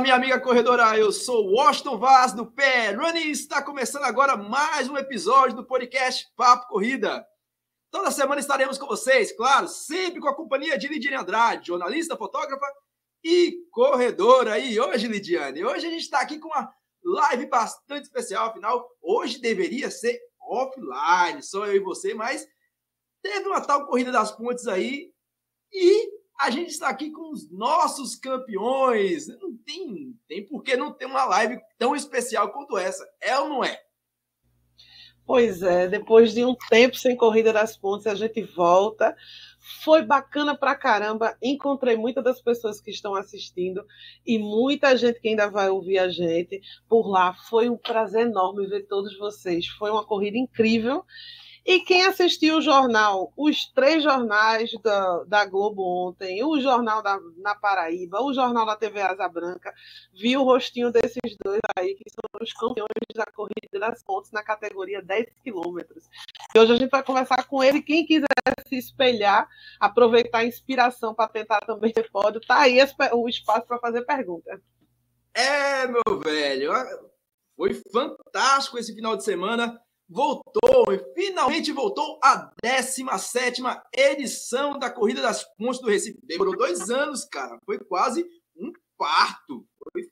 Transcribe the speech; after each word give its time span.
fala 0.00 0.02
minha 0.02 0.14
amiga 0.14 0.40
corredora, 0.40 0.98
eu 0.98 1.12
sou 1.12 1.50
Washington 1.52 1.98
Vaz 1.98 2.32
do 2.32 2.46
Pé 2.46 2.92
Running 2.92 3.30
está 3.30 3.62
começando 3.62 4.04
agora 4.04 4.34
mais 4.34 4.88
um 4.88 4.96
episódio 4.96 5.56
do 5.56 5.64
podcast 5.64 6.26
Papo 6.34 6.68
Corrida. 6.68 7.22
Toda 7.90 8.10
semana 8.10 8.40
estaremos 8.40 8.78
com 8.78 8.86
vocês, 8.86 9.30
claro, 9.36 9.68
sempre 9.68 10.18
com 10.18 10.28
a 10.28 10.34
companhia 10.34 10.78
de 10.78 10.88
Lidiane 10.88 11.16
Andrade, 11.16 11.66
jornalista, 11.66 12.16
fotógrafa 12.16 12.64
e 13.22 13.58
corredora. 13.70 14.58
E 14.58 14.80
hoje, 14.80 15.06
Lidiane, 15.06 15.64
hoje 15.64 15.86
a 15.86 15.90
gente 15.90 16.02
está 16.02 16.20
aqui 16.20 16.38
com 16.38 16.48
uma 16.48 16.72
live 17.04 17.46
bastante 17.46 18.04
especial, 18.04 18.48
afinal, 18.48 18.88
hoje 19.02 19.38
deveria 19.38 19.90
ser 19.90 20.18
offline, 20.40 21.42
só 21.42 21.66
eu 21.66 21.76
e 21.76 21.80
você, 21.80 22.14
mas 22.14 22.46
teve 23.22 23.46
uma 23.46 23.60
tal 23.60 23.86
corrida 23.86 24.10
das 24.10 24.32
pontes 24.32 24.66
aí 24.66 25.12
e 25.70 26.19
a 26.40 26.50
gente 26.50 26.70
está 26.70 26.88
aqui 26.88 27.10
com 27.10 27.30
os 27.30 27.50
nossos 27.50 28.16
campeões. 28.16 29.28
Não 29.40 29.54
tem, 29.58 30.18
tem 30.26 30.46
por 30.46 30.62
que 30.62 30.74
não 30.74 30.92
ter 30.92 31.04
uma 31.04 31.24
live 31.26 31.60
tão 31.78 31.94
especial 31.94 32.50
quanto 32.50 32.78
essa. 32.78 33.06
É 33.20 33.38
ou 33.38 33.48
não 33.48 33.62
é? 33.62 33.78
Pois 35.26 35.62
é, 35.62 35.86
depois 35.86 36.32
de 36.32 36.44
um 36.44 36.56
tempo 36.68 36.96
sem 36.96 37.14
corrida 37.14 37.52
das 37.52 37.76
pontes, 37.76 38.06
a 38.06 38.14
gente 38.14 38.42
volta. 38.42 39.14
Foi 39.84 40.02
bacana 40.02 40.56
pra 40.56 40.74
caramba. 40.74 41.36
Encontrei 41.42 41.94
muitas 41.94 42.24
das 42.24 42.40
pessoas 42.40 42.80
que 42.80 42.90
estão 42.90 43.14
assistindo 43.14 43.84
e 44.26 44.38
muita 44.38 44.96
gente 44.96 45.20
que 45.20 45.28
ainda 45.28 45.48
vai 45.48 45.68
ouvir 45.68 45.98
a 45.98 46.08
gente 46.08 46.60
por 46.88 47.06
lá. 47.06 47.34
Foi 47.48 47.68
um 47.68 47.76
prazer 47.76 48.26
enorme 48.26 48.66
ver 48.66 48.86
todos 48.88 49.16
vocês. 49.18 49.66
Foi 49.66 49.90
uma 49.90 50.06
corrida 50.06 50.38
incrível. 50.38 51.04
E 51.64 51.80
quem 51.80 52.06
assistiu 52.06 52.58
o 52.58 52.62
jornal, 52.62 53.32
os 53.36 53.66
três 53.66 54.02
jornais 54.02 54.70
da, 54.82 55.24
da 55.24 55.44
Globo 55.44 55.82
ontem, 55.82 56.42
o 56.42 56.58
jornal 56.60 57.02
da, 57.02 57.18
na 57.36 57.54
Paraíba, 57.54 58.22
o 58.22 58.32
jornal 58.32 58.64
da 58.64 58.76
TV 58.76 59.00
Asa 59.00 59.28
Branca, 59.28 59.72
viu 60.12 60.40
o 60.40 60.44
rostinho 60.44 60.90
desses 60.90 61.36
dois 61.44 61.60
aí, 61.76 61.94
que 61.94 62.10
são 62.10 62.40
os 62.40 62.52
campeões 62.52 62.88
da 63.14 63.26
corrida 63.26 63.78
das 63.78 64.02
pontes 64.02 64.32
na 64.32 64.42
categoria 64.42 65.02
10 65.02 65.26
quilômetros. 65.42 66.08
E 66.54 66.58
hoje 66.58 66.72
a 66.72 66.76
gente 66.76 66.90
vai 66.90 67.02
conversar 67.02 67.46
com 67.46 67.62
ele. 67.62 67.82
Quem 67.82 68.06
quiser 68.06 68.26
se 68.66 68.76
espelhar, 68.76 69.48
aproveitar 69.78 70.38
a 70.38 70.44
inspiração 70.44 71.14
para 71.14 71.28
tentar 71.28 71.60
também 71.60 71.92
ter 71.92 72.10
pódio, 72.10 72.40
tá 72.40 72.60
aí 72.60 72.78
o 73.12 73.28
espaço 73.28 73.66
para 73.66 73.78
fazer 73.78 74.02
pergunta. 74.02 74.60
É, 75.34 75.86
meu 75.86 76.18
velho, 76.18 76.72
foi 77.56 77.74
fantástico 77.92 78.78
esse 78.78 78.94
final 78.94 79.16
de 79.16 79.24
semana 79.24 79.80
voltou 80.10 80.92
e 80.92 80.98
finalmente 81.14 81.70
voltou 81.70 82.18
a 82.22 82.50
17 82.62 83.62
edição 83.94 84.76
da 84.76 84.90
Corrida 84.90 85.22
das 85.22 85.44
Pontes 85.56 85.80
do 85.80 85.88
Recife. 85.88 86.18
Demorou 86.24 86.56
dois 86.56 86.90
anos, 86.90 87.24
cara. 87.24 87.56
Foi 87.64 87.78
quase 87.78 88.26
um 88.56 88.72
parto. 88.98 89.64
Foi, 89.78 90.02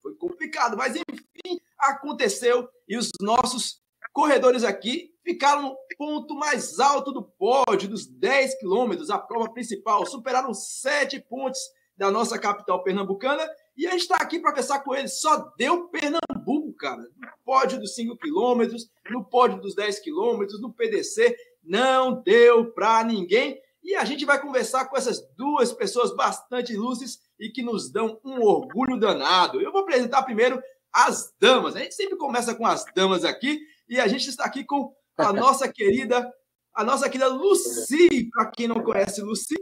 foi 0.00 0.14
complicado, 0.14 0.76
mas 0.76 0.94
enfim, 0.94 1.60
aconteceu 1.78 2.68
e 2.88 2.96
os 2.96 3.10
nossos 3.20 3.82
corredores 4.12 4.62
aqui 4.62 5.10
ficaram 5.24 5.62
no 5.62 5.76
ponto 5.98 6.34
mais 6.34 6.78
alto 6.78 7.12
do 7.12 7.22
pódio, 7.22 7.88
dos 7.88 8.06
10 8.06 8.58
quilômetros, 8.60 9.10
a 9.10 9.18
prova 9.18 9.52
principal. 9.52 10.06
Superaram 10.06 10.54
sete 10.54 11.20
pontes 11.20 11.60
da 11.96 12.10
nossa 12.12 12.38
capital 12.38 12.82
pernambucana 12.84 13.46
e 13.76 13.86
a 13.86 13.90
gente 13.90 14.02
está 14.02 14.16
aqui 14.16 14.38
para 14.38 14.50
conversar 14.50 14.80
com 14.80 14.94
ele. 14.94 15.08
Só 15.08 15.52
deu 15.56 15.88
Pernambuco, 15.88 16.57
cara. 16.78 17.02
No 17.02 17.28
pódio 17.44 17.78
dos 17.78 17.94
5 17.94 18.16
quilômetros, 18.16 18.88
no 19.10 19.24
pódio 19.24 19.60
dos 19.60 19.74
10 19.74 19.98
quilômetros, 19.98 20.60
no 20.60 20.72
PDC. 20.72 21.36
Não 21.62 22.22
deu 22.22 22.72
para 22.72 23.04
ninguém. 23.04 23.60
E 23.82 23.94
a 23.94 24.04
gente 24.04 24.24
vai 24.24 24.40
conversar 24.40 24.86
com 24.86 24.96
essas 24.96 25.20
duas 25.36 25.72
pessoas 25.72 26.14
bastante 26.14 26.72
ilustres 26.72 27.18
e 27.38 27.50
que 27.50 27.62
nos 27.62 27.90
dão 27.90 28.18
um 28.24 28.42
orgulho 28.42 28.98
danado. 28.98 29.60
Eu 29.60 29.72
vou 29.72 29.82
apresentar 29.82 30.22
primeiro 30.22 30.60
as 30.92 31.32
damas. 31.40 31.76
A 31.76 31.80
gente 31.80 31.94
sempre 31.94 32.16
começa 32.16 32.54
com 32.54 32.66
as 32.66 32.84
damas 32.94 33.24
aqui 33.24 33.60
e 33.88 33.98
a 34.00 34.08
gente 34.08 34.28
está 34.28 34.44
aqui 34.44 34.64
com 34.64 34.92
a 35.16 35.32
nossa 35.32 35.70
querida, 35.70 36.30
a 36.74 36.84
nossa 36.84 37.08
querida 37.08 37.28
Lucy. 37.28 38.28
Para 38.30 38.50
quem 38.50 38.68
não 38.68 38.82
conhece 38.82 39.20
Lucy, 39.20 39.54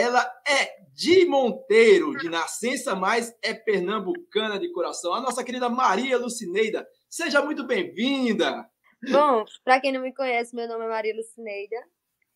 ela 0.00 0.24
é 0.48 0.80
de 0.94 1.26
Monteiro, 1.26 2.16
de 2.16 2.30
nascença, 2.30 2.94
mas 2.94 3.36
é 3.42 3.52
pernambucana 3.52 4.58
de 4.58 4.72
coração. 4.72 5.12
A 5.12 5.20
nossa 5.20 5.44
querida 5.44 5.68
Maria 5.68 6.16
Lucineida. 6.16 6.88
Seja 7.08 7.42
muito 7.42 7.66
bem-vinda. 7.66 8.66
Bom, 9.10 9.44
para 9.62 9.78
quem 9.78 9.92
não 9.92 10.00
me 10.00 10.14
conhece, 10.14 10.56
meu 10.56 10.66
nome 10.66 10.86
é 10.86 10.88
Maria 10.88 11.14
Lucineida. 11.14 11.76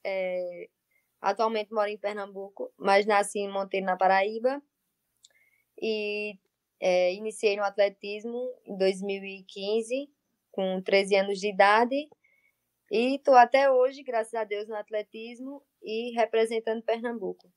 É... 0.05 0.69
Atualmente 1.23 1.73
moro 1.73 1.89
em 1.89 1.97
Pernambuco, 1.97 2.71
mas 2.77 3.07
nasci 3.07 3.39
em 3.39 3.51
Monteiro, 3.51 3.87
na 3.87 3.97
Paraíba. 3.97 4.63
E 5.81 6.39
é, 6.79 7.15
iniciei 7.15 7.57
no 7.57 7.65
atletismo 7.65 8.47
em 8.67 8.77
2015, 8.77 10.11
com 10.53 10.83
13 10.83 11.17
anos 11.17 11.41
de 11.41 11.49
idade. 11.49 12.09
E 12.93 13.17
estou 13.17 13.35
até 13.35 13.71
hoje, 13.71 14.03
graças 14.03 14.35
a 14.35 14.45
Deus, 14.45 14.69
no 14.69 14.77
atletismo 14.77 15.63
e 15.85 16.13
representando 16.15 16.83
Pernambuco. 16.83 17.49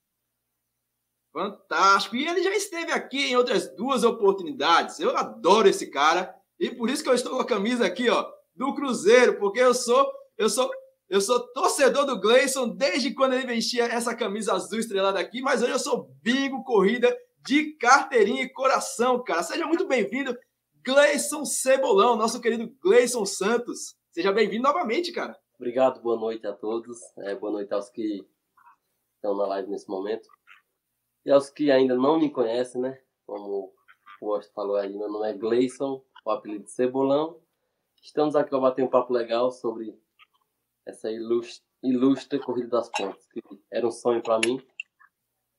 Fantástico! 1.32 2.16
E 2.16 2.28
ele 2.28 2.44
já 2.44 2.56
esteve 2.56 2.92
aqui 2.92 3.28
em 3.28 3.36
outras 3.36 3.74
duas 3.76 4.04
oportunidades. 4.04 5.00
Eu 5.00 5.16
adoro 5.16 5.68
esse 5.68 5.90
cara 5.90 6.36
e 6.60 6.72
por 6.72 6.90
isso 6.90 7.04
que 7.04 7.10
eu 7.10 7.14
estou 7.14 7.34
com 7.34 7.42
a 7.42 7.46
camisa 7.46 7.86
aqui, 7.86 8.10
ó, 8.10 8.28
do 8.56 8.74
Cruzeiro, 8.74 9.38
porque 9.38 9.60
eu 9.60 9.74
sou, 9.74 10.12
eu 10.38 10.50
sou, 10.50 10.70
eu 11.08 11.22
sou 11.22 11.40
torcedor 11.54 12.06
do 12.06 12.20
Gleison 12.20 12.68
desde 12.70 13.14
quando 13.14 13.34
ele 13.34 13.46
vestia 13.46 13.86
essa 13.86 14.16
camisa 14.16 14.54
azul 14.54 14.80
estrelada 14.80 15.20
aqui, 15.20 15.42
mas 15.42 15.62
hoje 15.62 15.74
eu 15.74 15.80
sou 15.80 16.12
bingo 16.22 16.64
corrida 16.64 17.16
de 17.46 17.74
carteirinha 17.74 18.42
e 18.44 18.50
coração, 18.50 19.24
cara. 19.24 19.44
Seja 19.44 19.68
muito 19.68 19.88
bem-vindo, 19.88 20.36
Gleison 20.84 21.46
Cebolão, 21.46 22.16
nosso 22.16 22.42
querido 22.42 22.76
Gleison 22.82 23.26
Santos. 23.26 23.96
Seja 24.12 24.32
bem-vindo 24.32 24.64
novamente, 24.64 25.12
cara. 25.12 25.38
Obrigado, 25.60 26.00
boa 26.02 26.20
noite 26.20 26.46
a 26.46 26.54
todos. 26.54 27.00
É, 27.18 27.34
boa 27.34 27.52
noite 27.52 27.74
aos 27.74 27.90
que 27.90 28.24
estão 29.16 29.36
na 29.36 29.48
live 29.48 29.72
nesse 29.72 29.90
momento. 29.90 30.30
E 31.26 31.32
aos 31.32 31.50
que 31.50 31.72
ainda 31.72 31.96
não 31.96 32.20
me 32.20 32.30
conhecem, 32.30 32.80
né? 32.80 33.02
Como 33.26 33.74
o 34.22 34.34
Austin 34.36 34.54
falou 34.54 34.76
aí, 34.76 34.96
meu 34.96 35.10
nome 35.10 35.28
é 35.28 35.34
Gleison, 35.34 36.06
o 36.24 36.30
apelido 36.30 36.70
Cebolão. 36.70 37.42
Estamos 38.04 38.36
aqui 38.36 38.52
para 38.52 38.60
bater 38.60 38.86
um 38.86 38.88
papo 38.88 39.12
legal 39.12 39.50
sobre 39.50 40.00
essa 40.86 41.10
ilustre, 41.10 41.66
ilustre 41.82 42.38
Corrida 42.38 42.70
das 42.70 42.90
Pontes, 42.92 43.26
que 43.26 43.42
era 43.72 43.88
um 43.88 43.92
sonho 43.92 44.22
para 44.22 44.40
mim 44.46 44.64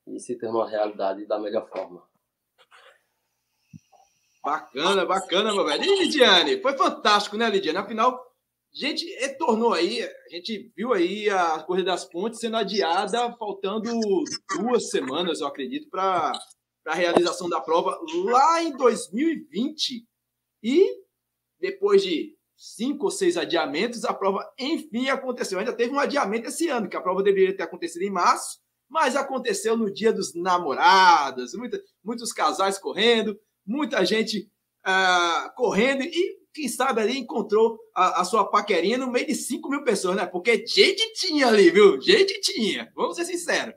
e 0.07 0.17
se 0.21 0.37
tornou 0.37 0.63
realidade 0.63 1.25
da 1.25 1.37
melhor 1.37 1.67
forma. 1.67 2.07
Bacana, 4.41 5.05
bacana, 5.05 5.53
meu 5.53 5.65
velho. 5.65 5.83
E 5.83 6.03
Lidiane? 6.03 6.61
Foi 6.61 6.77
fantástico, 6.77 7.35
né, 7.35 7.49
Lidiane? 7.49 7.79
Afinal, 7.79 8.28
gente 8.73 9.05
retornou 9.19 9.73
aí, 9.73 10.03
a 10.03 10.29
gente 10.29 10.71
viu 10.75 10.93
aí 10.93 11.29
a 11.29 11.59
Corrida 11.63 11.91
das 11.91 12.05
Pontes 12.05 12.39
sendo 12.39 12.57
adiada, 12.57 13.35
faltando 13.37 13.91
duas 14.57 14.89
semanas, 14.89 15.41
eu 15.41 15.47
acredito, 15.47 15.89
para 15.89 16.31
a 16.85 16.93
realização 16.93 17.49
da 17.49 17.59
prova 17.59 17.99
lá 18.25 18.63
em 18.63 18.75
2020. 18.75 20.05
E 20.63 20.87
depois 21.59 22.03
de 22.03 22.35
cinco 22.55 23.05
ou 23.05 23.11
seis 23.11 23.37
adiamentos, 23.37 24.03
a 24.03 24.13
prova 24.13 24.47
enfim 24.59 25.09
aconteceu. 25.09 25.59
Ainda 25.59 25.73
teve 25.73 25.93
um 25.93 25.99
adiamento 25.99 26.47
esse 26.47 26.67
ano, 26.67 26.89
que 26.89 26.97
a 26.97 27.01
prova 27.01 27.23
deveria 27.23 27.55
ter 27.55 27.63
acontecido 27.63 28.03
em 28.03 28.11
março, 28.11 28.59
mas 28.89 29.15
aconteceu 29.15 29.77
no 29.77 29.91
dia 29.91 30.11
dos 30.11 30.33
namorados, 30.35 31.53
muita, 31.53 31.81
muitos 32.03 32.33
casais 32.33 32.77
correndo, 32.77 33.39
muita 33.65 34.03
gente 34.03 34.51
uh, 34.85 35.55
correndo 35.55 36.03
e 36.03 36.39
quem 36.53 36.67
sabe 36.67 37.01
ali 37.01 37.17
encontrou 37.17 37.79
a, 37.99 38.21
a, 38.21 38.23
sua 38.23 38.45
paquerinha 38.45 38.97
no 38.97 39.11
meio 39.11 39.27
de 39.27 39.35
5 39.35 39.69
mil 39.69 39.83
pessoas, 39.83 40.15
né? 40.15 40.25
Porque 40.25 40.65
gente 40.65 41.13
tinha 41.13 41.47
ali, 41.47 41.69
viu? 41.69 41.99
Gente 42.01 42.39
tinha. 42.39 42.89
Vamos 42.95 43.17
ser 43.17 43.25
sinceros. 43.25 43.75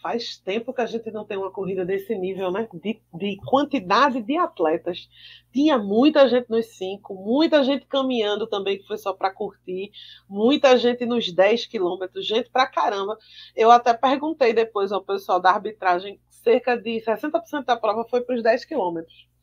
Faz 0.00 0.36
tempo 0.36 0.72
que 0.72 0.82
a 0.82 0.86
gente 0.86 1.10
não 1.10 1.24
tem 1.24 1.36
uma 1.36 1.50
corrida 1.50 1.84
desse 1.84 2.14
nível, 2.14 2.52
né? 2.52 2.68
De, 2.72 3.00
de, 3.12 3.36
quantidade 3.46 4.22
de 4.22 4.36
atletas. 4.36 5.08
Tinha 5.52 5.76
muita 5.78 6.28
gente 6.28 6.48
nos 6.50 6.66
cinco, 6.76 7.14
muita 7.14 7.64
gente 7.64 7.86
caminhando 7.86 8.46
também, 8.46 8.78
que 8.78 8.86
foi 8.86 8.98
só 8.98 9.12
para 9.12 9.32
curtir, 9.32 9.90
muita 10.28 10.76
gente 10.76 11.04
nos 11.06 11.32
10 11.32 11.66
quilômetros, 11.66 12.26
gente 12.26 12.50
pra 12.50 12.66
caramba. 12.66 13.18
Eu 13.56 13.70
até 13.70 13.94
perguntei 13.94 14.52
depois 14.52 14.92
ao 14.92 15.02
pessoal 15.02 15.40
da 15.40 15.50
arbitragem, 15.50 16.20
cerca 16.28 16.76
de 16.76 17.00
60% 17.00 17.64
da 17.64 17.76
prova 17.76 18.06
foi 18.08 18.20
para 18.20 18.36
os 18.36 18.42
10 18.42 18.66
quilômetros. 18.66 19.33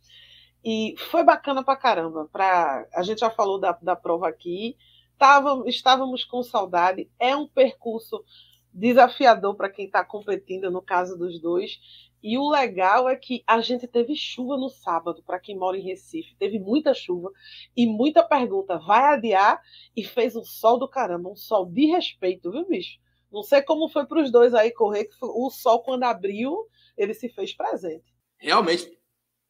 E 0.63 0.95
foi 1.09 1.23
bacana 1.23 1.63
pra 1.63 1.75
caramba. 1.75 2.29
Pra, 2.31 2.87
a 2.93 3.03
gente 3.03 3.19
já 3.19 3.29
falou 3.29 3.59
da, 3.59 3.71
da 3.81 3.95
prova 3.95 4.27
aqui, 4.27 4.77
Tava, 5.21 5.61
estávamos 5.67 6.23
com 6.23 6.41
saudade. 6.41 7.07
É 7.19 7.35
um 7.35 7.47
percurso 7.47 8.25
desafiador 8.73 9.55
para 9.55 9.69
quem 9.69 9.85
está 9.85 10.03
competindo, 10.03 10.71
no 10.71 10.81
caso 10.81 11.15
dos 11.15 11.39
dois. 11.39 11.79
E 12.23 12.39
o 12.39 12.49
legal 12.49 13.07
é 13.07 13.15
que 13.15 13.43
a 13.45 13.61
gente 13.61 13.85
teve 13.85 14.15
chuva 14.15 14.57
no 14.57 14.67
sábado, 14.67 15.21
para 15.21 15.39
quem 15.39 15.55
mora 15.55 15.77
em 15.77 15.83
Recife. 15.83 16.35
Teve 16.39 16.57
muita 16.57 16.95
chuva 16.95 17.31
e 17.77 17.85
muita 17.85 18.23
pergunta. 18.23 18.79
Vai 18.79 19.13
adiar? 19.13 19.61
E 19.95 20.03
fez 20.03 20.35
um 20.35 20.43
sol 20.43 20.79
do 20.79 20.89
caramba, 20.89 21.29
um 21.29 21.35
sol 21.35 21.67
de 21.67 21.85
respeito, 21.85 22.49
viu, 22.49 22.67
bicho? 22.67 22.97
Não 23.31 23.43
sei 23.43 23.61
como 23.61 23.89
foi 23.89 24.07
para 24.07 24.23
os 24.23 24.31
dois 24.31 24.55
aí 24.55 24.71
correr, 24.71 25.05
que 25.05 25.15
o 25.21 25.51
sol, 25.51 25.83
quando 25.83 26.01
abriu, 26.01 26.67
ele 26.97 27.13
se 27.13 27.29
fez 27.29 27.53
presente. 27.53 28.11
Realmente, 28.39 28.91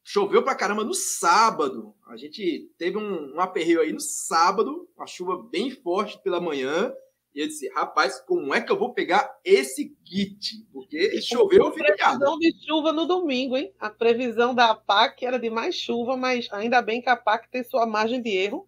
choveu 0.04 0.44
pra 0.44 0.56
caramba 0.56 0.84
no 0.84 0.94
sábado. 0.94 1.94
A 2.08 2.18
gente 2.18 2.72
teve 2.78 2.98
um, 2.98 3.36
um 3.36 3.40
aperreio 3.40 3.82
aí 3.82 3.92
no 3.92 4.00
sábado, 4.00 4.90
uma 4.96 5.08
chuva 5.08 5.42
bem 5.50 5.72
forte 5.72 6.22
pela 6.22 6.42
manhã. 6.42 6.94
E 7.34 7.40
eu 7.40 7.48
disse, 7.48 7.70
rapaz, 7.70 8.20
como 8.20 8.54
é 8.54 8.60
que 8.60 8.72
eu 8.72 8.78
vou 8.78 8.94
pegar 8.94 9.40
esse 9.44 9.96
kit? 10.04 10.66
Porque 10.74 11.22
choveu 11.22 11.68
o 11.68 11.72
feriado. 11.72 12.20
previsão 12.20 12.38
de 12.38 12.54
chuva 12.66 12.92
no 12.92 13.06
domingo, 13.06 13.56
hein? 13.56 13.74
A 13.80 13.90
previsão 13.90 14.54
da 14.54 14.76
PAC 14.76 15.26
era 15.26 15.40
de 15.40 15.50
mais 15.50 15.76
chuva, 15.76 16.18
mas 16.18 16.50
ainda 16.52 16.82
bem 16.82 17.02
que 17.02 17.10
a 17.10 17.16
PAC 17.16 17.50
tem 17.50 17.64
sua 17.64 17.86
margem 17.86 18.22
de 18.22 18.30
erro. 18.30 18.68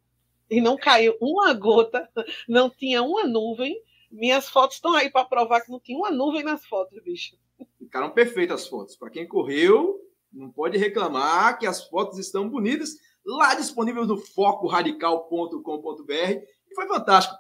E 0.50 0.62
não 0.62 0.78
caiu 0.78 1.18
uma 1.20 1.54
gota, 1.54 2.08
não 2.48 2.70
tinha 2.70 3.02
uma 3.02 3.26
nuvem. 3.26 3.76
Minhas 4.10 4.48
fotos 4.48 4.78
estão 4.78 4.94
aí 4.94 5.10
para 5.10 5.26
provar 5.26 5.62
que 5.62 5.72
não 5.72 5.80
tinha 5.80 5.98
uma 5.98 6.12
nuvem 6.12 6.44
nas 6.44 6.66
fotos, 6.66 7.02
bicho. 7.04 7.36
Ficaram 7.80 8.12
perfeitas 8.12 8.62
as 8.62 8.68
fotos. 8.68 8.96
Para 8.96 9.10
quem 9.10 9.28
correu, 9.28 10.00
não 10.34 10.52
pode 10.52 10.78
reclamar 10.78 11.58
que 11.60 11.68
as 11.68 11.88
fotos 11.88 12.18
estão 12.18 12.50
bonitas. 12.50 12.96
Lá 13.26 13.56
disponível 13.56 14.06
no 14.06 14.18
focoradical.com.br. 14.18 16.12
E 16.12 16.76
foi 16.76 16.88
fantástico. 16.88 17.38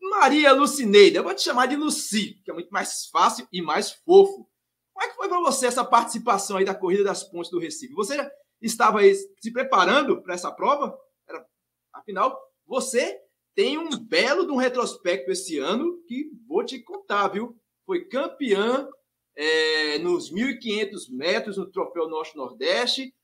Maria 0.00 0.52
Lucineida, 0.52 1.18
eu 1.18 1.22
vou 1.22 1.34
te 1.34 1.42
chamar 1.42 1.66
de 1.66 1.76
Luci, 1.76 2.40
que 2.44 2.50
é 2.50 2.54
muito 2.54 2.70
mais 2.70 3.06
fácil 3.06 3.46
e 3.52 3.62
mais 3.62 3.92
fofo. 3.92 4.48
Como 4.92 5.06
é 5.06 5.08
que 5.08 5.14
foi 5.16 5.28
para 5.28 5.40
você 5.40 5.66
essa 5.66 5.84
participação 5.84 6.56
aí 6.56 6.64
da 6.64 6.74
Corrida 6.74 7.04
das 7.04 7.22
Pontes 7.22 7.50
do 7.50 7.60
Recife? 7.60 7.94
Você 7.94 8.18
estava 8.60 9.00
aí 9.00 9.14
se 9.14 9.52
preparando 9.52 10.20
para 10.20 10.34
essa 10.34 10.50
prova? 10.50 10.98
Era, 11.26 11.46
afinal, 11.94 12.36
você 12.66 13.18
tem 13.54 13.78
um 13.78 13.88
belo 13.96 14.44
de 14.44 14.52
um 14.52 14.56
retrospecto 14.56 15.30
esse 15.30 15.58
ano 15.58 16.02
que 16.06 16.30
vou 16.46 16.64
te 16.64 16.80
contar, 16.80 17.28
viu? 17.28 17.56
Foi 17.86 18.04
campeã 18.04 18.88
é, 19.36 19.98
nos 19.98 20.32
1.500 20.32 21.10
metros 21.10 21.56
no 21.56 21.70
Troféu 21.70 22.08
Norte-Nordeste, 22.08 23.14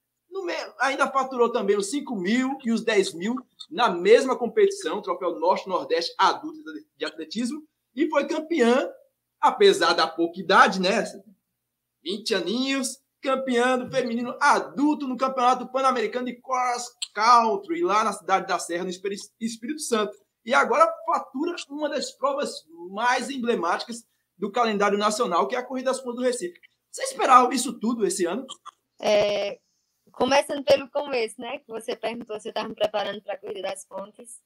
ainda 0.79 1.11
faturou 1.11 1.51
também 1.51 1.77
os 1.77 1.91
5 1.91 2.15
mil 2.17 2.57
e 2.65 2.71
os 2.71 2.83
10 2.85 3.15
mil 3.15 3.37
na 3.71 3.91
mesma 3.91 4.37
competição, 4.37 5.03
Troféu 5.03 5.39
Norte-Nordeste 5.39 6.15
Adulto 6.19 6.59
de 6.97 7.05
Atletismo, 7.05 7.63
e 7.95 8.09
foi 8.09 8.27
campeã, 8.27 8.89
apesar 9.41 9.93
da 9.93 10.07
pouca 10.07 10.41
idade, 10.41 10.81
né? 10.81 11.05
20 12.03 12.35
aninhos, 12.35 12.99
campeã 13.21 13.79
do 13.79 13.91
feminino 13.91 14.37
adulto 14.41 15.07
no 15.07 15.17
Campeonato 15.17 15.71
Pan-Americano 15.71 16.27
de 16.27 16.41
Cross 16.41 16.93
Country, 17.13 17.83
lá 17.83 18.05
na 18.05 18.13
cidade 18.13 18.47
da 18.47 18.59
Serra, 18.59 18.85
no 18.85 18.91
Espírito 18.91 19.81
Santo. 19.81 20.17
E 20.45 20.55
agora 20.55 20.91
fatura 21.05 21.57
uma 21.69 21.89
das 21.89 22.13
provas 22.13 22.65
mais 22.91 23.29
emblemáticas 23.29 24.05
do 24.39 24.51
calendário 24.51 24.97
nacional, 24.97 25.49
que 25.49 25.57
é 25.57 25.59
a 25.59 25.67
Corrida 25.67 25.91
das 25.91 26.01
Pontas 26.01 26.17
do 26.17 26.23
Recife. 26.23 26.61
Você 26.91 27.03
esperava 27.03 27.53
isso 27.55 27.79
tudo 27.79 28.07
esse 28.07 28.25
ano? 28.25 28.47
É, 29.01 29.59
Começando 30.19 30.65
pelo 30.65 30.91
começo, 30.91 31.41
né? 31.41 31.61
Que 31.61 31.69
você 31.69 31.95
perguntou 31.95 32.41
se 32.41 32.49
eu 32.49 32.51
estava 32.51 32.69
me 32.69 32.75
preparando 32.75 33.23
para 33.23 33.35
a 33.35 33.39
Corrida 33.39 33.63
das 33.63 33.85
Pontes. 33.85 34.43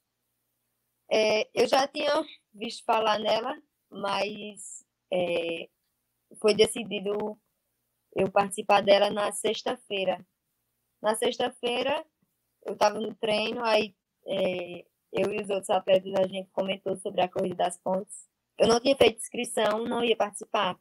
É, 1.10 1.48
eu 1.54 1.66
já 1.66 1.88
tinha 1.88 2.12
visto 2.52 2.84
falar 2.84 3.18
nela, 3.18 3.56
mas 3.90 4.84
é, 5.10 5.70
foi 6.40 6.54
decidido 6.54 7.40
eu 8.14 8.30
participar 8.30 8.82
dela 8.82 9.08
na 9.08 9.32
sexta-feira. 9.32 10.22
Na 11.00 11.14
sexta-feira, 11.16 12.04
eu 12.66 12.74
estava 12.74 13.00
no 13.00 13.14
treino, 13.14 13.64
aí 13.64 13.96
é, 14.26 14.84
eu 15.10 15.32
e 15.32 15.40
os 15.42 15.48
outros 15.48 15.70
atletas, 15.70 16.12
a 16.14 16.26
gente 16.28 16.50
comentou 16.50 16.98
sobre 16.98 17.22
a 17.22 17.30
Corrida 17.30 17.56
das 17.56 17.78
Pontes. 17.78 18.28
Eu 18.62 18.68
não 18.68 18.78
tinha 18.78 18.96
feito 18.96 19.16
inscrição, 19.16 19.82
não 19.82 20.04
ia 20.04 20.16
participar. 20.16 20.78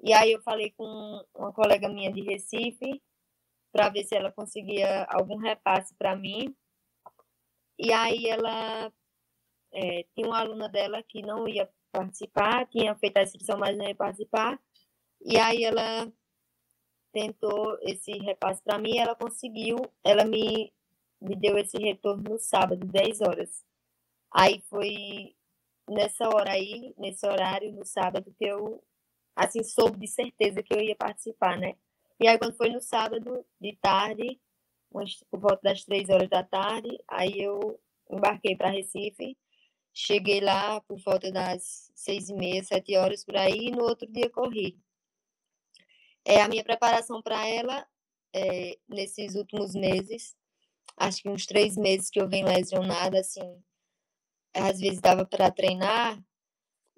E 0.00 0.10
aí 0.14 0.32
eu 0.32 0.40
falei 0.40 0.70
com 0.70 1.22
uma 1.34 1.52
colega 1.52 1.86
minha 1.86 2.10
de 2.10 2.22
Recife, 2.22 3.02
para 3.70 3.90
ver 3.90 4.04
se 4.04 4.16
ela 4.16 4.32
conseguia 4.32 5.04
algum 5.04 5.36
repasse 5.36 5.94
para 5.96 6.16
mim. 6.16 6.56
E 7.78 7.92
aí 7.92 8.26
ela 8.26 8.90
é, 9.70 10.04
tinha 10.14 10.26
uma 10.26 10.40
aluna 10.40 10.66
dela 10.66 11.02
que 11.02 11.20
não 11.20 11.46
ia 11.46 11.70
participar, 11.92 12.66
tinha 12.68 12.96
feito 12.96 13.18
a 13.18 13.22
inscrição, 13.22 13.58
mas 13.58 13.76
não 13.76 13.86
ia 13.86 13.94
participar. 13.94 14.58
E 15.26 15.36
aí 15.36 15.62
ela 15.62 16.10
tentou 17.12 17.76
esse 17.82 18.12
repasse 18.12 18.62
para 18.62 18.78
mim, 18.78 18.96
ela 18.96 19.14
conseguiu, 19.14 19.76
ela 20.02 20.24
me, 20.24 20.72
me 21.20 21.36
deu 21.36 21.58
esse 21.58 21.76
retorno 21.76 22.22
no 22.30 22.38
sábado, 22.38 22.86
10 22.86 23.20
horas. 23.20 23.62
Aí 24.30 24.62
foi 24.70 25.36
nessa 25.88 26.28
hora 26.28 26.52
aí, 26.52 26.94
nesse 26.98 27.26
horário, 27.26 27.72
no 27.72 27.84
sábado, 27.84 28.34
que 28.38 28.44
eu 28.44 28.82
assim 29.34 29.62
soube 29.62 29.98
de 29.98 30.08
certeza 30.08 30.62
que 30.62 30.72
eu 30.74 30.80
ia 30.80 30.96
participar, 30.96 31.58
né? 31.58 31.76
E 32.18 32.26
aí, 32.26 32.38
quando 32.38 32.56
foi 32.56 32.70
no 32.70 32.80
sábado, 32.80 33.44
de 33.60 33.76
tarde, 33.76 34.40
por 34.90 35.40
volta 35.40 35.60
das 35.62 35.84
três 35.84 36.08
horas 36.08 36.28
da 36.30 36.42
tarde, 36.42 36.88
aí 37.08 37.38
eu 37.38 37.78
embarquei 38.10 38.56
para 38.56 38.70
Recife. 38.70 39.36
Cheguei 39.92 40.40
lá 40.40 40.80
por 40.82 40.98
volta 40.98 41.30
das 41.30 41.90
seis 41.94 42.28
e 42.28 42.34
meia, 42.34 42.62
sete 42.62 42.96
horas 42.96 43.24
por 43.24 43.36
aí, 43.36 43.68
e 43.68 43.70
no 43.70 43.82
outro 43.84 44.10
dia 44.10 44.30
corri. 44.30 44.78
É, 46.24 46.42
a 46.42 46.48
minha 46.48 46.64
preparação 46.64 47.22
para 47.22 47.46
ela, 47.46 47.86
é, 48.34 48.78
nesses 48.88 49.34
últimos 49.34 49.74
meses, 49.74 50.36
acho 50.96 51.22
que 51.22 51.28
uns 51.28 51.46
três 51.46 51.76
meses 51.76 52.10
que 52.10 52.20
eu 52.20 52.28
venho 52.28 52.46
lesionada, 52.46 53.20
assim, 53.20 53.62
às 54.56 54.78
vezes 54.80 55.00
dava 55.00 55.24
para 55.26 55.50
treinar, 55.50 56.18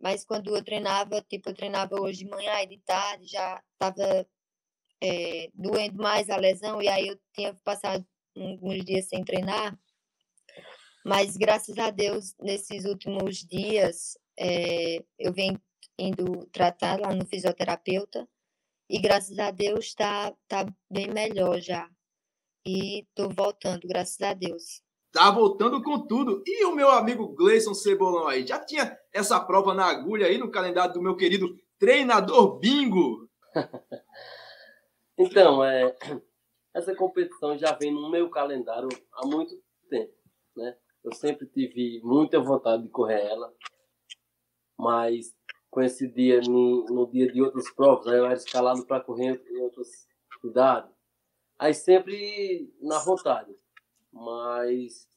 mas 0.00 0.24
quando 0.24 0.54
eu 0.56 0.64
treinava, 0.64 1.20
tipo, 1.22 1.50
eu 1.50 1.54
treinava 1.54 2.00
hoje 2.00 2.24
de 2.24 2.30
manhã 2.30 2.60
e 2.62 2.66
de 2.68 2.78
tarde, 2.78 3.26
já 3.26 3.62
estava 3.72 4.26
é, 5.00 5.50
doendo 5.54 5.96
mais 5.96 6.30
a 6.30 6.36
lesão, 6.36 6.80
e 6.80 6.88
aí 6.88 7.08
eu 7.08 7.18
tinha 7.34 7.54
passado 7.64 8.06
uns 8.36 8.84
dias 8.84 9.08
sem 9.08 9.24
treinar. 9.24 9.78
Mas 11.04 11.36
graças 11.36 11.76
a 11.78 11.90
Deus, 11.90 12.34
nesses 12.40 12.84
últimos 12.84 13.38
dias, 13.38 14.16
é, 14.38 15.04
eu 15.18 15.32
venho 15.32 15.60
indo 15.98 16.46
tratar 16.52 17.00
lá 17.00 17.12
no 17.12 17.26
fisioterapeuta, 17.26 18.28
e 18.88 18.98
graças 18.98 19.38
a 19.38 19.50
Deus 19.50 19.86
está 19.86 20.32
tá 20.46 20.64
bem 20.90 21.08
melhor 21.08 21.60
já. 21.60 21.90
E 22.64 23.00
estou 23.00 23.30
voltando, 23.30 23.86
graças 23.86 24.20
a 24.20 24.32
Deus. 24.32 24.82
Tá 25.18 25.32
voltando 25.32 25.82
com 25.82 26.06
tudo. 26.06 26.44
E 26.46 26.64
o 26.64 26.76
meu 26.76 26.88
amigo 26.90 27.34
Gleison 27.34 27.74
Cebolão 27.74 28.28
aí? 28.28 28.46
Já 28.46 28.64
tinha 28.64 28.96
essa 29.12 29.40
prova 29.40 29.74
na 29.74 29.84
agulha 29.84 30.28
aí 30.28 30.38
no 30.38 30.48
calendário 30.48 30.94
do 30.94 31.02
meu 31.02 31.16
querido 31.16 31.56
treinador 31.76 32.60
Bingo? 32.60 33.28
Então, 35.20 35.64
é, 35.64 35.96
essa 36.72 36.94
competição 36.94 37.58
já 37.58 37.72
vem 37.72 37.92
no 37.92 38.08
meu 38.08 38.30
calendário 38.30 38.88
há 39.12 39.26
muito 39.26 39.60
tempo, 39.90 40.14
né? 40.56 40.76
Eu 41.02 41.12
sempre 41.12 41.44
tive 41.48 42.00
muita 42.04 42.38
vontade 42.38 42.84
de 42.84 42.88
correr 42.88 43.26
ela, 43.26 43.52
mas 44.78 45.34
com 45.68 45.82
esse 45.82 46.06
dia, 46.06 46.40
no 46.42 47.10
dia 47.10 47.32
de 47.32 47.42
outras 47.42 47.68
provas, 47.74 48.06
eu 48.06 48.26
era 48.26 48.34
escalado 48.34 48.86
para 48.86 49.02
correr 49.02 49.42
em 49.50 49.60
outras 49.60 49.88
cidades. 50.40 50.94
Aí 51.58 51.74
sempre 51.74 52.72
na 52.80 53.00
vontade, 53.00 53.52
mas 54.12 55.07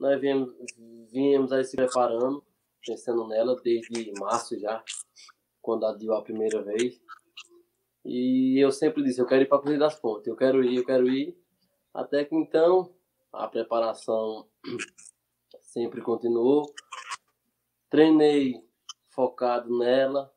nós 0.00 0.18
viemos, 0.18 1.52
aí 1.52 1.62
se 1.62 1.76
preparando, 1.76 2.42
pensando 2.84 3.28
nela 3.28 3.54
desde 3.62 4.12
março 4.18 4.58
já, 4.58 4.82
quando 5.60 5.84
adiou 5.84 6.16
a 6.16 6.22
primeira 6.22 6.62
vez. 6.62 6.98
E 8.02 8.58
eu 8.58 8.72
sempre 8.72 9.02
disse, 9.04 9.20
eu 9.20 9.26
quero 9.26 9.42
ir 9.42 9.46
para 9.46 9.58
a 9.58 9.60
Corrida 9.60 9.80
das 9.80 10.00
Pontes, 10.00 10.26
eu 10.26 10.34
quero 10.34 10.64
ir, 10.64 10.76
eu 10.76 10.86
quero 10.86 11.06
ir. 11.06 11.38
Até 11.92 12.24
que 12.24 12.34
então 12.34 12.94
a 13.30 13.46
preparação 13.46 14.48
sempre 15.60 16.00
continuou. 16.00 16.72
Treinei 17.90 18.66
focado 19.10 19.76
nela. 19.78 20.32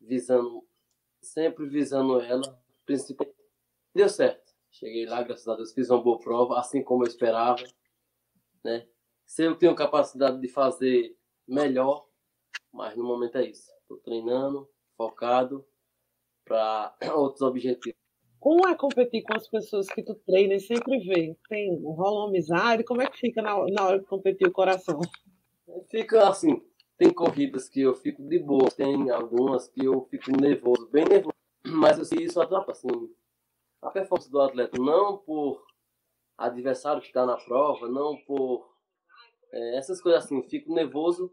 visando, 0.00 0.66
sempre 1.20 1.68
visando 1.68 2.18
ela, 2.20 2.58
principalmente. 2.86 3.36
Deu 3.94 4.08
certo. 4.08 4.48
Cheguei 4.70 5.04
lá, 5.04 5.22
graças 5.22 5.46
a 5.46 5.56
Deus, 5.56 5.74
fiz 5.74 5.90
uma 5.90 6.02
boa 6.02 6.18
prova, 6.18 6.58
assim 6.58 6.82
como 6.82 7.02
eu 7.04 7.08
esperava. 7.08 7.62
Né? 8.64 8.86
Se 9.26 9.44
eu 9.44 9.56
tenho 9.56 9.74
capacidade 9.74 10.40
de 10.40 10.48
fazer 10.48 11.16
melhor, 11.46 12.06
mas 12.72 12.96
no 12.96 13.04
momento 13.04 13.38
é 13.38 13.46
isso. 13.46 13.70
Estou 13.82 13.98
treinando, 13.98 14.68
focado 14.96 15.64
para 16.44 16.94
outros 17.14 17.42
objetivos. 17.42 17.98
Como 18.40 18.68
é 18.68 18.74
competir 18.76 19.22
com 19.22 19.36
as 19.36 19.48
pessoas 19.48 19.88
que 19.88 20.02
tu 20.02 20.14
treina 20.14 20.54
e 20.54 20.60
sempre 20.60 20.98
vê? 21.00 21.36
Tem, 21.48 21.76
rola 21.82 22.20
uma 22.20 22.28
amizade? 22.28 22.84
Como 22.84 23.02
é 23.02 23.10
que 23.10 23.18
fica 23.18 23.42
na, 23.42 23.64
na 23.66 23.86
hora 23.86 23.98
de 23.98 24.06
competir 24.06 24.46
o 24.46 24.52
coração? 24.52 25.00
Fica 25.90 26.28
assim, 26.28 26.62
tem 26.96 27.12
corridas 27.12 27.68
que 27.68 27.80
eu 27.80 27.94
fico 27.94 28.22
de 28.22 28.38
boa, 28.38 28.70
tem 28.70 29.10
algumas 29.10 29.68
que 29.68 29.84
eu 29.84 30.06
fico 30.10 30.30
nervoso, 30.30 30.88
bem 30.88 31.04
nervoso. 31.04 31.34
Mas 31.66 31.98
assim, 31.98 32.16
isso 32.20 32.40
atrapalha 32.40 32.72
assim, 32.72 33.10
a 33.82 33.90
performance 33.90 34.30
do 34.30 34.40
atleta, 34.40 34.78
não 34.80 35.18
por 35.18 35.64
adversário 36.38 37.02
que 37.02 37.08
está 37.08 37.26
na 37.26 37.36
prova, 37.36 37.88
não 37.88 38.16
por 38.24 38.72
é, 39.52 39.76
essas 39.76 40.00
coisas 40.00 40.24
assim, 40.24 40.42
fico 40.48 40.72
nervoso 40.72 41.30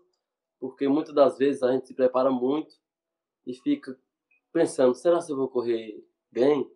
porque 0.60 0.88
muitas 0.88 1.14
das 1.14 1.38
vezes 1.38 1.62
a 1.64 1.72
gente 1.72 1.88
se 1.88 1.94
prepara 1.94 2.32
muito 2.32 2.76
e 3.46 3.54
fica 3.54 3.98
pensando, 4.52 4.96
será 4.96 5.22
se 5.22 5.32
eu 5.32 5.38
vou 5.38 5.48
correr 5.48 6.04
bem? 6.32 6.70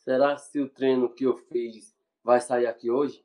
Será 0.00 0.36
se 0.36 0.60
o 0.60 0.70
treino 0.70 1.12
que 1.12 1.24
eu 1.24 1.36
fiz 1.36 1.94
vai 2.22 2.40
sair 2.40 2.66
aqui 2.66 2.90
hoje? 2.90 3.24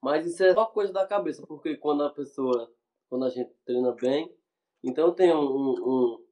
Mas 0.00 0.26
isso 0.26 0.42
é 0.42 0.54
só 0.54 0.64
coisa 0.66 0.92
da 0.92 1.06
cabeça, 1.06 1.46
porque 1.46 1.76
quando 1.76 2.02
a 2.04 2.10
pessoa, 2.10 2.72
quando 3.08 3.24
a 3.24 3.30
gente 3.30 3.52
treina 3.64 3.92
bem, 3.92 4.34
então 4.82 5.12
tenho 5.12 5.36
um, 5.36 5.70
um, 5.70 6.26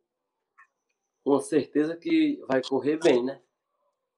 uma 1.25 1.41
certeza 1.41 1.97
que 1.97 2.43
vai 2.49 2.63
correr 2.63 2.99
bem, 2.99 3.23
né? 3.23 3.43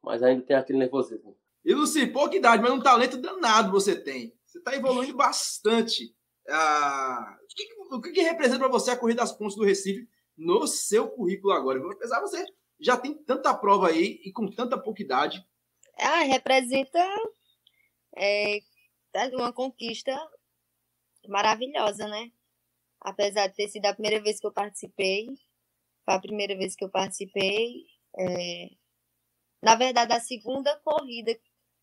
Mas 0.02 0.22
ainda 0.22 0.44
tem 0.44 0.56
aquele 0.56 0.78
nervosismo. 0.78 1.36
E 1.64 1.74
Luci, 1.74 2.06
pouca 2.06 2.36
idade, 2.36 2.62
mas 2.62 2.72
um 2.72 2.80
talento 2.80 3.16
danado 3.16 3.70
você 3.70 3.94
tem. 3.94 4.34
Você 4.44 4.58
está 4.58 4.74
evoluindo 4.74 5.16
bastante. 5.16 6.14
Ah, 6.48 7.38
o, 7.42 7.46
que, 7.54 7.94
o 7.94 8.00
que, 8.00 8.10
que 8.10 8.22
representa 8.22 8.58
para 8.58 8.68
você 8.68 8.90
a 8.90 8.96
Corrida 8.96 9.22
das 9.22 9.32
Pontes 9.32 9.56
do 9.56 9.64
Recife 9.64 10.08
no 10.36 10.66
seu 10.66 11.08
currículo 11.08 11.52
agora? 11.52 11.80
Apesar 11.92 12.16
de 12.16 12.22
você 12.22 12.44
já 12.80 12.96
tem 12.96 13.14
tanta 13.14 13.54
prova 13.54 13.88
aí 13.88 14.20
e 14.24 14.32
com 14.32 14.50
tanta 14.50 14.76
pouca 14.76 15.02
idade. 15.02 15.46
Ah, 15.98 16.22
representa 16.22 16.98
é, 18.16 18.60
uma 19.34 19.52
conquista 19.52 20.12
maravilhosa, 21.28 22.08
né? 22.08 22.32
Apesar 23.00 23.46
de 23.46 23.54
ter 23.54 23.68
sido 23.68 23.86
a 23.86 23.94
primeira 23.94 24.20
vez 24.20 24.40
que 24.40 24.46
eu 24.46 24.52
participei, 24.52 25.28
foi 26.04 26.14
a 26.14 26.20
primeira 26.20 26.56
vez 26.56 26.74
que 26.74 26.84
eu 26.84 26.90
participei. 26.90 27.86
É, 28.18 28.70
na 29.62 29.76
verdade, 29.76 30.12
a 30.12 30.20
segunda 30.20 30.76
corrida 30.80 31.38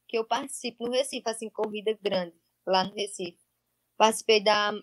que 0.10 0.18
eu 0.18 0.26
participo 0.26 0.86
no 0.86 0.92
Recife, 0.92 1.30
assim, 1.30 1.50
corrida 1.50 1.98
grande, 2.02 2.36
lá 2.66 2.84
no 2.84 2.94
Recife. 2.96 3.40
Participei 3.96 4.44
da, 4.44 4.74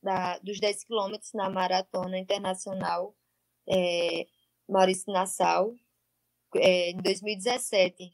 da, 0.00 0.38
dos 0.38 0.60
10 0.60 0.84
quilômetros 0.84 1.32
na 1.34 1.50
Maratona 1.50 2.16
Internacional 2.16 3.14
é, 3.68 4.26
Maurício 4.68 5.12
Nassau, 5.12 5.74
é, 6.54 6.90
em 6.90 6.96
2017. 6.98 8.12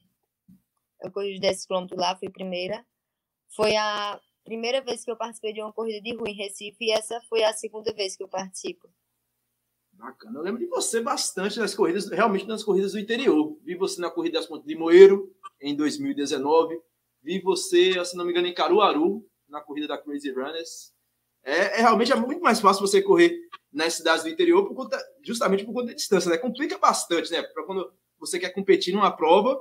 Eu 1.02 1.12
corri 1.12 1.35
os 1.35 1.41
10 1.41 1.67
quilômetros 1.67 2.00
lá, 2.00 2.17
fui 2.17 2.31
primeira. 2.31 2.85
Foi 3.55 3.76
a 3.76 4.19
primeira 4.45 4.81
vez 4.81 5.05
que 5.05 5.11
eu 5.11 5.17
participei 5.17 5.52
de 5.52 5.61
uma 5.61 5.73
corrida 5.73 6.00
de 6.00 6.14
rua 6.17 6.31
em 6.31 6.35
Recife 6.35 6.85
e 6.87 6.91
essa 6.91 7.21
foi 7.29 7.45
a 7.45 7.52
segunda 7.52 7.93
vez 7.93 8.17
que 8.17 8.23
eu 8.23 8.29
participo. 8.29 8.88
Bacana. 10.02 10.40
Eu 10.40 10.42
lembro 10.42 10.59
de 10.59 10.66
você 10.66 11.00
bastante 11.00 11.61
nas 11.61 11.76
corridas, 11.76 12.11
realmente 12.11 12.44
nas 12.49 12.64
corridas 12.64 12.90
do 12.90 12.99
interior. 12.99 13.56
Vi 13.62 13.76
você 13.76 14.00
na 14.00 14.11
corrida 14.11 14.37
das 14.37 14.49
Pontes 14.49 14.66
de 14.66 14.75
Moeiro, 14.75 15.32
em 15.61 15.76
2019. 15.76 16.76
Vi 17.23 17.38
você, 17.38 18.04
se 18.04 18.16
não 18.16 18.25
me 18.25 18.32
engano, 18.32 18.49
em 18.49 18.52
Caruaru, 18.52 19.25
na 19.49 19.61
corrida 19.61 19.87
da 19.87 19.97
Crazy 19.97 20.32
Runners. 20.32 20.92
É, 21.44 21.78
é, 21.78 21.82
realmente 21.82 22.11
é 22.11 22.16
muito 22.16 22.42
mais 22.42 22.59
fácil 22.59 22.85
você 22.85 23.00
correr 23.00 23.32
nas 23.73 23.94
cidades 23.94 24.25
do 24.25 24.28
interior 24.28 24.66
por 24.66 24.75
conta, 24.75 24.99
justamente 25.23 25.64
por 25.64 25.73
conta 25.73 25.87
da 25.87 25.92
distância, 25.92 26.28
né? 26.28 26.37
Complica 26.37 26.76
bastante, 26.78 27.30
né? 27.30 27.40
Para 27.40 27.62
quando 27.64 27.92
você 28.18 28.40
quer 28.40 28.50
competir 28.50 28.92
numa 28.92 29.16
prova 29.16 29.56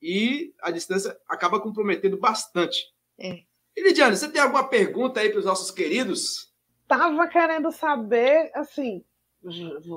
e 0.00 0.54
a 0.62 0.70
distância 0.70 1.18
acaba 1.28 1.58
comprometendo 1.58 2.16
bastante. 2.16 2.94
É. 3.18 3.42
E 3.76 3.82
Lidiane, 3.82 4.16
você 4.16 4.30
tem 4.30 4.40
alguma 4.40 4.68
pergunta 4.68 5.18
aí 5.18 5.30
para 5.30 5.40
os 5.40 5.44
nossos 5.44 5.72
queridos? 5.72 6.54
Tava 6.86 7.26
querendo 7.26 7.72
saber, 7.72 8.52
assim, 8.54 9.04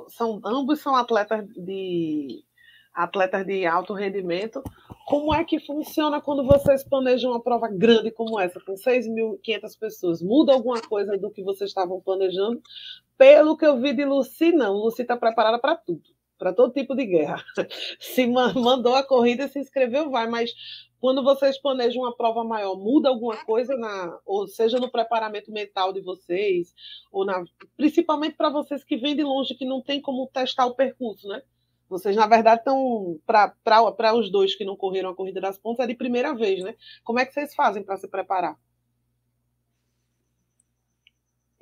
são 0.09 0.41
ambos 0.43 0.79
são 0.81 0.95
atletas 0.95 1.47
de 1.55 2.43
atletas 2.93 3.45
de 3.45 3.65
alto 3.65 3.93
rendimento. 3.93 4.61
Como 5.05 5.33
é 5.33 5.43
que 5.43 5.59
funciona 5.59 6.19
quando 6.19 6.43
vocês 6.43 6.83
planejam 6.83 7.31
uma 7.31 7.41
prova 7.41 7.69
grande 7.69 8.11
como 8.11 8.39
essa, 8.39 8.59
com 8.59 8.73
6.500 8.73 9.79
pessoas? 9.79 10.21
Muda 10.21 10.51
alguma 10.51 10.81
coisa 10.81 11.17
do 11.17 11.31
que 11.31 11.43
vocês 11.43 11.69
estavam 11.69 12.01
planejando? 12.01 12.61
Pelo 13.17 13.55
que 13.55 13.65
eu 13.65 13.79
vi 13.79 13.93
de 13.93 14.03
Lucy, 14.03 14.51
não. 14.51 14.73
Lucy 14.73 15.03
está 15.03 15.15
preparada 15.15 15.59
para 15.59 15.75
tudo, 15.75 16.01
para 16.37 16.53
todo 16.53 16.73
tipo 16.73 16.95
de 16.95 17.05
guerra. 17.05 17.43
Se 17.99 18.27
mandou 18.27 18.95
a 18.95 19.03
corrida, 19.03 19.47
se 19.47 19.59
inscreveu, 19.59 20.09
vai. 20.09 20.27
Mas 20.27 20.53
quando 20.99 21.23
vocês 21.23 21.59
planejam 21.59 22.03
uma 22.03 22.15
prova 22.15 22.43
maior, 22.43 22.75
muda 22.77 23.09
alguma 23.09 23.37
coisa 23.45 23.75
na, 23.75 24.19
ou 24.25 24.47
seja, 24.47 24.79
no 24.79 24.91
preparamento 24.91 25.51
mental 25.51 25.93
de 25.93 26.01
vocês, 26.01 26.73
ou 27.11 27.25
na, 27.25 27.43
principalmente 27.75 28.35
para 28.35 28.49
vocês 28.49 28.83
que 28.83 28.97
vêm 28.97 29.15
de 29.15 29.23
longe, 29.23 29.55
que 29.55 29.65
não 29.65 29.81
tem 29.81 30.01
como 30.01 30.27
testar 30.27 30.65
o 30.65 30.75
percurso, 30.75 31.27
né? 31.27 31.41
Vocês, 31.89 32.15
na 32.15 32.27
verdade, 32.27 32.59
estão. 32.59 33.19
Para 33.25 34.13
os 34.13 34.29
dois 34.29 34.55
que 34.55 34.65
não 34.65 34.75
correram 34.75 35.09
a 35.09 35.15
Corrida 35.15 35.39
das 35.39 35.57
Pontes, 35.57 35.79
é 35.79 35.87
de 35.87 35.95
primeira 35.95 36.33
vez, 36.33 36.61
né? 36.63 36.75
Como 37.03 37.19
é 37.19 37.25
que 37.25 37.33
vocês 37.33 37.55
fazem 37.55 37.81
para 37.83 37.97
se 37.97 38.09
preparar? 38.09 38.57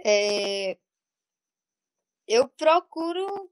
É, 0.03 0.77
eu 2.27 2.47
procuro 2.47 3.49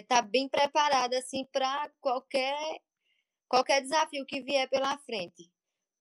estar 0.00 0.16
é, 0.16 0.20
tá 0.20 0.22
bem 0.22 0.48
preparada 0.48 1.18
assim, 1.18 1.44
para 1.52 1.90
qualquer, 2.00 2.56
qualquer 3.48 3.82
desafio 3.82 4.26
que 4.26 4.40
vier 4.42 4.68
pela 4.68 4.98
frente. 4.98 5.50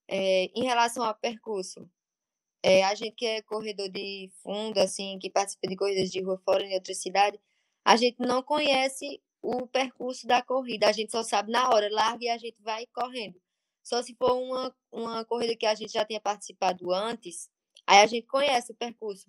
É, 0.08 0.46
em 0.56 0.64
relação 0.64 1.04
ao 1.04 1.16
percurso, 1.16 1.90
é, 2.64 2.84
a 2.84 2.96
gente 2.96 3.16
que 3.16 3.26
é 3.26 3.42
corredor 3.42 3.90
de 3.90 4.32
fundo, 4.44 4.80
assim, 4.80 5.20
que 5.20 5.30
participa 5.30 5.68
de 5.68 5.76
corridas 5.76 6.12
de 6.12 6.22
rua 6.22 6.42
fora 6.44 6.64
em 6.64 6.74
outra 6.74 6.94
cidade, 6.94 7.40
a 7.84 7.96
gente 7.96 8.18
não 8.20 8.42
conhece 8.42 9.22
o 9.42 9.68
percurso 9.68 10.26
da 10.26 10.42
corrida. 10.42 10.88
A 10.90 10.92
gente 10.92 11.12
só 11.12 11.24
sabe 11.24 11.52
na 11.52 11.70
hora, 11.70 11.88
larga 11.92 12.26
e 12.26 12.30
a 12.30 12.38
gente 12.38 12.62
vai 12.62 12.88
correndo. 12.88 13.40
Só 13.84 14.02
se 14.02 14.16
for 14.16 14.34
uma, 14.34 14.76
uma 14.92 15.26
corrida 15.26 15.56
que 15.56 15.66
a 15.66 15.76
gente 15.76 15.94
já 15.94 16.04
tenha 16.04 16.20
participado 16.20 16.92
antes, 16.92 17.50
aí 17.86 18.00
a 18.00 18.08
gente 18.08 18.26
conhece 18.26 18.72
o 18.72 18.76
percurso. 18.76 19.28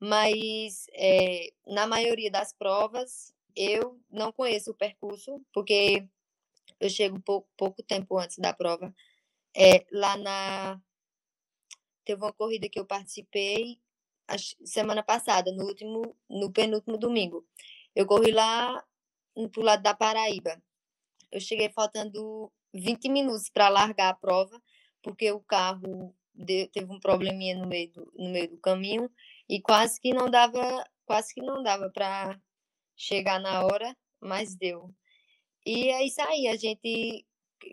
Mas 0.00 0.86
é, 0.94 1.52
na 1.66 1.86
maioria 1.86 2.30
das 2.30 2.54
provas, 2.54 3.34
eu 3.56 4.00
não 4.10 4.32
conheço 4.32 4.70
o 4.70 4.74
percurso, 4.74 5.44
porque 5.52 6.06
eu 6.80 6.88
chego 6.90 7.20
pouco, 7.20 7.48
pouco 7.56 7.82
tempo 7.82 8.18
antes 8.18 8.38
da 8.38 8.52
prova. 8.52 8.94
É, 9.56 9.86
lá 9.92 10.16
na. 10.16 10.80
Teve 12.04 12.22
uma 12.22 12.32
corrida 12.32 12.68
que 12.68 12.78
eu 12.80 12.86
participei 12.86 13.80
semana 14.64 15.02
passada, 15.02 15.52
no 15.52 15.64
último, 15.64 16.16
no 16.28 16.52
penúltimo 16.52 16.96
domingo. 16.96 17.46
Eu 17.94 18.06
corri 18.06 18.32
lá 18.32 18.84
pro 19.52 19.62
lado 19.62 19.82
da 19.82 19.94
Paraíba. 19.94 20.62
Eu 21.30 21.40
cheguei 21.40 21.70
faltando 21.70 22.52
20 22.74 23.08
minutos 23.08 23.48
para 23.50 23.68
largar 23.68 24.10
a 24.10 24.14
prova, 24.14 24.60
porque 25.02 25.30
o 25.32 25.40
carro 25.40 26.14
deu, 26.34 26.68
teve 26.68 26.92
um 26.92 27.00
probleminha 27.00 27.56
no 27.56 27.66
meio, 27.66 27.92
do, 27.92 28.12
no 28.16 28.30
meio 28.30 28.50
do 28.50 28.58
caminho 28.58 29.10
e 29.48 29.60
quase 29.60 30.00
que 30.00 30.12
não 30.12 30.30
dava, 30.30 30.84
quase 31.04 31.34
que 31.34 31.42
não 31.42 31.62
dava 31.62 31.90
para 31.90 32.38
chegar 33.00 33.40
na 33.40 33.64
hora, 33.64 33.96
mas 34.20 34.54
deu. 34.54 34.94
E 35.64 35.88
é 35.88 36.04
isso 36.04 36.20
aí, 36.20 36.48
a 36.48 36.56
gente 36.56 37.24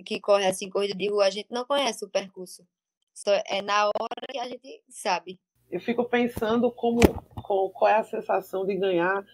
que 0.06 0.20
corre 0.20 0.46
assim, 0.46 0.70
corrida 0.70 0.96
de 0.96 1.10
rua, 1.10 1.26
a 1.26 1.30
gente 1.30 1.52
não 1.52 1.66
conhece 1.66 2.04
o 2.06 2.10
percurso. 2.10 2.66
Só 3.14 3.32
é 3.46 3.62
na 3.62 3.88
hora 3.88 4.28
que 4.32 4.40
a 4.40 4.48
gente 4.48 4.84
sabe. 4.90 5.40
Eu 5.70 5.82
fico 5.82 6.06
pensando 6.06 6.72
como, 6.72 7.02
qual 7.34 7.88
é 7.92 7.96
a 7.96 8.04
sensação 8.04 8.66
de 8.66 8.76
ganhar 8.76 9.26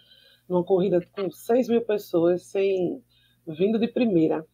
numa 0.50 0.64
corrida 0.64 1.00
com 1.12 1.30
6 1.30 1.68
mil 1.68 1.82
pessoas, 1.86 2.44
sem 2.44 3.04
vindo 3.48 3.78
de 3.78 3.88
primeira. 3.88 4.46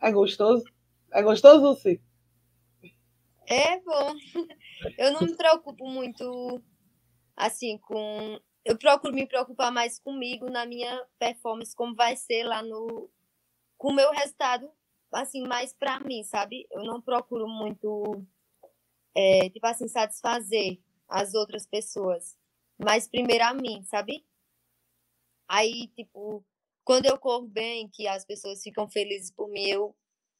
É 0.00 0.10
gostoso? 0.10 0.64
É 1.12 1.22
gostoso, 1.22 1.60
Lucy? 1.60 2.00
É 3.46 3.80
bom. 3.80 4.14
Eu 4.96 5.12
não 5.12 5.20
me 5.20 5.36
preocupo 5.36 5.86
muito 5.86 6.62
assim 7.36 7.78
com. 7.78 8.40
Eu 8.68 8.76
procuro 8.76 9.14
me 9.14 9.26
preocupar 9.26 9.72
mais 9.72 9.98
comigo 9.98 10.50
na 10.50 10.66
minha 10.66 11.02
performance, 11.18 11.74
como 11.74 11.94
vai 11.94 12.14
ser 12.16 12.44
lá 12.44 12.62
no. 12.62 13.10
com 13.78 13.88
o 13.88 13.94
meu 13.94 14.10
resultado, 14.10 14.70
assim, 15.10 15.40
mais 15.40 15.72
para 15.72 15.98
mim, 16.00 16.22
sabe? 16.22 16.66
Eu 16.70 16.84
não 16.84 17.00
procuro 17.00 17.48
muito, 17.48 18.22
é, 19.16 19.48
tipo 19.48 19.66
assim, 19.66 19.88
satisfazer 19.88 20.78
as 21.08 21.32
outras 21.32 21.66
pessoas, 21.66 22.36
mas 22.78 23.08
primeiro 23.08 23.44
a 23.44 23.54
mim, 23.54 23.82
sabe? 23.84 24.22
Aí, 25.48 25.88
tipo, 25.96 26.44
quando 26.84 27.06
eu 27.06 27.18
corro 27.18 27.48
bem, 27.48 27.88
que 27.88 28.06
as 28.06 28.22
pessoas 28.26 28.62
ficam 28.62 28.86
felizes 28.86 29.30
por 29.30 29.48
mim, 29.48 29.64
eu 29.66 29.96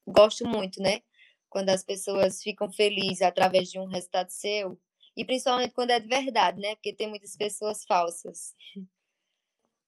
gosto 0.06 0.46
muito, 0.46 0.82
né? 0.82 1.00
Quando 1.48 1.70
as 1.70 1.82
pessoas 1.82 2.42
ficam 2.42 2.70
felizes 2.70 3.22
através 3.22 3.70
de 3.70 3.78
um 3.78 3.86
resultado 3.86 4.28
seu, 4.28 4.78
e 5.18 5.24
principalmente 5.24 5.74
quando 5.74 5.90
é 5.90 5.98
de 5.98 6.06
verdade, 6.06 6.60
né? 6.60 6.76
Porque 6.76 6.92
tem 6.92 7.08
muitas 7.08 7.36
pessoas 7.36 7.84
falsas. 7.84 8.54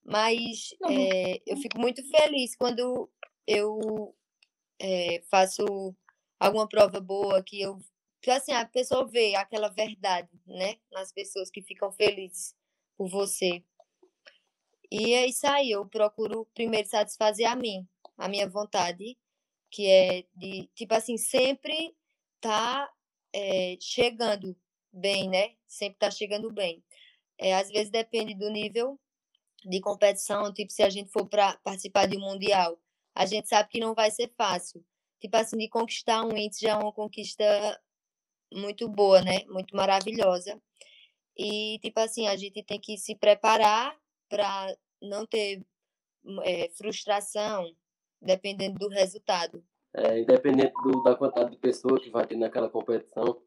Mas 0.02 0.74
é, 0.90 1.40
eu 1.46 1.56
fico 1.56 1.78
muito 1.78 2.02
feliz 2.10 2.56
quando 2.56 3.08
eu 3.46 4.12
é, 4.80 5.22
faço 5.30 5.94
alguma 6.36 6.68
prova 6.68 6.98
boa, 6.98 7.44
que 7.44 7.60
eu. 7.60 7.78
Que 8.20 8.28
assim, 8.32 8.50
a 8.50 8.66
pessoa 8.66 9.06
vê 9.06 9.36
aquela 9.36 9.68
verdade, 9.68 10.28
né? 10.44 10.78
Nas 10.90 11.12
pessoas 11.12 11.48
que 11.48 11.62
ficam 11.62 11.92
felizes 11.92 12.56
por 12.96 13.08
você. 13.08 13.62
E 14.90 15.14
é 15.14 15.26
isso 15.26 15.46
aí, 15.46 15.70
eu 15.70 15.86
procuro 15.86 16.44
primeiro 16.52 16.88
satisfazer 16.88 17.48
a 17.48 17.54
mim, 17.54 17.88
a 18.18 18.28
minha 18.28 18.48
vontade, 18.48 19.16
que 19.70 19.86
é 19.86 20.24
de, 20.34 20.68
tipo 20.74 20.92
assim, 20.92 21.16
sempre 21.16 21.94
tá 22.40 22.92
é, 23.32 23.76
chegando 23.80 24.56
bem, 24.92 25.28
né? 25.28 25.54
Sempre 25.66 25.98
tá 25.98 26.10
chegando 26.10 26.52
bem. 26.52 26.82
É, 27.38 27.54
às 27.54 27.70
vezes 27.70 27.90
depende 27.90 28.34
do 28.34 28.50
nível 28.50 28.98
de 29.64 29.80
competição, 29.80 30.52
tipo, 30.52 30.72
se 30.72 30.82
a 30.82 30.90
gente 30.90 31.10
for 31.10 31.26
para 31.26 31.56
participar 31.58 32.06
de 32.06 32.16
um 32.16 32.20
mundial, 32.20 32.78
a 33.14 33.26
gente 33.26 33.48
sabe 33.48 33.68
que 33.68 33.80
não 33.80 33.94
vai 33.94 34.10
ser 34.10 34.32
fácil. 34.36 34.84
Tipo 35.20 35.36
assim, 35.36 35.58
de 35.58 35.68
conquistar 35.68 36.24
um 36.24 36.36
índice 36.36 36.62
já 36.62 36.72
é 36.72 36.76
uma 36.76 36.92
conquista 36.92 37.44
muito 38.52 38.88
boa, 38.88 39.20
né? 39.20 39.44
Muito 39.48 39.76
maravilhosa. 39.76 40.60
E, 41.36 41.78
tipo 41.80 42.00
assim, 42.00 42.26
a 42.26 42.36
gente 42.36 42.62
tem 42.62 42.80
que 42.80 42.96
se 42.96 43.14
preparar 43.14 43.94
para 44.28 44.76
não 45.00 45.26
ter 45.26 45.64
é, 46.42 46.68
frustração 46.70 47.70
dependendo 48.20 48.78
do 48.78 48.88
resultado. 48.88 49.64
É, 49.94 50.20
independente 50.20 50.72
do, 50.84 51.02
da 51.02 51.16
quantidade 51.16 51.50
de 51.50 51.56
pessoas 51.56 52.02
que 52.02 52.10
vai 52.10 52.26
ter 52.26 52.36
naquela 52.36 52.68
competição, 52.68 53.42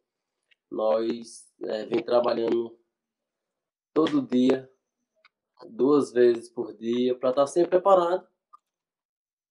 nós 0.74 1.48
é, 1.62 1.86
vem 1.86 2.04
trabalhando 2.04 2.78
todo 3.94 4.22
dia, 4.22 4.70
duas 5.70 6.12
vezes 6.12 6.50
por 6.50 6.76
dia, 6.76 7.16
para 7.16 7.30
estar 7.30 7.44
tá 7.44 7.48
sempre 7.48 7.70
preparado 7.70 8.28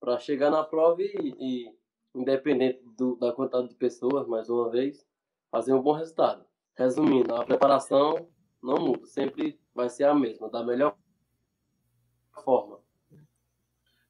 para 0.00 0.18
chegar 0.18 0.50
na 0.50 0.64
prova 0.64 1.00
e, 1.00 1.34
e 1.38 1.78
independente 2.12 2.82
do, 2.98 3.14
da 3.14 3.32
quantidade 3.32 3.68
de 3.68 3.76
pessoas, 3.76 4.26
mais 4.26 4.50
uma 4.50 4.68
vez, 4.68 5.06
fazer 5.48 5.72
um 5.72 5.80
bom 5.80 5.92
resultado. 5.92 6.44
Resumindo, 6.76 7.32
a 7.36 7.44
preparação 7.44 8.28
não 8.60 8.78
muda, 8.78 9.06
sempre 9.06 9.60
vai 9.72 9.88
ser 9.88 10.04
a 10.04 10.14
mesma, 10.14 10.50
da 10.50 10.64
melhor 10.64 10.96
forma. 12.44 12.80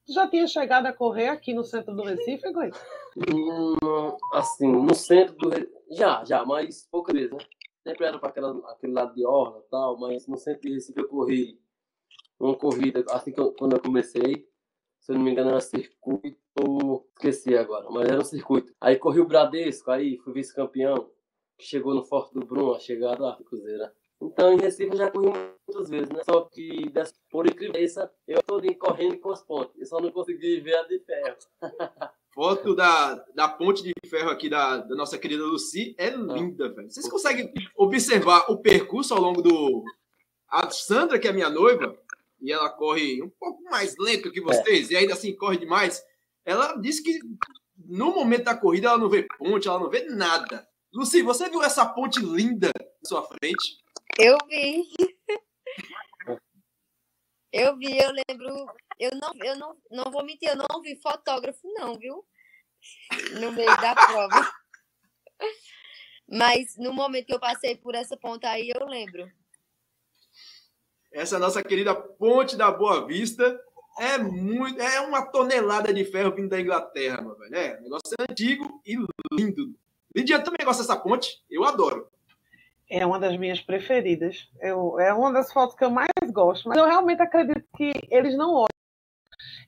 Tu 0.05 0.13
já 0.13 0.27
tinha 0.27 0.47
chegado 0.47 0.87
a 0.87 0.93
correr 0.93 1.29
aqui 1.29 1.53
no 1.53 1.63
centro 1.63 1.95
do 1.95 2.03
Recife, 2.03 2.51
Goi? 2.51 2.71
Hum, 3.15 4.17
assim, 4.33 4.67
no 4.67 4.95
centro 4.95 5.35
do 5.35 5.49
Recife, 5.49 5.82
já, 5.95 6.23
já, 6.23 6.45
mas 6.45 6.87
poucas 6.89 7.15
vezes, 7.15 7.31
né? 7.31 7.39
Sempre 7.83 8.05
era 8.05 8.17
para 8.17 8.29
aquele 8.29 8.93
lado 8.93 9.13
de 9.13 9.25
Orla 9.25 9.59
e 9.59 9.69
tal, 9.69 9.99
mas 9.99 10.25
no 10.27 10.37
centro 10.37 10.61
do 10.61 10.73
Recife 10.73 10.99
eu 10.99 11.07
corri 11.07 11.59
uma 12.39 12.55
corrida, 12.55 13.03
assim 13.09 13.31
que 13.31 13.39
eu, 13.39 13.53
quando 13.53 13.73
eu 13.73 13.81
comecei, 13.81 14.47
se 14.99 15.11
eu 15.11 15.15
não 15.15 15.23
me 15.23 15.31
engano 15.31 15.49
era 15.49 15.59
circuito, 15.59 16.37
esqueci 17.17 17.57
agora, 17.57 17.89
mas 17.89 18.07
era 18.07 18.21
um 18.21 18.25
circuito. 18.25 18.73
Aí 18.79 18.97
corri 18.97 19.19
o 19.19 19.27
Bradesco, 19.27 19.91
aí 19.91 20.17
fui 20.17 20.33
vice-campeão, 20.33 21.09
que 21.57 21.65
chegou 21.65 21.93
no 21.93 22.03
Forte 22.03 22.33
do 22.33 22.45
Bruno, 22.45 22.73
a 22.73 22.79
chegada 22.79 23.29
à 23.29 23.43
Cruzeira. 23.43 23.93
Então, 24.21 24.53
em 24.53 24.59
Recife 24.59 24.91
eu 24.91 24.97
já 24.97 25.11
corri 25.11 25.27
muitas 25.67 25.89
vezes, 25.89 26.09
né? 26.09 26.23
Só 26.23 26.41
que, 26.45 26.91
por 27.29 27.45
incrível 27.45 27.75
eu 28.27 28.41
tô 28.43 28.61
correndo 28.79 29.19
com 29.19 29.31
as 29.31 29.43
pontes. 29.43 29.77
Eu 29.77 29.85
só 29.85 29.99
não 29.99 30.11
consegui 30.11 30.61
ver 30.61 30.75
a 30.75 30.83
de 30.83 30.99
ferro. 30.99 31.37
Foto 32.33 32.75
da, 32.75 33.15
da 33.35 33.47
ponte 33.47 33.83
de 33.83 33.93
ferro 34.09 34.31
aqui 34.31 34.49
da, 34.49 34.77
da 34.77 34.95
nossa 34.95 35.19
querida 35.19 35.43
Lucy 35.43 35.93
é 35.99 36.09
linda, 36.09 36.73
velho. 36.73 36.89
Vocês 36.89 37.07
conseguem 37.07 37.53
observar 37.77 38.45
o 38.49 38.57
percurso 38.57 39.13
ao 39.13 39.21
longo 39.21 39.41
do. 39.41 39.83
A 40.49 40.69
Sandra, 40.71 41.19
que 41.19 41.27
é 41.27 41.31
minha 41.31 41.49
noiva, 41.49 41.95
e 42.41 42.51
ela 42.51 42.69
corre 42.69 43.21
um 43.21 43.29
pouco 43.39 43.61
mais 43.63 43.95
lento 43.99 44.31
que 44.31 44.41
vocês, 44.41 44.89
é. 44.89 44.93
e 44.93 44.97
ainda 44.97 45.13
assim 45.13 45.35
corre 45.35 45.57
demais. 45.57 46.03
Ela 46.43 46.75
disse 46.77 47.03
que 47.03 47.19
no 47.77 48.13
momento 48.13 48.45
da 48.45 48.57
corrida 48.57 48.89
ela 48.89 48.97
não 48.97 49.09
vê 49.09 49.27
ponte, 49.37 49.67
ela 49.67 49.79
não 49.79 49.89
vê 49.89 50.03
nada. 50.05 50.67
Lucy, 50.91 51.21
você 51.21 51.49
viu 51.49 51.61
essa 51.61 51.85
ponte 51.85 52.19
linda 52.19 52.71
na 52.75 53.07
sua 53.07 53.23
frente? 53.23 53.77
Eu 54.17 54.37
vi. 54.49 54.83
Eu 57.55 57.77
vi, 57.77 57.95
eu 57.99 58.09
lembro. 58.09 58.65
Eu 59.03 59.11
não, 59.19 59.31
eu 59.43 59.55
não, 59.57 59.77
não 59.91 60.09
vou 60.09 60.23
mentir, 60.23 60.47
eu 60.47 60.55
não 60.55 60.81
vi 60.81 60.95
fotógrafo, 61.01 61.59
não, 61.73 61.99
viu? 61.99 62.23
No 63.41 63.51
meio 63.51 63.75
da 63.81 63.93
prova. 63.93 64.49
Mas 66.25 66.77
no 66.77 66.93
momento 66.93 67.25
que 67.25 67.33
eu 67.33 67.39
passei 67.39 67.75
por 67.75 67.95
essa 67.95 68.15
ponta 68.15 68.47
aí, 68.47 68.71
eu 68.73 68.85
lembro. 68.87 69.29
Essa 71.11 71.37
nossa 71.37 71.61
querida 71.61 71.93
Ponte 71.93 72.55
da 72.55 72.71
Boa 72.71 73.05
Vista 73.05 73.59
é 73.99 74.17
muito. 74.17 74.81
É 74.81 75.01
uma 75.01 75.25
tonelada 75.25 75.93
de 75.93 76.05
ferro 76.05 76.33
vindo 76.33 76.47
da 76.47 76.61
Inglaterra, 76.61 77.21
meu 77.21 77.37
velho. 77.37 77.55
É, 77.55 77.77
o 77.79 77.83
negócio 77.83 78.15
é 78.17 78.31
antigo 78.31 78.81
e 78.85 78.95
lindo. 79.33 79.75
Lidiane 80.15 80.45
também 80.45 80.65
gosta 80.65 80.81
dessa 80.81 80.95
ponte, 80.95 81.43
eu 81.49 81.65
adoro. 81.65 82.09
É 82.89 83.05
uma 83.05 83.19
das 83.19 83.35
minhas 83.37 83.59
preferidas. 83.59 84.47
Eu, 84.61 84.97
é 84.97 85.13
uma 85.13 85.33
das 85.33 85.51
fotos 85.51 85.75
que 85.75 85.83
eu 85.83 85.91
mais 85.91 86.07
gosto. 86.31 86.69
Mas 86.69 86.77
eu 86.77 86.85
realmente 86.85 87.21
acredito 87.21 87.65
que 87.75 87.91
eles 88.09 88.37
não 88.37 88.53
olham. 88.53 88.72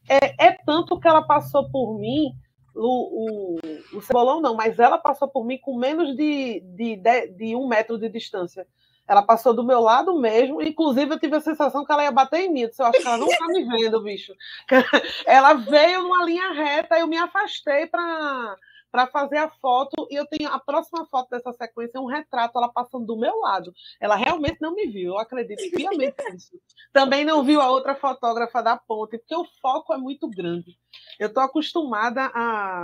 É, 0.07 0.47
é 0.47 0.51
tanto 0.65 0.99
que 0.99 1.07
ela 1.07 1.21
passou 1.21 1.69
por 1.69 1.97
mim, 1.99 2.31
o, 2.75 3.55
o, 3.55 3.97
o 3.97 4.01
Cebolão 4.01 4.41
não, 4.41 4.55
mas 4.55 4.77
ela 4.79 4.97
passou 4.97 5.27
por 5.27 5.45
mim 5.45 5.57
com 5.57 5.77
menos 5.77 6.15
de, 6.15 6.61
de, 6.61 6.95
de, 6.97 7.27
de 7.27 7.55
um 7.55 7.67
metro 7.67 7.97
de 7.97 8.09
distância. 8.09 8.67
Ela 9.07 9.21
passou 9.21 9.53
do 9.53 9.63
meu 9.63 9.81
lado 9.81 10.19
mesmo, 10.19 10.61
inclusive 10.61 11.13
eu 11.13 11.19
tive 11.19 11.35
a 11.35 11.41
sensação 11.41 11.85
que 11.85 11.91
ela 11.91 12.03
ia 12.03 12.11
bater 12.11 12.41
em 12.41 12.51
mim. 12.51 12.61
Eu, 12.61 12.69
disse, 12.69 12.81
eu 12.81 12.87
acho 12.87 12.99
que 12.99 13.07
ela 13.07 13.17
não 13.17 13.27
está 13.27 13.45
me 13.47 13.63
vendo, 13.63 14.01
bicho. 14.01 14.33
Ela 15.27 15.53
veio 15.53 16.01
numa 16.01 16.25
linha 16.25 16.51
reta, 16.53 16.97
eu 16.97 17.05
me 17.05 17.17
afastei 17.17 17.85
para 17.85 18.55
para 18.91 19.07
fazer 19.07 19.37
a 19.37 19.49
foto 19.49 20.07
e 20.09 20.15
eu 20.15 20.25
tenho 20.25 20.49
a 20.49 20.59
próxima 20.59 21.05
foto 21.07 21.29
dessa 21.29 21.51
sequência 21.53 21.97
é 21.97 22.01
um 22.01 22.05
retrato 22.05 22.57
ela 22.57 22.71
passando 22.71 23.05
do 23.05 23.17
meu 23.17 23.35
lado. 23.39 23.73
Ela 23.99 24.15
realmente 24.15 24.57
não 24.61 24.73
me 24.73 24.87
viu, 24.87 25.13
eu 25.13 25.19
acredito 25.19 25.61
piamente 25.75 26.15
nisso. 26.31 26.59
Também 26.93 27.25
não 27.25 27.43
viu 27.43 27.61
a 27.61 27.69
outra 27.69 27.95
fotógrafa 27.95 28.61
da 28.61 28.77
ponte, 28.77 29.17
porque 29.17 29.35
o 29.35 29.45
foco 29.61 29.93
é 29.93 29.97
muito 29.97 30.29
grande. 30.29 30.77
Eu 31.19 31.27
estou 31.27 31.43
acostumada 31.43 32.31
a 32.33 32.83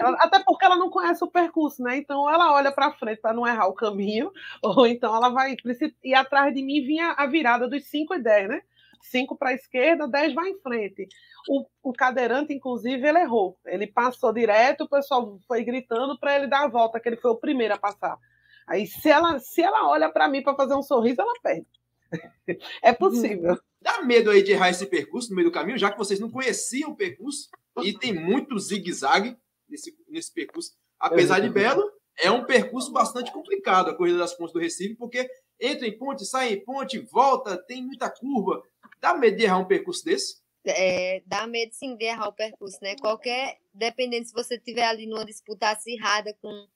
ela, 0.00 0.16
até 0.20 0.42
porque 0.42 0.64
ela 0.64 0.76
não 0.76 0.90
conhece 0.90 1.22
o 1.24 1.30
percurso, 1.30 1.82
né? 1.82 1.96
Então 1.96 2.28
ela 2.28 2.52
olha 2.52 2.72
para 2.72 2.92
frente 2.92 3.20
para 3.20 3.32
não 3.32 3.46
errar 3.46 3.66
o 3.66 3.74
caminho, 3.74 4.32
ou 4.62 4.86
então 4.86 5.14
ela 5.14 5.28
vai 5.28 5.56
e 6.02 6.14
atrás 6.14 6.54
de 6.54 6.62
mim 6.62 6.84
vinha 6.84 7.12
a 7.12 7.26
virada 7.26 7.68
dos 7.68 7.84
5 7.84 8.14
e 8.14 8.22
10, 8.22 8.48
né? 8.48 8.62
5 9.04 9.36
para 9.36 9.50
a 9.50 9.54
esquerda, 9.54 10.08
10 10.08 10.34
vai 10.34 10.48
em 10.50 10.58
frente. 10.60 11.06
O, 11.48 11.66
o, 11.82 11.92
cadeirante, 11.92 12.52
inclusive, 12.52 13.06
ele 13.06 13.18
errou. 13.18 13.58
Ele 13.66 13.86
passou 13.86 14.32
direto, 14.32 14.84
o 14.84 14.88
pessoal 14.88 15.38
foi 15.46 15.62
gritando 15.62 16.18
para 16.18 16.36
ele 16.36 16.46
dar 16.46 16.64
a 16.64 16.68
volta, 16.68 16.98
que 16.98 17.08
ele 17.08 17.16
foi 17.16 17.30
o 17.30 17.36
primeiro 17.36 17.74
a 17.74 17.78
passar. 17.78 18.18
Aí, 18.66 18.86
se 18.86 19.10
ela, 19.10 19.38
se 19.38 19.62
ela 19.62 19.88
olha 19.88 20.10
para 20.10 20.28
mim 20.28 20.42
para 20.42 20.56
fazer 20.56 20.74
um 20.74 20.82
sorriso, 20.82 21.20
ela 21.20 21.34
perde. 21.42 21.66
é 22.82 22.92
possível. 22.92 23.58
Dá 23.80 24.02
medo 24.02 24.30
aí 24.30 24.42
de 24.42 24.52
errar 24.52 24.70
esse 24.70 24.86
percurso 24.86 25.30
no 25.30 25.36
meio 25.36 25.48
do 25.48 25.52
caminho, 25.52 25.78
já 25.78 25.90
que 25.90 25.98
vocês 25.98 26.18
não 26.18 26.30
conheciam 26.30 26.92
o 26.92 26.96
percurso 26.96 27.50
e 27.82 27.92
tem 27.92 28.14
muito 28.14 28.58
zigue-zague 28.58 29.36
nesse, 29.68 29.94
nesse 30.08 30.32
percurso. 30.32 30.72
Apesar 30.98 31.40
de 31.40 31.50
belo, 31.50 31.82
é 32.18 32.30
um 32.30 32.44
percurso 32.44 32.92
bastante 32.92 33.30
complicado 33.32 33.90
a 33.90 33.94
corrida 33.94 34.18
das 34.18 34.34
pontes 34.34 34.54
do 34.54 34.60
Recife, 34.60 34.94
porque 34.94 35.28
entra 35.60 35.86
em 35.86 35.98
ponte, 35.98 36.24
sai 36.24 36.54
em 36.54 36.64
ponte, 36.64 36.98
volta, 36.98 37.56
tem 37.66 37.84
muita 37.84 38.08
curva. 38.08 38.62
Dá 39.04 39.12
medo 39.12 39.36
de 39.36 39.44
errar 39.44 39.58
um 39.58 39.66
percurso 39.66 40.02
desse? 40.02 40.40
É, 40.64 41.22
dá 41.26 41.46
medo 41.46 41.74
sim 41.74 41.94
de 41.94 42.06
errar 42.06 42.26
o 42.26 42.32
percurso, 42.32 42.78
né? 42.80 42.96
Qualquer, 42.96 43.60
dependendo 43.74 44.26
se 44.26 44.32
você 44.32 44.58
tiver 44.58 44.86
ali 44.86 45.06
numa 45.06 45.26
disputa 45.26 45.68
acirrada 45.68 46.32
com, 46.40 46.66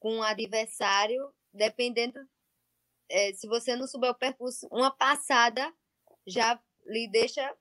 com 0.00 0.16
um 0.16 0.22
adversário, 0.24 1.32
dependendo, 1.54 2.18
é, 3.08 3.32
se 3.34 3.46
você 3.46 3.76
não 3.76 3.86
souber 3.86 4.10
o 4.10 4.16
percurso, 4.16 4.66
uma 4.72 4.90
passada 4.90 5.72
já 6.26 6.60
lhe 6.86 7.06
deixa, 7.06 7.56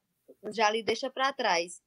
já 0.55 0.71
lhe 0.71 0.81
deixa 0.81 1.07
para 1.11 1.31
trás. 1.31 1.79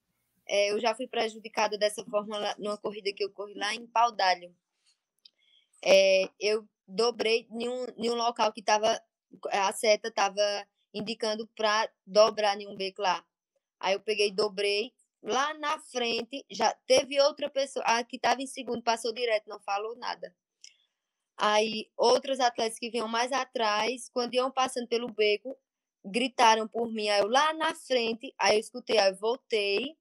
É, 0.47 0.71
eu 0.71 0.79
já 0.79 0.95
fui 0.95 1.09
prejudicada 1.09 1.77
dessa 1.77 2.05
forma 2.05 2.39
lá, 2.39 2.55
numa 2.57 2.79
corrida 2.79 3.13
que 3.13 3.25
eu 3.25 3.33
corri 3.33 3.55
lá 3.55 3.75
em 3.75 3.85
Paudalho. 3.89 4.55
É, 5.85 6.31
eu 6.39 6.65
dobrei 6.87 7.49
em 7.51 7.69
um, 7.69 7.85
em 7.97 8.11
um 8.11 8.15
local 8.15 8.53
que 8.53 8.61
estava 8.61 9.03
a 9.51 9.73
seta 9.73 10.07
estava 10.07 10.41
indicando 10.93 11.47
para 11.57 11.91
dobrar 12.07 12.61
em 12.61 12.69
um 12.69 12.77
beco 12.77 13.03
lá. 13.03 13.25
Aí 13.81 13.95
eu 13.95 14.01
peguei, 14.01 14.31
dobrei. 14.31 14.93
Lá 15.23 15.55
na 15.55 15.79
frente, 15.79 16.45
já 16.51 16.75
teve 16.87 17.21
outra 17.21 17.49
pessoa, 17.49 17.85
a 17.85 18.03
que 18.03 18.17
estava 18.17 18.43
em 18.43 18.47
segundo, 18.47 18.83
passou 18.83 19.13
direto, 19.13 19.49
não 19.49 19.61
falou 19.61 19.97
nada. 19.97 20.35
Aí, 21.37 21.89
outros 21.97 22.41
atletas 22.41 22.79
que 22.79 22.91
vinham 22.91 23.09
mais 23.09 23.33
atrás, 23.33 24.09
quando 24.13 24.35
iam 24.35 24.51
passando 24.51 24.89
pelo 24.89 25.13
beco, 25.13 25.57
gritaram 26.05 26.67
por 26.69 26.91
mim, 26.93 27.09
aí 27.09 27.21
eu 27.21 27.29
lá 27.29 27.53
na 27.55 27.75
frente, 27.75 28.35
aí 28.39 28.57
eu 28.57 28.61
escutei, 28.61 28.99
aí 28.99 29.11
eu 29.11 29.17
voltei, 29.17 29.97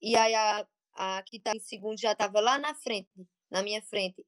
e 0.00 0.16
aí 0.16 0.34
a, 0.34 0.66
a 0.94 1.22
que 1.22 1.38
estava 1.38 1.56
em 1.56 1.60
segundo 1.60 1.98
já 1.98 2.12
estava 2.12 2.40
lá 2.40 2.58
na 2.58 2.74
frente, 2.74 3.10
na 3.50 3.62
minha 3.62 3.82
frente. 3.82 4.24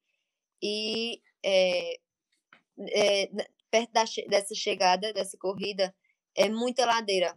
E 0.62 1.22
é, 1.42 2.00
é, 2.90 3.30
perto 3.70 3.92
da, 3.92 4.04
dessa 4.28 4.54
chegada, 4.54 5.12
dessa 5.12 5.36
corrida, 5.38 5.94
é 6.36 6.48
muita 6.48 6.86
ladeira. 6.86 7.36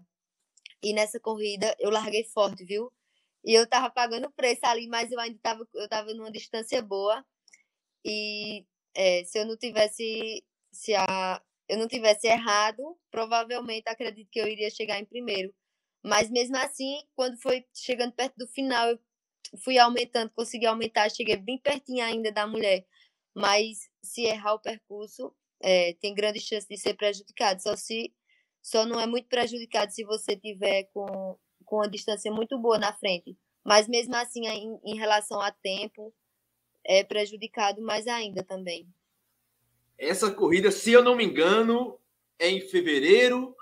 E 0.82 0.93
nessa 0.93 1.19
corrida 1.19 1.75
eu 1.79 1.89
larguei 1.89 2.23
forte, 2.25 2.63
viu? 2.65 2.91
E 3.45 3.53
eu 3.53 3.67
tava 3.67 3.89
pagando 3.89 4.32
preço 4.32 4.62
ali, 4.65 4.88
mas 4.88 5.12
eu 5.12 5.19
ainda 5.19 5.39
tava, 5.41 5.67
eu 5.73 5.88
tava 5.89 6.13
numa 6.13 6.32
distância 6.32 6.82
boa. 6.82 7.25
E 8.06 8.65
é, 8.95 9.23
se 9.25 9.39
eu 9.39 9.45
não 9.45 9.58
tivesse, 9.58 10.43
se 10.71 10.93
a, 10.95 11.41
eu 11.67 11.77
não 11.77 11.88
tivesse 11.88 12.27
errado, 12.27 12.97
provavelmente 13.12 13.88
acredito 13.88 14.29
que 14.32 14.39
eu 14.39 14.47
iria 14.47 14.69
chegar 14.69 14.99
em 14.99 15.06
primeiro. 15.06 15.53
Mas 16.03 16.29
mesmo 16.29 16.58
assim, 16.58 17.01
quando 17.15 17.38
foi 17.41 17.65
chegando 17.73 18.13
perto 18.13 18.36
do 18.38 18.47
final, 18.47 18.89
eu 18.89 18.99
fui 19.63 19.77
aumentando, 19.77 20.32
consegui 20.32 20.65
aumentar, 20.65 21.10
cheguei 21.12 21.38
bem 21.38 21.58
pertinho 21.58 22.03
ainda 22.03 22.32
da 22.32 22.47
mulher. 22.47 22.86
Mas 23.36 23.89
se 24.03 24.23
errar 24.23 24.53
o 24.56 24.60
percurso, 24.60 25.34
é, 25.62 25.93
tem 25.95 26.13
grande 26.13 26.39
chance 26.39 26.67
de 26.67 26.77
ser 26.77 26.95
prejudicado. 26.95 27.62
Só 27.62 27.75
se 27.75 28.13
só 28.63 28.86
não 28.86 28.99
é 28.99 29.06
muito 29.06 29.28
prejudicado 29.28 29.91
se 29.91 30.06
você 30.06 30.38
tiver 30.38 30.86
com, 30.93 31.38
com 31.65 31.76
uma 31.76 31.89
distância 31.89 32.32
muito 32.32 32.58
boa 32.58 32.80
na 32.80 32.93
frente. 32.93 33.38
Mas 33.63 33.89
mesmo 33.89 34.15
assim, 34.15 34.47
em, 34.47 34.80
em 34.86 34.97
relação 34.97 35.41
a 35.41 35.52
tempo, 35.52 36.13
é 36.86 37.04
prejudicado 37.04 37.82
mais 37.82 38.08
ainda 38.08 38.41
também. 38.41 38.88
Essa 39.97 40.32
corrida, 40.32 40.71
se 40.71 40.93
eu 40.93 41.04
não 41.04 41.15
me 41.15 41.26
engano, 41.26 41.99
é 42.39 42.49
em 42.49 42.62
fevereiro. 42.62 43.54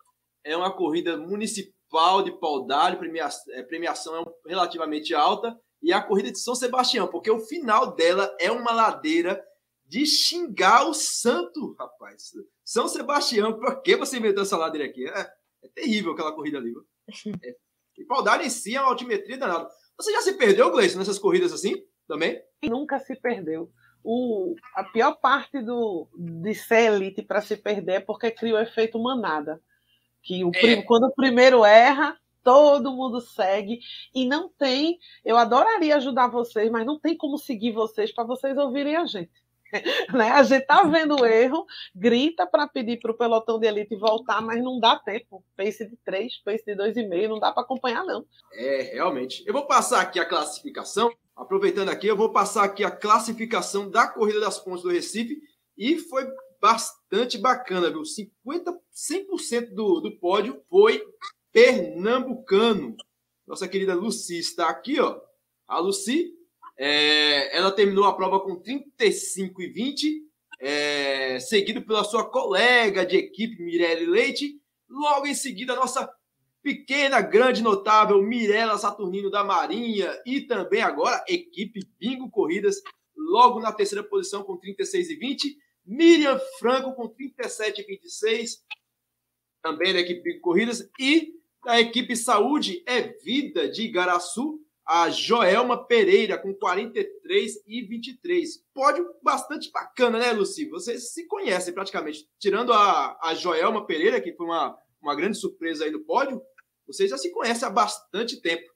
É 0.43 0.55
uma 0.55 0.71
corrida 0.71 1.17
municipal 1.17 2.23
de 2.23 2.31
Paudalho, 2.31 2.99
premiação, 2.99 3.53
é, 3.53 3.63
premiação 3.63 4.21
é 4.21 4.49
relativamente 4.49 5.15
alta. 5.15 5.59
E 5.81 5.91
a 5.91 6.01
corrida 6.01 6.31
de 6.31 6.39
São 6.39 6.53
Sebastião, 6.53 7.07
porque 7.07 7.29
o 7.29 7.39
final 7.39 7.95
dela 7.95 8.35
é 8.39 8.51
uma 8.51 8.71
ladeira 8.71 9.43
de 9.91 10.05
xingar 10.05 10.87
o 10.87 10.93
santo, 10.93 11.75
rapaz. 11.77 12.31
São 12.63 12.87
Sebastião, 12.87 13.59
por 13.59 13.81
que 13.81 13.97
você 13.97 14.17
inventou 14.17 14.43
essa 14.43 14.55
ladeira 14.55 14.87
aqui? 14.87 15.05
É, 15.05 15.33
é 15.63 15.67
terrível 15.67 16.13
aquela 16.13 16.31
corrida 16.31 16.57
ali. 16.57 16.73
É, 17.43 17.55
e 17.97 18.05
Paudalho 18.05 18.43
em 18.43 18.49
si 18.49 18.73
é 18.73 18.79
uma 18.79 18.89
altimetria 18.89 19.37
danada. 19.37 19.69
Você 19.97 20.13
já 20.13 20.21
se 20.21 20.33
perdeu, 20.33 20.71
Gleice, 20.71 20.97
nessas 20.97 21.19
corridas 21.19 21.51
assim 21.51 21.85
também? 22.07 22.41
Nunca 22.63 22.99
se 22.99 23.15
perdeu 23.15 23.69
o, 24.03 24.55
a 24.75 24.83
pior 24.83 25.15
parte 25.15 25.61
do, 25.61 26.07
de 26.15 26.53
ser 26.55 26.93
elite 26.93 27.21
para 27.21 27.41
se 27.41 27.55
perder 27.55 27.93
é 27.93 27.99
porque 27.99 28.31
cria 28.31 28.55
o 28.55 28.59
efeito 28.59 28.99
manada. 28.99 29.61
Que 30.23 30.43
o, 30.43 30.51
é. 30.53 30.81
quando 30.83 31.05
o 31.05 31.13
primeiro 31.13 31.63
erra, 31.63 32.17
todo 32.43 32.95
mundo 32.95 33.21
segue. 33.21 33.79
E 34.13 34.25
não 34.25 34.49
tem. 34.49 34.97
Eu 35.23 35.37
adoraria 35.37 35.95
ajudar 35.95 36.27
vocês, 36.27 36.69
mas 36.71 36.85
não 36.85 36.99
tem 36.99 37.15
como 37.15 37.37
seguir 37.37 37.71
vocês 37.71 38.11
para 38.11 38.23
vocês 38.23 38.57
ouvirem 38.57 38.95
a 38.95 39.05
gente. 39.05 39.31
né? 40.13 40.31
A 40.31 40.43
gente 40.43 40.65
tá 40.65 40.83
vendo 40.83 41.15
o 41.19 41.25
erro, 41.25 41.65
grita 41.95 42.45
para 42.45 42.67
pedir 42.67 42.99
para 42.99 43.11
o 43.11 43.17
pelotão 43.17 43.59
de 43.59 43.67
elite 43.67 43.95
voltar, 43.95 44.41
mas 44.41 44.61
não 44.63 44.79
dá 44.79 44.97
tempo. 44.97 45.43
Pace 45.55 45.87
de 45.87 45.97
3, 46.03 46.37
pace 46.43 46.63
de 46.65 46.75
2,5, 46.75 47.27
não 47.27 47.39
dá 47.39 47.51
para 47.51 47.63
acompanhar, 47.63 48.03
não. 48.03 48.25
É, 48.53 48.93
realmente. 48.93 49.43
Eu 49.45 49.53
vou 49.53 49.65
passar 49.65 50.01
aqui 50.01 50.19
a 50.19 50.25
classificação. 50.25 51.11
Aproveitando 51.35 51.89
aqui, 51.89 52.07
eu 52.07 52.17
vou 52.17 52.31
passar 52.31 52.63
aqui 52.63 52.83
a 52.83 52.91
classificação 52.91 53.89
da 53.89 54.07
Corrida 54.07 54.39
das 54.39 54.59
Pontes 54.59 54.83
do 54.83 54.91
Recife 54.91 55.41
e 55.77 55.97
foi 55.97 56.27
bastante 56.61 57.37
bacana, 57.37 57.89
viu? 57.89 58.05
50, 58.05 58.71
100% 58.93 59.73
do, 59.73 59.99
do 59.99 60.11
pódio 60.19 60.61
foi 60.69 61.03
pernambucano. 61.51 62.95
Nossa 63.47 63.67
querida 63.67 63.95
Luci 63.95 64.37
está 64.39 64.69
aqui, 64.69 64.99
ó. 64.99 65.19
A 65.67 65.79
Luci, 65.79 66.31
é, 66.83 67.55
ela 67.55 67.71
terminou 67.71 68.05
a 68.05 68.15
prova 68.15 68.39
com 68.39 68.55
35 68.55 69.61
e 69.61 69.67
20, 69.67 70.25
é, 70.59 71.39
seguido 71.39 71.83
pela 71.83 72.03
sua 72.03 72.27
colega 72.27 73.05
de 73.05 73.17
equipe, 73.17 73.61
Mirelle 73.61 74.07
Leite. 74.07 74.59
Logo 74.89 75.27
em 75.27 75.35
seguida, 75.35 75.73
a 75.73 75.75
nossa 75.75 76.11
pequena, 76.63 77.21
grande, 77.21 77.61
notável 77.61 78.19
Mirela 78.23 78.79
Saturnino 78.79 79.29
da 79.29 79.43
Marinha 79.43 80.11
e 80.25 80.41
também 80.41 80.81
agora 80.81 81.23
equipe 81.27 81.87
Bingo 81.99 82.31
Corridas, 82.31 82.77
logo 83.15 83.59
na 83.59 83.71
terceira 83.71 84.03
posição 84.03 84.43
com 84.43 84.57
36 84.57 85.11
e 85.11 85.15
20. 85.17 85.57
Miriam 85.85 86.39
Franco 86.57 86.95
com 86.95 87.07
37 87.07 87.79
e 87.79 87.85
26, 87.85 88.57
também 89.61 89.93
da 89.93 89.99
equipe 89.99 90.23
Bingo 90.23 90.41
Corridas. 90.41 90.89
E 90.99 91.31
da 91.63 91.79
equipe 91.79 92.15
Saúde 92.15 92.81
é 92.87 93.01
Vida 93.23 93.69
de 93.69 93.83
Igaraçu, 93.83 94.59
a 94.85 95.09
Joelma 95.09 95.85
Pereira 95.85 96.37
com 96.37 96.53
43 96.53 97.63
e 97.67 97.81
23. 97.83 98.63
Pódio 98.73 99.15
bastante 99.21 99.71
bacana, 99.71 100.19
né, 100.19 100.31
Luci? 100.31 100.65
Vocês 100.69 101.13
se 101.13 101.27
conhecem 101.27 101.73
praticamente. 101.73 102.27
Tirando 102.39 102.73
a, 102.73 103.17
a 103.21 103.33
Joelma 103.33 103.85
Pereira, 103.85 104.19
que 104.19 104.33
foi 104.33 104.45
uma, 104.45 104.77
uma 105.01 105.15
grande 105.15 105.37
surpresa 105.37 105.85
aí 105.85 105.91
no 105.91 106.03
pódio, 106.03 106.41
vocês 106.85 107.09
já 107.09 107.17
se 107.17 107.31
conhecem 107.31 107.67
há 107.67 107.71
bastante 107.71 108.41
tempo. 108.41 108.69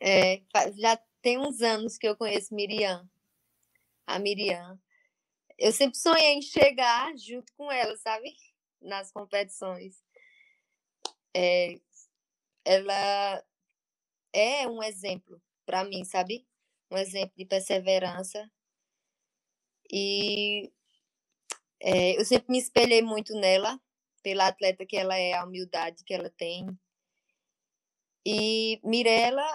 É, 0.00 0.42
já 0.76 0.98
tem 1.22 1.38
uns 1.38 1.60
anos 1.60 1.96
que 1.96 2.08
eu 2.08 2.16
conheço 2.16 2.54
Miriam. 2.54 3.08
A 4.06 4.18
Miriam. 4.18 4.78
Eu 5.58 5.72
sempre 5.72 5.96
sonhei 5.98 6.34
em 6.34 6.42
chegar 6.42 7.16
junto 7.16 7.52
com 7.56 7.70
ela, 7.70 7.96
sabe? 7.96 8.34
Nas 8.80 9.10
competições. 9.10 10.02
É, 11.34 11.80
ela 12.64 13.44
é 14.38 14.68
um 14.68 14.82
exemplo 14.82 15.40
para 15.64 15.84
mim, 15.84 16.04
sabe? 16.04 16.46
Um 16.90 16.96
exemplo 16.96 17.32
de 17.36 17.44
perseverança. 17.44 18.50
E 19.90 20.70
é, 21.80 22.18
eu 22.18 22.24
sempre 22.24 22.46
me 22.50 22.58
espelhei 22.58 23.02
muito 23.02 23.34
nela, 23.34 23.80
pela 24.22 24.48
atleta 24.48 24.84
que 24.86 24.96
ela 24.96 25.16
é, 25.16 25.34
a 25.34 25.44
humildade 25.44 26.04
que 26.04 26.14
ela 26.14 26.30
tem, 26.30 26.66
e 28.28 28.80
Mirella, 28.82 29.46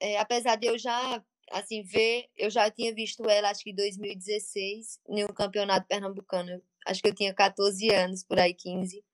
é, 0.00 0.18
apesar 0.18 0.56
de 0.56 0.66
eu 0.66 0.78
já 0.78 1.22
assim 1.50 1.82
ver, 1.82 2.30
eu 2.34 2.48
já 2.48 2.70
tinha 2.70 2.94
visto 2.94 3.28
ela 3.28 3.50
acho 3.50 3.62
que 3.62 3.72
em 3.72 3.74
2016 3.74 5.00
em 5.06 5.24
um 5.24 5.28
campeonato 5.28 5.86
pernambucano. 5.86 6.62
Acho 6.86 7.02
que 7.02 7.08
eu 7.08 7.14
tinha 7.14 7.34
14 7.34 7.90
anos, 7.90 8.24
por 8.24 8.38
aí 8.38 8.54
15. 8.54 9.04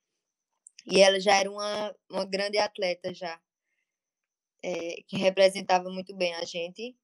E 0.87 1.01
ela 1.01 1.19
já 1.19 1.35
era 1.35 1.51
uma, 1.51 1.97
uma 2.09 2.25
grande 2.25 2.59
atleta 2.59 3.13
já. 3.13 3.41
É, 4.69 4.97
que 5.07 5.17
representava 5.17 5.89
muito 5.91 6.13
bem 6.17 6.35
a 6.35 6.45
gente. 6.45 6.97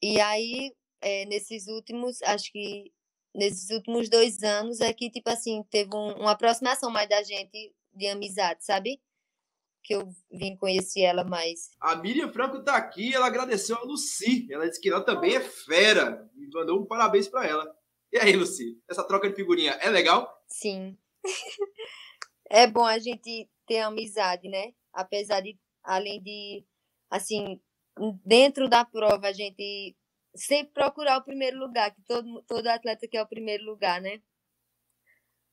E 0.00 0.20
aí, 0.20 0.72
é, 1.00 1.24
nesses 1.26 1.66
últimos, 1.66 2.22
acho 2.22 2.52
que 2.52 2.92
nesses 3.34 3.70
últimos 3.70 4.08
dois 4.08 4.42
anos 4.44 4.80
é 4.80 4.92
que, 4.92 5.10
tipo 5.10 5.28
assim, 5.28 5.64
teve 5.70 5.90
um, 5.92 6.12
uma 6.20 6.32
aproximação 6.32 6.88
mais 6.90 7.08
da 7.08 7.20
gente 7.24 7.74
de 7.92 8.06
amizade, 8.06 8.64
sabe? 8.64 9.00
que 9.82 9.94
eu 9.94 10.08
vim 10.30 10.56
conhecer 10.56 11.00
ela 11.00 11.24
mais. 11.24 11.70
A 11.80 11.96
Miriam 11.96 12.32
Franco 12.32 12.58
está 12.58 12.76
aqui, 12.76 13.14
ela 13.14 13.26
agradeceu 13.26 13.76
a 13.76 13.82
Luci. 13.82 14.46
Ela 14.50 14.68
disse 14.68 14.80
que 14.80 14.88
ela 14.88 15.02
também 15.02 15.34
é 15.34 15.40
fera 15.40 16.30
e 16.36 16.46
mandou 16.54 16.80
um 16.80 16.86
parabéns 16.86 17.28
para 17.28 17.46
ela. 17.46 17.76
E 18.12 18.18
aí, 18.18 18.36
Luci, 18.36 18.80
essa 18.88 19.02
troca 19.02 19.28
de 19.28 19.34
figurinha 19.34 19.72
é 19.72 19.90
legal? 19.90 20.30
Sim. 20.46 20.96
é 22.48 22.66
bom 22.66 22.84
a 22.84 22.98
gente 22.98 23.48
ter 23.66 23.80
amizade, 23.80 24.48
né? 24.48 24.72
Apesar 24.92 25.40
de, 25.40 25.58
além 25.82 26.22
de, 26.22 26.64
assim, 27.10 27.60
dentro 28.24 28.68
da 28.68 28.84
prova, 28.84 29.28
a 29.28 29.32
gente 29.32 29.96
sempre 30.34 30.72
procurar 30.72 31.18
o 31.18 31.24
primeiro 31.24 31.58
lugar, 31.58 31.94
que 31.94 32.00
todo, 32.02 32.42
todo 32.42 32.66
atleta 32.66 33.06
quer 33.06 33.22
o 33.22 33.28
primeiro 33.28 33.64
lugar, 33.64 34.00
né? 34.00 34.20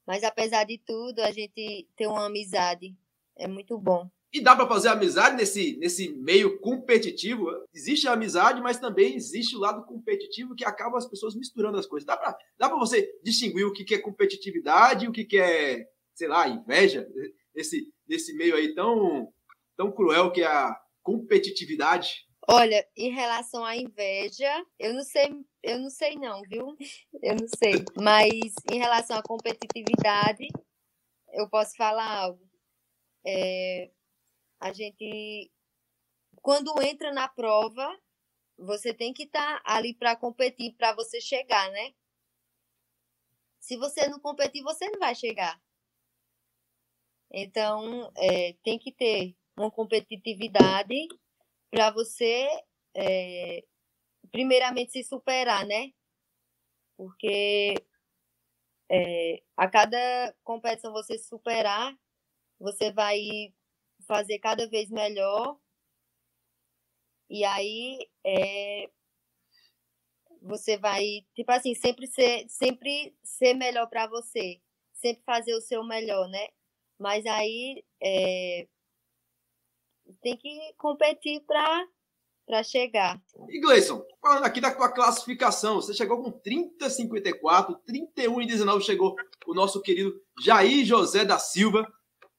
Mas 0.05 0.23
apesar 0.23 0.63
de 0.63 0.77
tudo, 0.77 1.19
a 1.19 1.31
gente 1.31 1.87
ter 1.95 2.07
uma 2.07 2.25
amizade 2.25 2.95
é 3.35 3.47
muito 3.47 3.77
bom. 3.77 4.09
E 4.31 4.41
dá 4.41 4.55
para 4.55 4.67
fazer 4.67 4.89
amizade 4.89 5.35
nesse, 5.35 5.75
nesse 5.77 6.09
meio 6.13 6.59
competitivo. 6.59 7.47
Existe 7.73 8.07
a 8.07 8.13
amizade, 8.13 8.61
mas 8.61 8.79
também 8.79 9.15
existe 9.15 9.55
o 9.55 9.59
lado 9.59 9.83
competitivo 9.85 10.55
que 10.55 10.63
acaba 10.63 10.97
as 10.97 11.07
pessoas 11.07 11.35
misturando 11.35 11.79
as 11.79 11.87
coisas. 11.87 12.05
Dá 12.05 12.15
para 12.15 12.37
dá 12.57 12.69
você 12.69 13.09
distinguir 13.23 13.65
o 13.65 13.73
que, 13.73 13.83
que 13.83 13.95
é 13.95 13.99
competitividade 13.99 15.07
o 15.07 15.11
que, 15.11 15.25
que 15.25 15.39
é, 15.39 15.87
sei 16.13 16.27
lá, 16.27 16.47
inveja? 16.47 17.07
Nesse, 17.55 17.91
nesse 18.07 18.35
meio 18.35 18.55
aí 18.55 18.75
tão, 18.75 19.33
tão 19.79 19.89
cruel 19.89 20.29
que 20.29 20.41
é 20.41 20.45
a 20.45 20.77
competitividade. 21.01 22.27
Olha, 22.45 22.85
em 22.97 23.11
relação 23.11 23.63
à 23.63 23.77
inveja, 23.77 24.51
eu 24.77 24.93
não 24.93 25.03
sei, 25.03 25.29
eu 25.63 25.79
não 25.79 25.89
sei 25.89 26.15
não, 26.15 26.41
viu? 26.41 26.75
Eu 27.23 27.35
não 27.37 27.47
sei. 27.47 27.85
Mas 27.95 28.53
em 28.69 28.77
relação 28.77 29.17
à 29.17 29.23
competitividade, 29.23 30.49
eu 31.31 31.49
posso 31.49 31.77
falar 31.77 32.23
algo. 32.23 32.45
É, 33.25 33.89
a 34.59 34.73
gente, 34.73 35.49
quando 36.41 36.81
entra 36.81 37.13
na 37.13 37.29
prova, 37.29 37.87
você 38.57 38.93
tem 38.93 39.13
que 39.13 39.23
estar 39.23 39.63
tá 39.63 39.73
ali 39.73 39.93
para 39.93 40.17
competir, 40.17 40.75
para 40.75 40.93
você 40.93 41.21
chegar, 41.21 41.71
né? 41.71 41.93
Se 43.61 43.77
você 43.77 44.09
não 44.09 44.19
competir, 44.19 44.61
você 44.61 44.89
não 44.89 44.99
vai 44.99 45.15
chegar. 45.15 45.57
Então, 47.31 48.11
é, 48.17 48.53
tem 48.63 48.77
que 48.77 48.91
ter 48.91 49.38
uma 49.59 49.69
competitividade 49.69 50.95
para 51.69 51.91
você, 51.91 52.47
é, 52.95 53.63
primeiramente, 54.31 54.91
se 54.93 55.03
superar, 55.03 55.65
né? 55.65 55.91
Porque 56.97 57.73
é, 58.89 59.41
a 59.55 59.69
cada 59.69 60.33
competição 60.43 60.91
você 60.93 61.17
superar, 61.17 61.93
você 62.59 62.91
vai 62.91 63.53
fazer 64.07 64.39
cada 64.39 64.67
vez 64.69 64.89
melhor. 64.89 65.57
E 67.29 67.43
aí 67.45 68.09
é, 68.25 68.89
você 70.41 70.77
vai, 70.77 71.25
tipo 71.35 71.51
assim, 71.51 71.75
sempre 71.75 72.07
ser, 72.07 72.47
sempre 72.49 73.15
ser 73.23 73.53
melhor 73.53 73.87
para 73.87 74.07
você, 74.07 74.59
sempre 74.93 75.23
fazer 75.23 75.53
o 75.53 75.61
seu 75.61 75.83
melhor, 75.83 76.27
né? 76.29 76.47
Mas 76.97 77.25
aí 77.25 77.83
é, 78.01 78.67
tem 80.21 80.37
que 80.37 80.73
competir 80.77 81.41
para 81.45 81.87
para 82.49 82.63
chegar. 82.63 83.21
E 83.47 83.61
Gleison, 83.61 84.03
falando 84.19 84.43
aqui 84.43 84.59
da 84.59 84.73
tua 84.73 84.91
classificação, 84.91 85.75
você 85.75 85.93
chegou 85.93 86.23
com 86.23 86.31
30 86.31 86.89
54, 86.89 87.75
31 87.85 88.41
e 88.41 88.47
19 88.47 88.83
chegou 88.83 89.15
o 89.45 89.53
nosso 89.53 89.79
querido 89.83 90.19
Jair 90.41 90.83
José 90.83 91.23
da 91.23 91.37
Silva, 91.37 91.85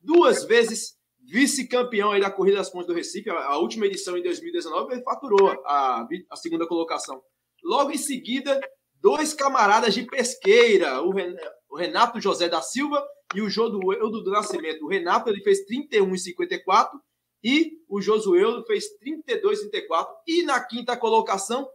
duas 0.00 0.44
vezes 0.44 0.96
vice-campeão 1.30 2.10
aí 2.10 2.20
da 2.20 2.30
Corrida 2.30 2.56
das 2.56 2.70
Pontes 2.70 2.88
do 2.88 2.94
Recife, 2.94 3.30
a, 3.30 3.56
última 3.58 3.86
edição 3.86 4.16
em 4.16 4.22
2019, 4.22 4.94
ele 4.94 5.02
faturou 5.04 5.48
a, 5.64 6.04
a 6.28 6.36
segunda 6.36 6.66
colocação. 6.66 7.22
Logo 7.62 7.92
em 7.92 7.98
seguida, 7.98 8.60
dois 8.94 9.32
camaradas 9.32 9.94
de 9.94 10.02
pesqueira, 10.06 11.00
o 11.02 11.76
Renato 11.76 12.20
José 12.20 12.48
da 12.48 12.60
Silva 12.60 13.06
e 13.32 13.40
o 13.40 13.48
Jodueldo 13.48 14.24
do 14.24 14.30
Nascimento. 14.32 14.84
O 14.84 14.88
Renato 14.88 15.30
ele 15.30 15.42
fez 15.42 15.64
31 15.66 16.14
e 16.14 16.18
54 16.18 17.00
e 17.42 17.78
o 17.88 18.00
Josueldo 18.00 18.64
fez 18.66 18.88
32 18.98 19.60
e 19.60 19.70
34. 19.70 20.14
Na 20.44 20.60
quinta 20.60 20.96
colocação, 20.96 21.68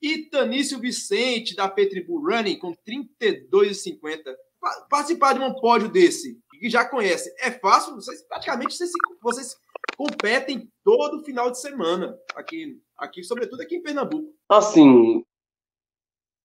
Itanício 0.00 0.78
Vicente 0.78 1.54
da 1.54 1.68
Petribu 1.68 2.18
Running 2.18 2.58
com 2.58 2.74
32 2.74 3.70
e 3.70 3.74
50. 3.74 4.36
Participar 4.88 5.32
de 5.34 5.40
um 5.40 5.54
pódio 5.54 5.88
desse, 5.88 6.40
que 6.62 6.70
já 6.70 6.84
conhece, 6.84 7.34
é 7.40 7.50
fácil, 7.50 7.96
vocês 7.96 8.22
praticamente 8.22 8.76
vocês, 8.76 8.90
vocês 9.20 9.56
competem 9.96 10.70
todo 10.84 11.24
final 11.24 11.50
de 11.50 11.60
semana 11.60 12.16
aqui, 12.36 12.80
aqui, 12.96 13.24
sobretudo 13.24 13.60
aqui 13.60 13.76
em 13.76 13.82
Pernambuco. 13.82 14.32
Assim, 14.48 15.24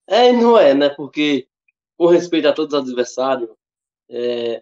é 0.07 0.29
e 0.29 0.33
não 0.33 0.57
é, 0.57 0.73
né? 0.73 0.89
Porque 0.89 1.47
com 1.95 2.07
respeito 2.07 2.47
a 2.47 2.53
todos 2.53 2.73
os 2.73 2.79
adversários, 2.79 3.49
é, 4.09 4.61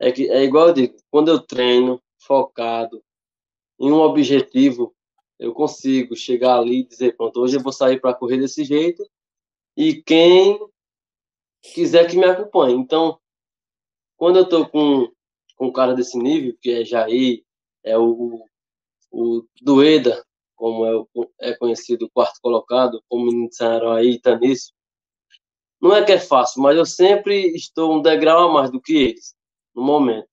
é, 0.00 0.12
que, 0.12 0.28
é 0.28 0.42
igual 0.42 0.68
eu 0.68 0.74
digo, 0.74 0.96
quando 1.10 1.28
eu 1.28 1.38
treino 1.38 2.02
focado 2.18 3.04
em 3.78 3.92
um 3.92 4.00
objetivo, 4.00 4.94
eu 5.38 5.52
consigo 5.52 6.16
chegar 6.16 6.58
ali 6.58 6.80
e 6.80 6.86
dizer, 6.86 7.16
pronto, 7.16 7.40
hoje 7.40 7.56
eu 7.56 7.62
vou 7.62 7.72
sair 7.72 8.00
para 8.00 8.14
correr 8.14 8.38
desse 8.38 8.64
jeito 8.64 9.08
e 9.76 10.02
quem 10.02 10.58
quiser 11.62 12.08
que 12.10 12.16
me 12.16 12.24
acompanhe. 12.24 12.74
Então, 12.74 13.18
quando 14.16 14.36
eu 14.36 14.42
estou 14.42 14.68
com, 14.68 15.08
com 15.56 15.66
um 15.68 15.72
cara 15.72 15.94
desse 15.94 16.18
nível, 16.18 16.56
que 16.60 16.70
é 16.70 16.84
Jair, 16.84 17.44
é 17.84 17.96
o, 17.96 18.44
o 19.12 19.44
Dueda, 19.62 20.24
como 20.56 20.84
é, 21.40 21.50
é 21.50 21.54
conhecido, 21.54 22.06
o 22.06 22.10
quarto 22.10 22.40
colocado, 22.42 23.00
como 23.08 23.48
disseram 23.48 23.92
aí, 23.92 24.20
Tanício, 24.20 24.74
não 25.80 25.94
é 25.94 26.04
que 26.04 26.10
é 26.10 26.18
fácil, 26.18 26.60
mas 26.60 26.76
eu 26.76 26.84
sempre 26.84 27.54
estou 27.54 27.96
um 27.96 28.02
degrau 28.02 28.48
a 28.48 28.52
mais 28.52 28.70
do 28.70 28.80
que 28.80 28.96
eles, 28.96 29.36
no 29.72 29.82
momento. 29.82 30.28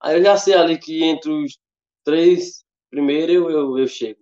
Aí 0.00 0.16
eu 0.16 0.22
já 0.22 0.36
sei 0.38 0.54
ali 0.54 0.78
que 0.78 1.04
entre 1.04 1.30
os 1.30 1.58
três 2.02 2.61
primeiros 2.92 3.34
eu, 3.34 3.50
eu, 3.50 3.78
eu 3.78 3.86
chego. 3.88 4.20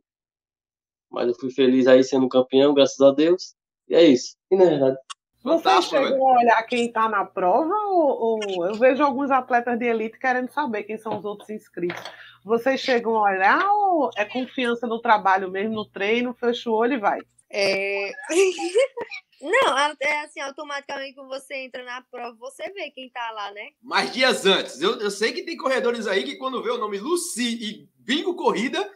Mas 1.10 1.26
eu 1.26 1.34
fui 1.34 1.50
feliz 1.50 1.88
aí 1.88 2.04
sendo 2.04 2.28
campeão, 2.28 2.72
graças 2.72 3.00
a 3.00 3.10
Deus. 3.10 3.54
E 3.88 3.94
é 3.96 4.04
isso. 4.04 4.36
E 4.50 4.56
na 4.56 4.64
verdade. 4.64 4.96
Você 5.42 5.82
chegou 5.82 6.28
a 6.28 6.38
olhar 6.38 6.62
quem 6.64 6.86
está 6.86 7.08
na 7.08 7.24
prova 7.24 7.74
ou, 7.86 8.38
ou, 8.38 8.66
eu 8.66 8.74
vejo 8.74 9.02
alguns 9.02 9.30
atletas 9.30 9.78
de 9.78 9.86
elite 9.86 10.18
querendo 10.18 10.50
saber 10.50 10.84
quem 10.84 10.98
são 10.98 11.18
os 11.18 11.24
outros 11.24 11.48
inscritos? 11.48 12.02
Vocês 12.44 12.78
chegam 12.78 13.16
a 13.16 13.22
olhar 13.22 13.66
ou 13.72 14.10
é 14.16 14.24
confiança 14.24 14.86
no 14.86 15.00
trabalho 15.00 15.50
mesmo, 15.50 15.74
no 15.74 15.86
treino, 15.86 16.34
fecha 16.34 16.70
o 16.70 16.74
olho 16.74 16.94
e 16.94 16.98
vai? 16.98 17.20
É... 17.50 18.12
Não, 19.40 19.78
é 19.78 20.20
assim, 20.22 20.38
automaticamente 20.40 21.14
quando 21.14 21.28
você 21.28 21.54
entra 21.56 21.82
na 21.82 22.02
prova, 22.02 22.36
você 22.38 22.70
vê 22.70 22.90
quem 22.90 23.08
tá 23.08 23.30
lá, 23.30 23.50
né? 23.52 23.70
Mais 23.82 24.12
dias 24.12 24.44
antes. 24.44 24.82
Eu, 24.82 25.00
eu 25.00 25.10
sei 25.10 25.32
que 25.32 25.42
tem 25.42 25.56
corredores 25.56 26.06
aí 26.06 26.24
que 26.24 26.36
quando 26.36 26.62
vê 26.62 26.70
o 26.70 26.76
nome 26.76 26.98
Luci 26.98 27.58
e 27.58 27.88
Bingo 27.96 28.36
Corrida, 28.36 28.86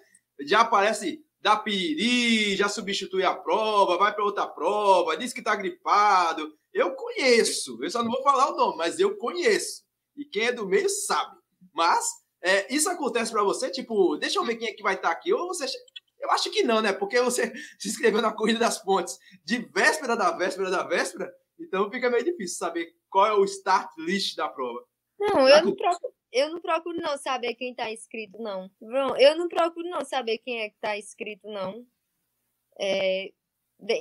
já 0.41 0.61
aparece 0.61 1.25
da 1.41 1.57
Piri, 1.57 2.57
já 2.57 2.69
substitui 2.69 3.25
a 3.25 3.35
prova, 3.35 3.97
vai 3.97 4.15
para 4.15 4.25
outra 4.25 4.47
prova, 4.47 5.17
diz 5.17 5.33
que 5.33 5.43
tá 5.43 5.57
gripado. 5.57 6.55
Eu 6.73 6.95
conheço, 6.95 7.79
eu 7.83 7.91
só 7.91 8.03
não 8.03 8.11
vou 8.11 8.23
falar 8.23 8.53
o 8.53 8.57
nome, 8.57 8.77
mas 8.77 8.99
eu 8.99 9.17
conheço. 9.17 9.83
E 10.17 10.25
quem 10.25 10.47
é 10.47 10.53
do 10.53 10.67
meio 10.67 10.89
sabe. 10.89 11.37
Mas 11.73 12.05
é, 12.43 12.73
isso 12.75 12.91
acontece 12.91 13.33
para 13.33 13.43
você, 13.43 13.71
tipo, 13.71 14.17
deixa 14.17 14.39
eu 14.39 14.45
ver 14.45 14.57
quem 14.57 14.69
é 14.69 14.73
que 14.73 14.83
vai 14.83 14.95
estar 14.95 15.09
tá 15.09 15.15
aqui. 15.15 15.33
Ou 15.33 15.49
você 15.49 15.67
eu 16.25 16.31
acho 16.31 16.51
que 16.51 16.63
não, 16.63 16.81
né? 16.81 16.93
Porque 16.93 17.21
você 17.21 17.53
se 17.79 17.89
inscreveu 17.89 18.23
na 18.23 18.33
Corrida 18.33 18.59
das 18.59 18.83
Pontes 18.83 19.19
de 19.45 19.59
véspera 19.59 20.17
da 20.17 20.31
véspera 20.31 20.71
da 20.71 20.83
véspera, 20.83 21.33
então 21.61 21.91
fica 21.91 22.11
meio 22.11 22.25
difícil 22.25 22.57
saber 22.57 22.93
qual 23.11 23.27
é 23.27 23.33
o 23.35 23.45
start 23.45 23.91
list 23.99 24.35
da 24.37 24.49
prova. 24.49 24.85
Não, 25.19 25.49
eu 25.49 25.65
não 25.65 25.77
procuro, 25.77 26.15
eu 26.33 26.51
não 26.51 26.61
procuro 26.61 27.01
não 27.01 27.17
saber 27.17 27.55
quem 27.55 27.71
está 27.71 27.91
inscrito, 27.93 28.43
não. 28.43 28.69
Eu 29.19 29.37
não 29.37 29.49
procuro 29.49 29.89
não 29.89 30.05
saber 30.05 30.39
quem 30.39 30.63
é 30.63 30.69
que 30.71 30.75
está 30.75 30.99
inscrito, 30.99 31.47
não. 31.47 31.87
É, 32.81 33.31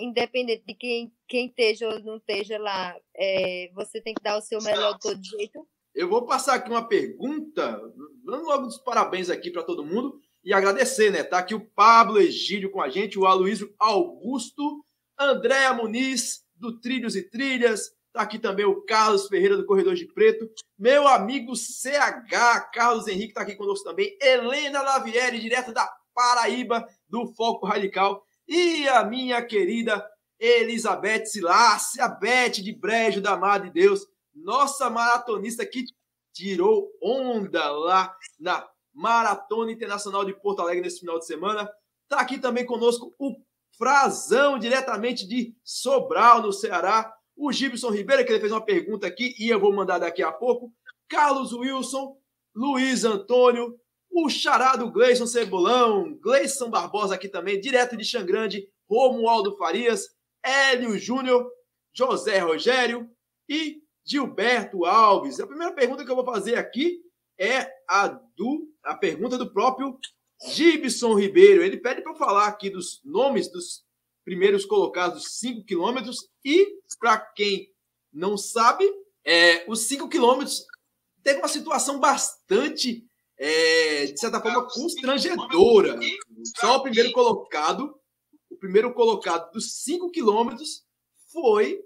independente 0.01 0.63
de 0.65 0.73
quem, 0.73 1.13
quem 1.27 1.47
esteja 1.47 1.87
ou 1.89 1.99
não 1.99 2.17
esteja 2.17 2.57
lá, 2.57 2.97
é, 3.15 3.69
você 3.73 4.01
tem 4.01 4.13
que 4.13 4.23
dar 4.23 4.37
o 4.37 4.41
seu 4.41 4.59
melhor 4.61 4.93
de 4.93 4.99
todo 4.99 5.23
jeito. 5.23 5.67
Eu 5.93 6.09
vou 6.09 6.25
passar 6.25 6.55
aqui 6.55 6.71
uma 6.71 6.87
pergunta, 6.87 7.79
dando 8.25 8.45
logo 8.45 8.65
os 8.65 8.79
parabéns 8.79 9.29
aqui 9.29 9.51
para 9.51 9.63
todo 9.63 9.85
mundo. 9.85 10.19
E 10.43 10.53
agradecer, 10.53 11.09
né? 11.09 11.23
Tá 11.23 11.37
aqui 11.37 11.55
o 11.55 11.65
Pablo 11.65 12.19
Egídio 12.19 12.69
com 12.69 12.81
a 12.81 12.89
gente, 12.89 13.17
o 13.17 13.25
Aloysio 13.25 13.73
Augusto, 13.79 14.83
Andréa 15.17 15.73
Muniz, 15.73 16.43
do 16.55 16.79
Trilhos 16.79 17.15
e 17.15 17.23
Trilhas, 17.23 17.91
tá 18.11 18.21
aqui 18.21 18.37
também 18.37 18.65
o 18.65 18.81
Carlos 18.81 19.27
Ferreira, 19.27 19.55
do 19.55 19.65
Corredor 19.65 19.95
de 19.95 20.05
Preto, 20.05 20.49
meu 20.77 21.07
amigo 21.07 21.55
CH, 21.55 22.71
Carlos 22.73 23.07
Henrique 23.07 23.33
tá 23.33 23.41
aqui 23.41 23.55
conosco 23.55 23.85
também, 23.85 24.17
Helena 24.21 24.81
Lavieri, 24.81 25.39
direto 25.39 25.71
da 25.71 25.89
Paraíba, 26.13 26.87
do 27.07 27.33
Foco 27.33 27.65
Radical, 27.65 28.25
e 28.47 28.87
a 28.89 29.03
minha 29.03 29.41
querida 29.41 30.05
Elizabeth 30.39 31.25
Silassi, 31.25 32.01
a 32.01 32.07
Beth 32.09 32.61
de 32.61 32.73
Brejo 32.73 33.21
da 33.21 33.37
Mar 33.37 33.61
de 33.61 33.69
Deus, 33.69 34.05
nossa 34.35 34.89
maratonista 34.89 35.65
que 35.65 35.85
tirou 36.33 36.91
onda 37.01 37.69
lá 37.71 38.13
na 38.39 38.67
Maratona 38.93 39.71
Internacional 39.71 40.23
de 40.23 40.33
Porto 40.33 40.61
Alegre 40.61 40.83
nesse 40.83 40.99
final 40.99 41.19
de 41.19 41.25
semana. 41.25 41.69
Está 42.03 42.21
aqui 42.21 42.37
também 42.37 42.65
conosco 42.65 43.13
o 43.17 43.35
Frazão, 43.77 44.59
diretamente 44.59 45.27
de 45.27 45.55
Sobral, 45.63 46.41
no 46.41 46.53
Ceará. 46.53 47.11
O 47.35 47.51
Gibson 47.51 47.89
Ribeiro, 47.89 48.23
que 48.23 48.31
ele 48.31 48.39
fez 48.39 48.51
uma 48.51 48.63
pergunta 48.63 49.07
aqui 49.07 49.35
e 49.39 49.49
eu 49.49 49.59
vou 49.59 49.73
mandar 49.73 49.97
daqui 49.97 50.21
a 50.21 50.31
pouco. 50.31 50.71
Carlos 51.09 51.51
Wilson, 51.51 52.15
Luiz 52.55 53.03
Antônio, 53.03 53.75
o 54.11 54.29
charado 54.29 54.91
Gleison 54.91 55.25
Cebolão, 55.25 56.13
Gleison 56.21 56.69
Barbosa 56.69 57.15
aqui 57.15 57.27
também, 57.27 57.59
direto 57.59 57.97
de 57.97 58.05
Xangrande, 58.05 58.67
Romualdo 58.87 59.57
Farias, 59.57 60.07
Hélio 60.43 60.97
Júnior, 60.99 61.49
José 61.91 62.37
Rogério 62.37 63.09
e 63.49 63.81
Gilberto 64.05 64.85
Alves. 64.85 65.39
A 65.39 65.47
primeira 65.47 65.73
pergunta 65.73 66.05
que 66.05 66.11
eu 66.11 66.15
vou 66.15 66.25
fazer 66.25 66.55
aqui 66.55 67.01
é 67.39 67.67
a 67.89 68.07
do 68.07 68.62
a 68.83 68.95
pergunta 68.95 69.37
do 69.37 69.51
próprio 69.51 69.97
Gibson 70.49 71.13
Ribeiro. 71.13 71.63
Ele 71.63 71.77
pede 71.77 72.01
para 72.01 72.15
falar 72.15 72.47
aqui 72.47 72.69
dos 72.69 73.01
nomes 73.03 73.51
dos 73.51 73.83
primeiros 74.23 74.65
colocados 74.65 75.23
dos 75.23 75.39
5 75.39 75.65
quilômetros 75.65 76.29
e, 76.43 76.67
para 76.99 77.17
quem 77.17 77.69
não 78.11 78.37
sabe, 78.37 78.85
é, 79.25 79.69
os 79.69 79.81
5 79.81 80.07
quilômetros 80.09 80.65
teve 81.21 81.39
uma 81.39 81.47
situação 81.47 81.99
bastante, 81.99 83.05
é, 83.37 84.05
de 84.07 84.19
certa 84.19 84.41
forma, 84.41 84.67
constrangedora. 84.69 85.99
Só 86.59 86.77
o 86.77 86.83
primeiro 86.83 87.11
colocado, 87.11 87.95
o 88.49 88.57
primeiro 88.57 88.93
colocado 88.93 89.51
dos 89.51 89.81
5 89.83 90.11
quilômetros 90.11 90.83
foi, 91.31 91.79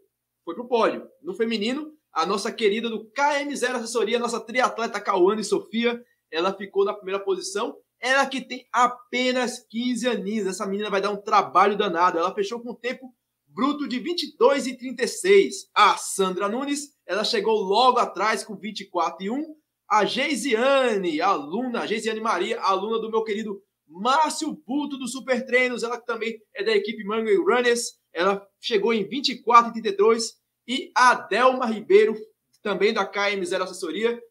foi 0.44 0.56
para 0.56 0.64
o 0.64 0.68
pódio. 0.68 1.08
No 1.22 1.34
feminino, 1.34 1.94
a 2.12 2.26
nossa 2.26 2.52
querida 2.52 2.90
do 2.90 3.06
KM0 3.12 3.76
Assessoria, 3.76 4.20
nossa 4.20 4.40
triatleta 4.40 5.00
Cauane 5.00 5.44
Sofia, 5.44 6.04
ela 6.32 6.54
ficou 6.54 6.86
na 6.86 6.94
primeira 6.94 7.24
posição. 7.24 7.78
Ela 8.00 8.26
que 8.26 8.42
tem 8.42 8.68
apenas 8.72 9.60
15 9.70 10.08
aninhos. 10.08 10.48
Essa 10.48 10.66
menina 10.66 10.90
vai 10.90 11.02
dar 11.02 11.12
um 11.12 11.22
trabalho 11.22 11.78
danado. 11.78 12.18
Ela 12.20 12.34
fechou 12.34 12.60
com 12.60 12.72
um 12.72 12.76
tempo 12.76 13.14
bruto 13.48 13.88
de 13.88 14.00
22 14.00 14.68
e 14.68 14.78
36. 14.78 15.70
A 15.74 15.98
Sandra 15.98 16.48
Nunes, 16.48 16.94
ela 17.06 17.24
chegou 17.24 17.60
logo 17.60 17.98
atrás 17.98 18.44
com 18.44 18.56
24 18.56 19.26
e 19.26 19.30
1. 19.32 19.56
a 19.90 20.06
Geisiane, 20.06 21.22
aluna, 21.22 21.82
a 21.82 21.88
Geisiane 21.88 22.20
Maria, 22.20 22.60
aluna 22.62 23.00
do 23.00 23.10
meu 23.10 23.24
querido 23.24 23.62
Márcio 23.88 24.54
Buto 24.66 24.98
do 24.98 25.08
Super 25.08 25.46
Treinos, 25.46 25.82
ela 25.82 25.98
que 25.98 26.06
também 26.06 26.38
é 26.54 26.64
da 26.64 26.76
equipe 26.76 27.06
Mango 27.06 27.30
Runners, 27.42 27.94
ela 28.14 28.46
chegou 28.60 28.94
em 28.94 29.08
24 29.08 29.70
e 29.70 29.82
32 29.82 30.34
e 30.68 30.92
a 30.94 31.16
Delma 31.16 31.66
Ribeiro, 31.66 32.16
também 32.62 32.94
da 32.94 33.10
KM0 33.10 33.62
Assessoria, 33.62 34.22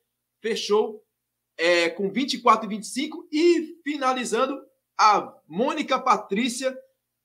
fechou 0.42 1.02
é, 1.58 1.88
com 1.88 2.10
24 2.10 2.66
e 2.66 2.68
25 2.68 3.28
e 3.32 3.76
finalizando 3.82 4.60
a 4.98 5.34
Mônica 5.46 5.98
Patrícia 5.98 6.76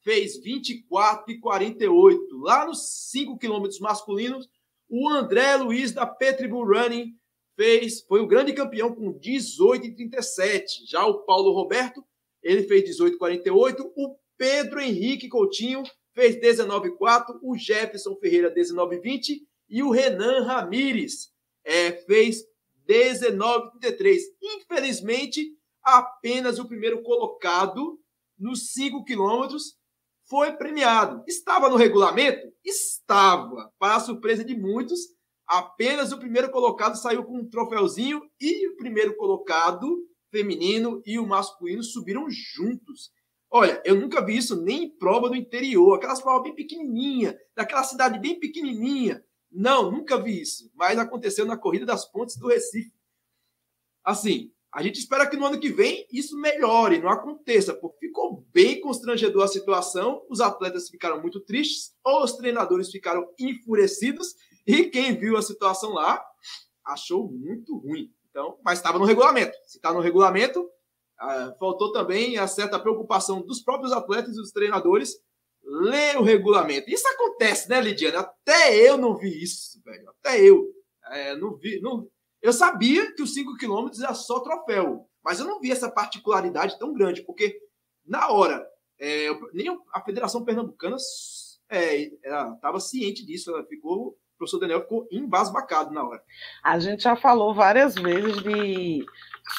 fez 0.03 0.41
24 0.41 1.31
e 1.31 1.39
48. 1.39 2.37
Lá 2.39 2.65
nos 2.65 3.09
5 3.11 3.37
quilômetros 3.37 3.79
masculinos, 3.79 4.49
o 4.89 5.09
André 5.09 5.55
Luiz 5.55 5.91
da 5.91 6.05
Petribull 6.05 6.65
Running 6.65 7.15
fez, 7.55 8.01
foi 8.01 8.21
o 8.21 8.27
grande 8.27 8.53
campeão 8.53 8.93
com 8.93 9.17
18 9.17 9.87
e 9.87 9.95
37. 9.95 10.85
Já 10.87 11.05
o 11.05 11.23
Paulo 11.23 11.53
Roberto, 11.53 12.03
ele 12.41 12.63
fez 12.63 12.83
18 12.83 13.15
e 13.15 13.17
48. 13.17 13.93
O 13.95 14.17
Pedro 14.37 14.81
Henrique 14.81 15.29
Coutinho 15.29 15.83
fez 16.13 16.39
19 16.39 16.89
e 16.89 16.97
4. 16.97 17.39
O 17.41 17.57
Jefferson 17.57 18.15
Ferreira, 18.15 18.49
19 18.49 18.95
e 18.95 18.99
20. 18.99 19.47
E 19.69 19.83
o 19.83 19.91
Renan 19.91 20.43
Ramires 20.43 21.31
é, 21.63 21.91
fez 21.91 22.43
19 22.85 23.67
e 23.67 23.79
33. 23.79 24.23
Infelizmente, 24.41 25.45
apenas 25.83 26.59
o 26.59 26.67
primeiro 26.67 27.01
colocado 27.01 27.99
nos 28.37 28.71
5 28.73 29.03
quilômetros 29.03 29.75
foi 30.27 30.53
premiado. 30.53 31.23
Estava 31.27 31.69
no 31.69 31.75
regulamento? 31.75 32.47
Estava. 32.63 33.71
Para 33.77 33.95
a 33.95 33.99
surpresa 33.99 34.43
de 34.43 34.55
muitos, 34.55 34.99
apenas 35.45 36.11
o 36.11 36.19
primeiro 36.19 36.49
colocado 36.49 36.95
saiu 36.95 37.23
com 37.23 37.39
um 37.39 37.49
troféuzinho 37.49 38.21
e 38.39 38.67
o 38.69 38.77
primeiro 38.77 39.15
colocado 39.15 40.07
feminino 40.31 41.01
e 41.05 41.19
o 41.19 41.27
masculino 41.27 41.83
subiram 41.83 42.27
juntos. 42.29 43.11
Olha, 43.49 43.81
eu 43.83 43.95
nunca 43.95 44.23
vi 44.25 44.37
isso 44.37 44.55
nem 44.61 44.85
em 44.85 44.97
prova 44.97 45.27
do 45.27 45.35
interior, 45.35 45.95
aquelas 45.95 46.21
provas 46.21 46.43
bem 46.43 46.55
pequenininha, 46.55 47.37
daquela 47.53 47.83
cidade 47.83 48.17
bem 48.17 48.39
pequenininha. 48.39 49.21
Não, 49.51 49.91
nunca 49.91 50.17
vi 50.17 50.41
isso, 50.41 50.71
mas 50.75 50.97
aconteceu 50.97 51.45
na 51.45 51.57
corrida 51.57 51.85
das 51.85 52.05
pontes 52.05 52.37
do 52.37 52.47
Recife. 52.47 52.93
Assim, 54.03 54.51
a 54.73 54.81
gente 54.81 54.99
espera 54.99 55.29
que 55.29 55.35
no 55.35 55.45
ano 55.45 55.59
que 55.59 55.69
vem 55.69 56.07
isso 56.11 56.37
melhore, 56.37 56.99
não 56.99 57.09
aconteça, 57.09 57.73
porque 57.73 58.07
ficou 58.07 58.45
bem 58.53 58.79
constrangedor 58.79 59.43
a 59.43 59.47
situação, 59.47 60.25
os 60.29 60.39
atletas 60.39 60.89
ficaram 60.89 61.21
muito 61.21 61.41
tristes, 61.41 61.93
os 62.05 62.33
treinadores 62.33 62.89
ficaram 62.89 63.27
enfurecidos 63.37 64.33
e 64.65 64.85
quem 64.85 65.17
viu 65.17 65.35
a 65.35 65.41
situação 65.41 65.91
lá 65.91 66.23
achou 66.85 67.29
muito 67.29 67.77
ruim. 67.77 68.13
Então, 68.29 68.57
mas 68.63 68.79
estava 68.79 68.97
no 68.97 69.03
regulamento. 69.03 69.51
Se 69.65 69.77
está 69.77 69.91
no 69.93 69.99
regulamento, 69.99 70.65
ah, 71.19 71.53
faltou 71.59 71.91
também 71.91 72.37
a 72.37 72.47
certa 72.47 72.79
preocupação 72.79 73.41
dos 73.41 73.61
próprios 73.61 73.91
atletas 73.91 74.33
e 74.33 74.37
dos 74.37 74.51
treinadores 74.51 75.17
ler 75.71 76.17
o 76.17 76.23
regulamento. 76.23 76.89
Isso 76.89 77.07
acontece, 77.07 77.69
né, 77.69 77.79
Lidiane? 77.79 78.17
Até 78.17 78.75
eu 78.75 78.97
não 78.97 79.15
vi 79.15 79.41
isso, 79.41 79.81
velho. 79.83 80.09
Até 80.09 80.41
eu. 80.41 80.67
É, 81.05 81.35
não 81.37 81.55
vi. 81.55 81.79
Não, 81.81 82.07
eu 82.41 82.51
sabia 82.51 83.13
que 83.13 83.21
os 83.21 83.33
5 83.33 83.55
quilômetros 83.57 84.01
era 84.01 84.13
só 84.13 84.39
troféu, 84.39 85.07
mas 85.23 85.39
eu 85.39 85.45
não 85.45 85.59
vi 85.59 85.71
essa 85.71 85.89
particularidade 85.89 86.77
tão 86.77 86.93
grande, 86.93 87.23
porque 87.23 87.57
na 88.05 88.29
hora, 88.29 88.67
é, 88.99 89.29
nem 89.53 89.67
a 89.93 90.01
Federação 90.03 90.43
Pernambucana 90.43 90.97
estava 90.97 92.77
é, 92.77 92.81
ciente 92.81 93.25
disso, 93.25 93.51
ela 93.51 93.65
ficou, 93.65 94.17
professor 94.41 94.59
Daniel 94.59 94.81
ficou 94.81 95.07
embasbacado 95.11 95.93
na 95.93 96.03
hora. 96.03 96.23
A 96.63 96.79
gente 96.79 97.03
já 97.03 97.15
falou 97.15 97.53
várias 97.53 97.93
vezes 97.93 98.41
de 98.41 99.05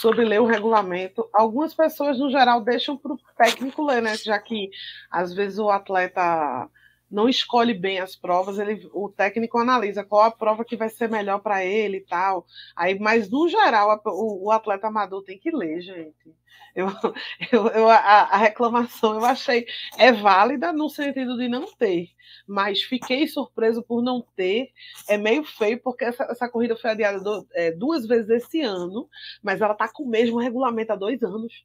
sobre 0.01 0.25
ler 0.25 0.40
o 0.40 0.47
regulamento. 0.47 1.29
Algumas 1.33 1.73
pessoas, 1.73 2.18
no 2.18 2.31
geral, 2.31 2.61
deixam 2.61 2.97
para 2.97 3.12
o 3.12 3.18
técnico 3.37 3.85
ler, 3.85 4.03
né? 4.03 4.16
Já 4.16 4.38
que 4.38 4.71
às 5.11 5.33
vezes 5.33 5.59
o 5.59 5.71
atleta 5.71 6.68
não 7.12 7.29
escolhe 7.29 7.75
bem 7.75 8.01
as 8.01 8.16
provas, 8.16 8.59
ele, 8.59 8.88
o 8.92 9.09
técnico 9.11 9.59
analisa 9.59 10.03
qual 10.03 10.22
a 10.22 10.31
prova 10.31 10.64
que 10.64 10.77
vai 10.77 10.88
ser 10.88 11.11
melhor 11.11 11.40
para 11.40 11.62
ele 11.62 11.98
e 11.98 12.07
tal. 12.07 12.46
Aí, 12.75 12.98
mas 12.98 13.31
no 13.31 13.48
geral, 13.48 13.90
a, 13.90 14.01
o, 14.07 14.46
o, 14.46 14.51
atleta 14.51 14.87
amador 14.87 15.22
tem 15.22 15.38
que 15.38 15.51
ler, 15.51 15.83
gente. 15.83 16.35
Eu, 16.75 16.87
eu, 17.53 17.68
eu 17.68 17.88
a, 17.88 17.96
a, 17.96 18.37
reclamação 18.38 19.14
eu 19.14 19.25
achei 19.27 19.66
é 19.98 20.11
válida 20.11 20.72
no 20.72 20.88
sentido 20.88 21.37
de 21.37 21.48
não 21.48 21.66
ter, 21.77 22.09
mas 22.46 22.83
fiquei 22.83 23.29
surpreso 23.29 23.83
por 23.83 24.03
não 24.03 24.25
ter. 24.35 24.70
É 25.07 25.18
meio 25.18 25.44
feio 25.44 25.79
porque 25.83 26.05
essa, 26.05 26.25
essa 26.25 26.48
corrida 26.48 26.77
foi 26.77 26.92
adiada 26.92 27.20
do, 27.20 27.46
é, 27.53 27.70
duas 27.72 28.07
vezes 28.07 28.31
esse 28.31 28.62
ano, 28.62 29.07
mas 29.42 29.61
ela 29.61 29.72
está 29.72 29.87
com 29.87 30.05
o 30.05 30.09
mesmo 30.09 30.38
regulamento 30.38 30.94
há 30.94 30.96
dois 30.96 31.22
anos. 31.22 31.62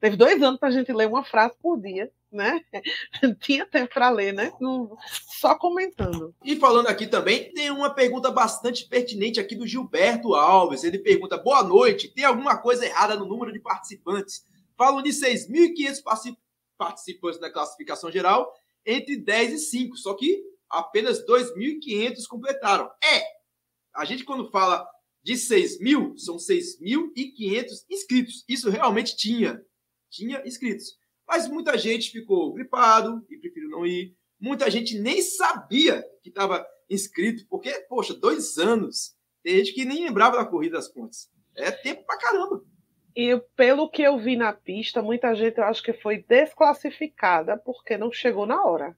Teve 0.00 0.16
dois 0.16 0.42
anos 0.42 0.58
para 0.58 0.70
a 0.70 0.72
gente 0.72 0.92
ler 0.92 1.08
uma 1.08 1.24
frase 1.24 1.54
por 1.60 1.78
dia 1.78 2.10
né? 2.30 2.60
Tinha 3.40 3.66
tempo 3.66 3.92
para 3.92 4.10
ler, 4.10 4.32
né? 4.32 4.52
Só 5.40 5.54
comentando. 5.56 6.34
E 6.44 6.56
falando 6.56 6.88
aqui 6.88 7.06
também, 7.06 7.52
tem 7.52 7.70
uma 7.70 7.90
pergunta 7.90 8.30
bastante 8.30 8.86
pertinente 8.86 9.40
aqui 9.40 9.54
do 9.54 9.66
Gilberto 9.66 10.34
Alves. 10.34 10.84
Ele 10.84 10.98
pergunta: 10.98 11.36
boa 11.36 11.62
noite, 11.62 12.08
tem 12.08 12.24
alguma 12.24 12.58
coisa 12.58 12.84
errada 12.84 13.16
no 13.16 13.26
número 13.26 13.52
de 13.52 13.60
participantes? 13.60 14.44
Falam 14.76 15.02
de 15.02 15.10
6.500 15.10 16.36
participantes 16.76 17.40
na 17.40 17.50
classificação 17.50 18.10
geral, 18.10 18.52
entre 18.86 19.16
10 19.16 19.52
e 19.52 19.58
5, 19.58 19.96
só 19.96 20.14
que 20.14 20.42
apenas 20.70 21.24
2.500 21.26 22.26
completaram. 22.28 22.90
É! 23.02 23.22
A 23.94 24.04
gente, 24.04 24.24
quando 24.24 24.50
fala 24.50 24.88
de 25.22 25.36
6 25.36 25.80
mil, 25.80 26.16
são 26.16 26.36
6.500 26.36 27.84
inscritos. 27.90 28.44
Isso 28.48 28.70
realmente 28.70 29.16
tinha. 29.16 29.60
Tinha 30.08 30.42
inscritos. 30.46 30.96
Mas 31.28 31.46
muita 31.46 31.76
gente 31.76 32.10
ficou 32.10 32.52
gripado 32.54 33.24
e 33.28 33.36
preferiu 33.36 33.68
não 33.68 33.86
ir. 33.86 34.16
Muita 34.40 34.70
gente 34.70 34.98
nem 34.98 35.20
sabia 35.20 36.02
que 36.22 36.30
estava 36.30 36.66
inscrito, 36.88 37.46
porque, 37.48 37.70
poxa, 37.88 38.14
dois 38.14 38.56
anos. 38.56 39.14
Tem 39.42 39.56
gente 39.56 39.74
que 39.74 39.84
nem 39.84 40.04
lembrava 40.04 40.38
da 40.38 40.46
corrida 40.46 40.76
das 40.76 40.88
pontes. 40.88 41.30
É 41.54 41.70
tempo 41.70 42.04
pra 42.04 42.18
caramba. 42.18 42.62
E 43.14 43.36
pelo 43.56 43.90
que 43.90 44.02
eu 44.02 44.16
vi 44.16 44.36
na 44.36 44.52
pista, 44.52 45.02
muita 45.02 45.34
gente 45.34 45.58
eu 45.58 45.64
acho 45.64 45.82
que 45.82 45.92
foi 45.92 46.22
desclassificada 46.22 47.56
porque 47.58 47.98
não 47.98 48.12
chegou 48.12 48.46
na 48.46 48.64
hora. 48.64 48.96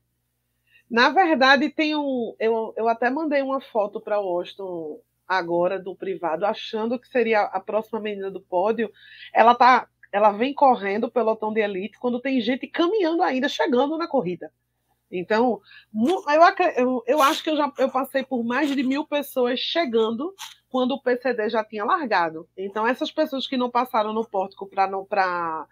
Na 0.90 1.08
verdade, 1.10 1.70
tem 1.70 1.96
um. 1.96 2.34
Eu, 2.38 2.74
eu 2.76 2.88
até 2.88 3.08
mandei 3.08 3.42
uma 3.42 3.60
foto 3.60 4.00
para 4.00 4.20
o 4.20 4.28
Austin 4.28 5.00
agora 5.26 5.78
do 5.78 5.94
privado, 5.94 6.44
achando 6.44 6.98
que 6.98 7.08
seria 7.08 7.42
a 7.42 7.60
próxima 7.60 8.00
menina 8.00 8.30
do 8.30 8.40
pódio. 8.40 8.90
Ela 9.32 9.54
tá 9.54 9.88
ela 10.12 10.32
vem 10.32 10.52
correndo 10.52 11.04
o 11.04 11.10
pelotão 11.10 11.52
de 11.52 11.60
elite 11.60 11.98
quando 11.98 12.20
tem 12.20 12.40
gente 12.40 12.66
caminhando 12.66 13.22
ainda, 13.22 13.48
chegando 13.48 13.96
na 13.96 14.06
corrida. 14.06 14.52
Então, 15.10 15.60
eu, 16.76 17.02
eu, 17.06 17.20
acho 17.20 17.42
que 17.42 17.50
eu 17.50 17.56
já 17.56 17.72
eu 17.78 17.90
passei 17.90 18.22
por 18.22 18.44
mais 18.44 18.74
de 18.74 18.82
mil 18.82 19.04
pessoas 19.04 19.58
chegando 19.58 20.32
quando 20.68 20.92
o 20.92 21.02
PCD 21.02 21.48
já 21.50 21.64
tinha 21.64 21.84
largado. 21.84 22.48
Então, 22.56 22.86
essas 22.86 23.10
pessoas 23.10 23.46
que 23.46 23.56
não 23.56 23.68
passaram 23.68 24.12
no 24.12 24.24
pórtico 24.24 24.68
para 24.68 24.86
não 24.86 25.04
para 25.04 25.66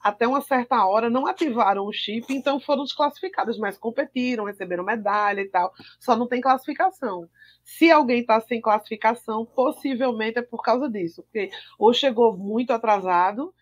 até 0.00 0.26
uma 0.26 0.40
certa 0.40 0.84
hora 0.86 1.10
não 1.10 1.26
ativaram 1.26 1.86
o 1.86 1.92
chip, 1.92 2.32
então 2.32 2.60
foram 2.60 2.84
desclassificadas, 2.84 3.58
mas 3.58 3.78
competiram, 3.78 4.44
receberam 4.44 4.84
medalha 4.84 5.40
e 5.40 5.48
tal. 5.48 5.72
Só 5.98 6.16
não 6.16 6.28
tem 6.28 6.40
classificação. 6.40 7.28
Se 7.64 7.90
alguém 7.90 8.20
está 8.20 8.40
sem 8.40 8.60
classificação, 8.60 9.44
possivelmente 9.44 10.38
é 10.38 10.42
por 10.42 10.62
causa 10.62 10.88
disso, 10.88 11.22
porque 11.22 11.50
ou 11.78 11.92
chegou 11.92 12.36
muito 12.36 12.72
atrasado, 12.72 13.54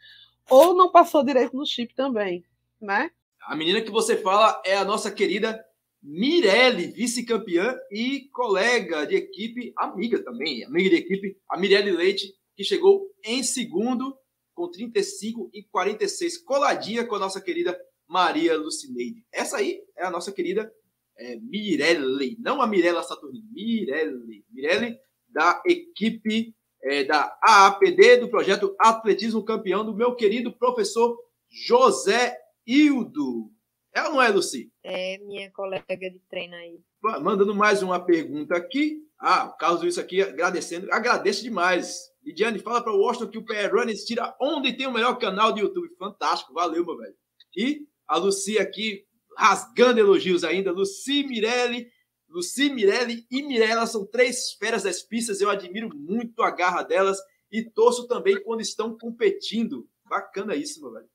ou 0.49 0.75
não 0.75 0.91
passou 0.91 1.25
direito 1.25 1.57
no 1.57 1.67
chip 1.67 1.95
também, 1.95 2.45
né? 2.81 3.11
A 3.47 3.57
menina 3.57 3.81
que 3.81 3.91
você 3.91 4.17
fala 4.17 4.61
é 4.65 4.77
a 4.77 4.85
nossa 4.85 5.11
querida 5.11 5.65
Mirelle, 6.03 6.89
vice-campeã 6.89 7.77
e 7.91 8.29
colega 8.33 9.07
de 9.07 9.17
equipe, 9.17 9.73
amiga 9.77 10.23
também, 10.23 10.65
amiga 10.65 10.91
de 10.91 10.97
equipe, 10.97 11.37
a 11.49 11.59
Mirelle 11.59 11.93
Leite, 11.93 12.35
que 12.57 12.65
chegou 12.65 13.07
em 13.25 13.43
segundo 13.43 14.17
com 14.61 14.71
35 14.71 15.51
e 15.55 15.63
46, 15.63 16.37
coladinha 16.45 17.07
com 17.07 17.15
a 17.15 17.19
nossa 17.19 17.41
querida 17.41 17.81
Maria 18.07 18.59
Lucineide. 18.59 19.25
Essa 19.33 19.57
aí 19.57 19.81
é 19.97 20.05
a 20.05 20.11
nossa 20.11 20.31
querida 20.33 20.71
é, 21.17 21.37
Mirelle, 21.37 22.37
não 22.39 22.61
a 22.61 22.67
Mirella 22.67 23.03
Saturnino, 23.03 23.47
Mirelle. 23.51 24.45
Mirelle 24.51 24.99
da 25.27 25.63
equipe 25.65 26.55
é, 26.83 27.05
da 27.05 27.35
AAPD, 27.43 28.19
do 28.19 28.29
projeto 28.29 28.77
Atletismo 28.79 29.43
Campeão, 29.43 29.83
do 29.83 29.97
meu 29.97 30.15
querido 30.15 30.53
professor 30.53 31.19
José 31.49 32.37
Hildo. 32.67 33.51
É 33.95 34.03
ou 34.03 34.11
não 34.11 34.23
é, 34.23 34.29
Luci? 34.29 34.71
É, 34.85 35.17
minha 35.19 35.51
colega 35.53 36.11
de 36.11 36.21
treino 36.29 36.55
aí. 36.55 36.81
Mandando 37.23 37.55
mais 37.55 37.83
uma 37.83 37.99
pergunta 37.99 38.55
aqui. 38.55 38.99
Ah, 39.19 39.47
o 39.47 39.57
Carlos 39.57 39.81
Luiz 39.81 39.97
aqui 39.97 40.21
agradecendo. 40.21 40.93
Agradeço 40.93 41.43
demais. 41.43 42.10
Lidiane, 42.25 42.59
fala 42.59 42.83
para 42.83 42.93
o 42.93 42.99
Washington 42.99 43.31
que 43.31 43.39
o 43.39 43.45
PR 43.45 43.73
Runners 43.73 44.05
tira 44.05 44.37
onde 44.41 44.73
tem 44.73 44.87
o 44.87 44.93
melhor 44.93 45.19
canal 45.19 45.53
de 45.53 45.61
YouTube. 45.61 45.95
Fantástico, 45.99 46.53
valeu, 46.53 46.85
meu 46.85 46.97
velho. 46.97 47.15
E 47.57 47.87
a 48.07 48.17
Luci 48.17 48.59
aqui 48.59 49.07
rasgando 49.37 50.01
elogios 50.01 50.45
ainda. 50.45 50.71
Luci 50.71 51.25
Mirelli, 51.25 51.91
Luci 52.29 52.71
Mirelli 52.71 53.27
e 53.31 53.43
Mirella 53.43 53.87
são 53.87 54.07
três 54.07 54.53
feras 54.53 54.83
das 54.83 55.03
pistas. 55.03 55.41
Eu 55.41 55.51
admiro 55.51 55.89
muito 55.95 56.43
a 56.43 56.51
garra 56.51 56.83
delas 56.83 57.19
e 57.51 57.63
torço 57.63 58.07
também 58.07 58.41
quando 58.43 58.61
estão 58.61 58.97
competindo. 58.97 59.89
Bacana 60.05 60.55
isso, 60.55 60.81
meu 60.81 60.93
velho. 60.93 61.09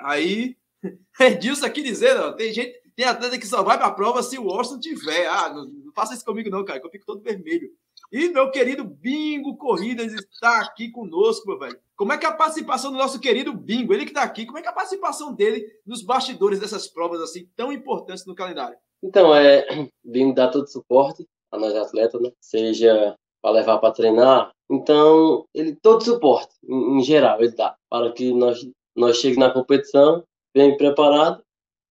Aí, 0.00 0.56
Edilson 1.20 1.66
aqui 1.66 1.82
dizendo, 1.82 2.22
ó, 2.22 2.32
tem 2.32 2.52
gente, 2.52 2.80
tem 2.96 3.04
atleta 3.04 3.38
que 3.38 3.46
só 3.46 3.62
vai 3.62 3.76
para 3.76 3.86
a 3.86 3.92
prova 3.92 4.22
se 4.22 4.38
o 4.38 4.44
Washington 4.44 4.80
tiver. 4.80 5.26
Ah, 5.26 5.52
não, 5.52 5.66
não, 5.66 5.92
faça 5.92 6.14
isso 6.14 6.24
comigo 6.24 6.48
não, 6.48 6.64
cara, 6.64 6.80
que 6.80 6.86
eu 6.86 6.90
fico 6.90 7.06
todo 7.06 7.22
vermelho. 7.22 7.70
E 8.12 8.28
meu 8.28 8.50
querido 8.50 8.82
Bingo 8.82 9.56
Corridas 9.56 10.12
está 10.12 10.60
aqui 10.60 10.90
conosco, 10.90 11.46
meu 11.46 11.58
velho. 11.58 11.78
Como 11.96 12.12
é 12.12 12.18
que 12.18 12.26
é 12.26 12.28
a 12.28 12.32
participação 12.32 12.90
do 12.90 12.98
nosso 12.98 13.20
querido 13.20 13.52
Bingo, 13.52 13.92
ele 13.92 14.04
que 14.04 14.10
está 14.10 14.22
aqui, 14.22 14.46
como 14.46 14.58
é 14.58 14.62
que 14.62 14.68
é 14.68 14.70
a 14.70 14.74
participação 14.74 15.32
dele 15.32 15.64
nos 15.86 16.02
bastidores 16.02 16.58
dessas 16.58 16.88
provas 16.88 17.20
assim 17.20 17.48
tão 17.54 17.72
importantes 17.72 18.26
no 18.26 18.34
calendário? 18.34 18.76
Então, 19.02 19.34
é, 19.34 19.66
Bingo 20.02 20.34
dá 20.34 20.48
todo 20.48 20.66
suporte 20.66 21.26
a 21.52 21.58
nós 21.58 21.74
atletas, 21.74 22.20
né? 22.20 22.32
Seja 22.40 23.14
para 23.40 23.52
levar 23.52 23.78
para 23.78 23.92
treinar. 23.92 24.50
Então, 24.68 25.44
ele 25.54 25.74
todo 25.74 26.04
suporte, 26.04 26.54
em, 26.64 26.98
em, 26.98 27.02
geral, 27.02 27.40
ele 27.40 27.52
dá, 27.52 27.76
para 27.88 28.12
que 28.12 28.32
nós, 28.32 28.66
nós 28.94 29.16
cheguemos 29.16 29.46
na 29.46 29.52
competição 29.52 30.24
bem 30.54 30.76
preparado 30.76 31.42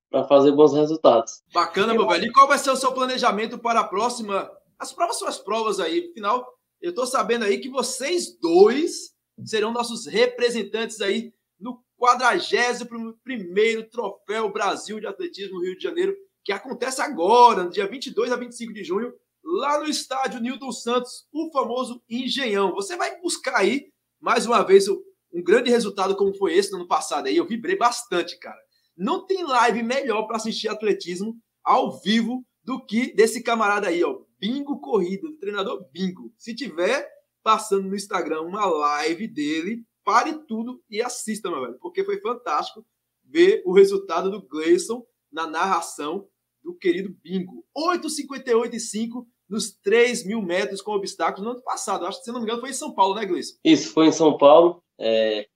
para 0.09 0.23
fazer 0.23 0.51
bons 0.51 0.73
resultados. 0.73 1.41
Bacana, 1.53 1.93
meu 1.93 2.07
velho. 2.07 2.25
E 2.25 2.31
qual 2.31 2.47
vai 2.47 2.57
ser 2.57 2.71
o 2.71 2.75
seu 2.75 2.91
planejamento 2.91 3.57
para 3.57 3.81
a 3.81 3.83
próxima? 3.83 4.49
As 4.79 4.93
provas 4.93 5.19
são 5.19 5.27
as 5.27 5.37
provas 5.37 5.79
aí. 5.79 6.09
Afinal, 6.09 6.47
eu 6.81 6.91
estou 6.91 7.05
sabendo 7.05 7.43
aí 7.43 7.59
que 7.59 7.69
vocês 7.69 8.39
dois 8.39 9.13
serão 9.43 9.71
nossos 9.71 10.05
representantes 10.05 11.01
aí 11.01 11.33
no 11.59 11.83
41º 12.01 13.89
Troféu 13.89 14.51
Brasil 14.51 14.99
de 14.99 15.07
Atletismo 15.07 15.61
Rio 15.61 15.75
de 15.75 15.83
Janeiro, 15.83 16.15
que 16.43 16.53
acontece 16.53 17.01
agora, 17.01 17.63
no 17.63 17.69
dia 17.69 17.85
22 17.87 18.31
a 18.31 18.37
25 18.37 18.73
de 18.73 18.83
junho, 18.83 19.13
lá 19.43 19.79
no 19.79 19.85
estádio 19.85 20.39
Nilton 20.39 20.71
Santos, 20.71 21.27
o 21.33 21.51
famoso 21.51 22.01
Engenhão. 22.09 22.73
Você 22.73 22.95
vai 22.95 23.19
buscar 23.19 23.57
aí, 23.57 23.91
mais 24.19 24.45
uma 24.45 24.63
vez, 24.63 24.87
um 24.87 25.43
grande 25.43 25.69
resultado 25.69 26.15
como 26.15 26.33
foi 26.33 26.55
esse 26.55 26.71
no 26.71 26.77
ano 26.77 26.87
passado. 26.87 27.27
Aí 27.27 27.35
eu 27.35 27.45
vibrei 27.45 27.75
bastante, 27.75 28.37
cara. 28.39 28.59
Não 28.95 29.25
tem 29.25 29.43
live 29.43 29.83
melhor 29.83 30.23
para 30.23 30.37
assistir 30.37 30.69
atletismo 30.69 31.35
ao 31.63 31.99
vivo 31.99 32.45
do 32.63 32.83
que 32.85 33.13
desse 33.13 33.43
camarada 33.43 33.87
aí, 33.87 34.03
ó. 34.03 34.21
Bingo 34.39 34.79
Corrida, 34.79 35.27
do 35.27 35.37
treinador 35.37 35.85
Bingo. 35.91 36.33
Se 36.37 36.55
tiver 36.55 37.07
passando 37.43 37.87
no 37.87 37.95
Instagram 37.95 38.41
uma 38.41 38.65
live 38.65 39.27
dele, 39.27 39.83
pare 40.03 40.33
tudo 40.47 40.81
e 40.89 41.01
assista, 41.01 41.49
meu 41.49 41.61
velho, 41.61 41.77
porque 41.79 42.03
foi 42.03 42.19
fantástico 42.19 42.85
ver 43.23 43.61
o 43.65 43.73
resultado 43.73 44.31
do 44.31 44.41
Gleison 44.41 45.05
na 45.31 45.45
narração 45.45 46.27
do 46.63 46.75
querido 46.75 47.15
Bingo. 47.21 47.65
8,58 47.77 48.73
e 48.73 48.79
5 48.79 49.27
nos 49.47 49.71
3 49.71 50.25
mil 50.25 50.41
metros 50.41 50.81
com 50.81 50.91
obstáculos 50.91 51.43
no 51.43 51.51
ano 51.51 51.63
passado. 51.63 52.05
Acho 52.05 52.19
que, 52.19 52.25
se 52.25 52.31
não 52.31 52.39
me 52.39 52.45
engano, 52.45 52.61
foi 52.61 52.69
em 52.69 52.73
São 52.73 52.93
Paulo, 52.93 53.15
né, 53.15 53.25
Gleison? 53.25 53.55
Isso, 53.63 53.91
foi 53.93 54.07
em 54.07 54.11
São 54.11 54.37
Paulo. 54.37 54.83
É, 54.99 55.47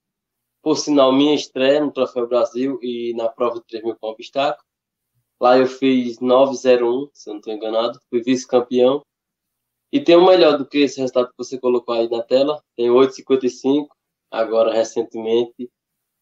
por 0.61 0.77
sinal, 0.77 1.11
minha 1.11 1.35
estreia 1.35 1.83
no 1.83 1.91
Troféu 1.91 2.27
Brasil 2.27 2.79
e 2.81 3.13
na 3.15 3.29
prova 3.29 3.55
de 3.55 3.65
3 3.67 3.83
mil 3.83 3.95
com 3.95 4.07
obstáculo. 4.07 4.65
Lá 5.43 5.57
eu 5.57 5.67
fiz 5.67 6.19
9,01, 6.19 7.09
se 7.13 7.29
eu 7.29 7.33
não 7.33 7.39
estou 7.41 7.53
enganado. 7.53 7.99
Fui 8.09 8.23
vice-campeão. 8.23 9.05
E 9.91 9.99
tem 9.99 10.15
um 10.15 10.25
melhor 10.25 10.57
do 10.57 10.65
que 10.65 10.77
esse 10.77 11.01
resultado 11.01 11.27
que 11.31 11.37
você 11.37 11.59
colocou 11.59 11.93
aí 11.93 12.09
na 12.09 12.23
tela. 12.23 12.63
Tem 12.77 12.87
8,55. 12.87 13.89
Agora, 14.31 14.73
recentemente, 14.73 15.69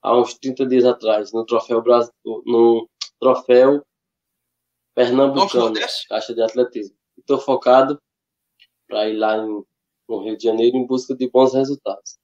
há 0.02 0.18
uns 0.18 0.34
30 0.34 0.66
dias 0.66 0.86
atrás, 0.86 1.32
no 1.32 1.46
Troféu 1.46 1.84
Brasil, 1.84 2.12
no 2.48 2.90
Troféu 3.20 3.86
Pernambucano, 4.96 5.76
Caixa 6.10 6.34
de 6.34 6.42
Atletismo. 6.42 6.98
Estou 7.16 7.38
focado 7.38 8.02
para 8.88 9.08
ir 9.08 9.18
lá 9.18 9.38
em, 9.38 9.64
no 10.10 10.24
Rio 10.24 10.36
de 10.36 10.46
Janeiro 10.46 10.76
em 10.76 10.88
busca 10.88 11.16
de 11.16 11.30
bons 11.30 11.54
resultados. 11.54 12.18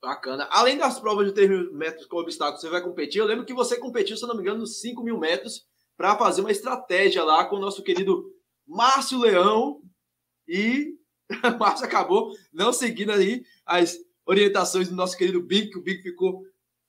Bacana. 0.00 0.46
Além 0.50 0.78
das 0.78 1.00
provas 1.00 1.26
de 1.26 1.32
3 1.32 1.50
mil 1.50 1.72
metros 1.74 2.06
com 2.06 2.18
obstáculos, 2.18 2.60
você 2.60 2.68
vai 2.68 2.80
competir. 2.80 3.18
Eu 3.18 3.26
lembro 3.26 3.44
que 3.44 3.52
você 3.52 3.76
competiu, 3.76 4.16
se 4.16 4.26
não 4.26 4.34
me 4.34 4.42
engano, 4.42 4.60
nos 4.60 4.80
5 4.80 5.02
mil 5.02 5.18
metros 5.18 5.66
para 5.96 6.16
fazer 6.16 6.40
uma 6.40 6.52
estratégia 6.52 7.24
lá 7.24 7.44
com 7.44 7.56
o 7.56 7.60
nosso 7.60 7.82
querido 7.82 8.32
Márcio 8.66 9.18
Leão. 9.18 9.80
E 10.46 10.94
Márcio 11.58 11.84
acabou 11.84 12.32
não 12.52 12.72
seguindo 12.72 13.10
aí 13.10 13.42
as 13.66 13.98
orientações 14.24 14.88
do 14.88 14.94
nosso 14.94 15.16
querido 15.16 15.42
Big, 15.42 15.70
que 15.70 15.78
o 15.78 15.82
Big 15.82 16.02
ficou 16.02 16.44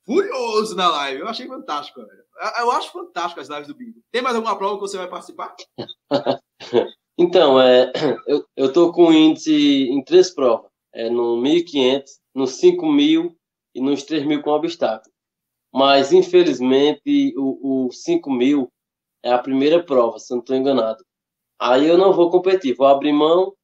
furioso 0.06 0.76
na 0.76 0.88
live. 0.88 1.20
Eu 1.20 1.28
achei 1.28 1.46
fantástico, 1.46 2.00
velho. 2.00 2.24
Eu 2.58 2.70
acho 2.70 2.92
fantástico 2.92 3.40
as 3.40 3.48
lives 3.48 3.66
do 3.66 3.74
Bingo. 3.74 4.00
Tem 4.10 4.22
mais 4.22 4.34
alguma 4.34 4.56
prova 4.56 4.76
que 4.76 4.80
você 4.80 4.96
vai 4.96 5.08
participar? 5.08 5.54
então, 7.18 7.60
é, 7.60 7.92
eu, 8.26 8.44
eu 8.56 8.72
tô 8.72 8.92
com 8.92 9.12
índice 9.12 9.52
em 9.90 10.02
três 10.02 10.30
provas. 10.30 10.69
É 10.92 11.08
no 11.08 11.36
1.500, 11.36 12.04
no 12.34 12.44
5.000 12.44 13.34
e 13.74 13.80
nos 13.80 14.04
3.000 14.04 14.42
com 14.42 14.50
obstáculo. 14.50 15.12
Mas, 15.72 16.12
infelizmente, 16.12 17.32
o, 17.36 17.86
o 17.86 17.88
5.000 17.88 18.68
é 19.22 19.32
a 19.32 19.38
primeira 19.38 19.82
prova, 19.82 20.18
se 20.18 20.30
não 20.32 20.40
estou 20.40 20.56
enganado. 20.56 21.04
Aí 21.60 21.86
eu 21.86 21.98
não 21.98 22.12
vou 22.12 22.30
competir, 22.30 22.74
vou 22.74 22.86
abrir 22.86 23.12
mão 23.12 23.54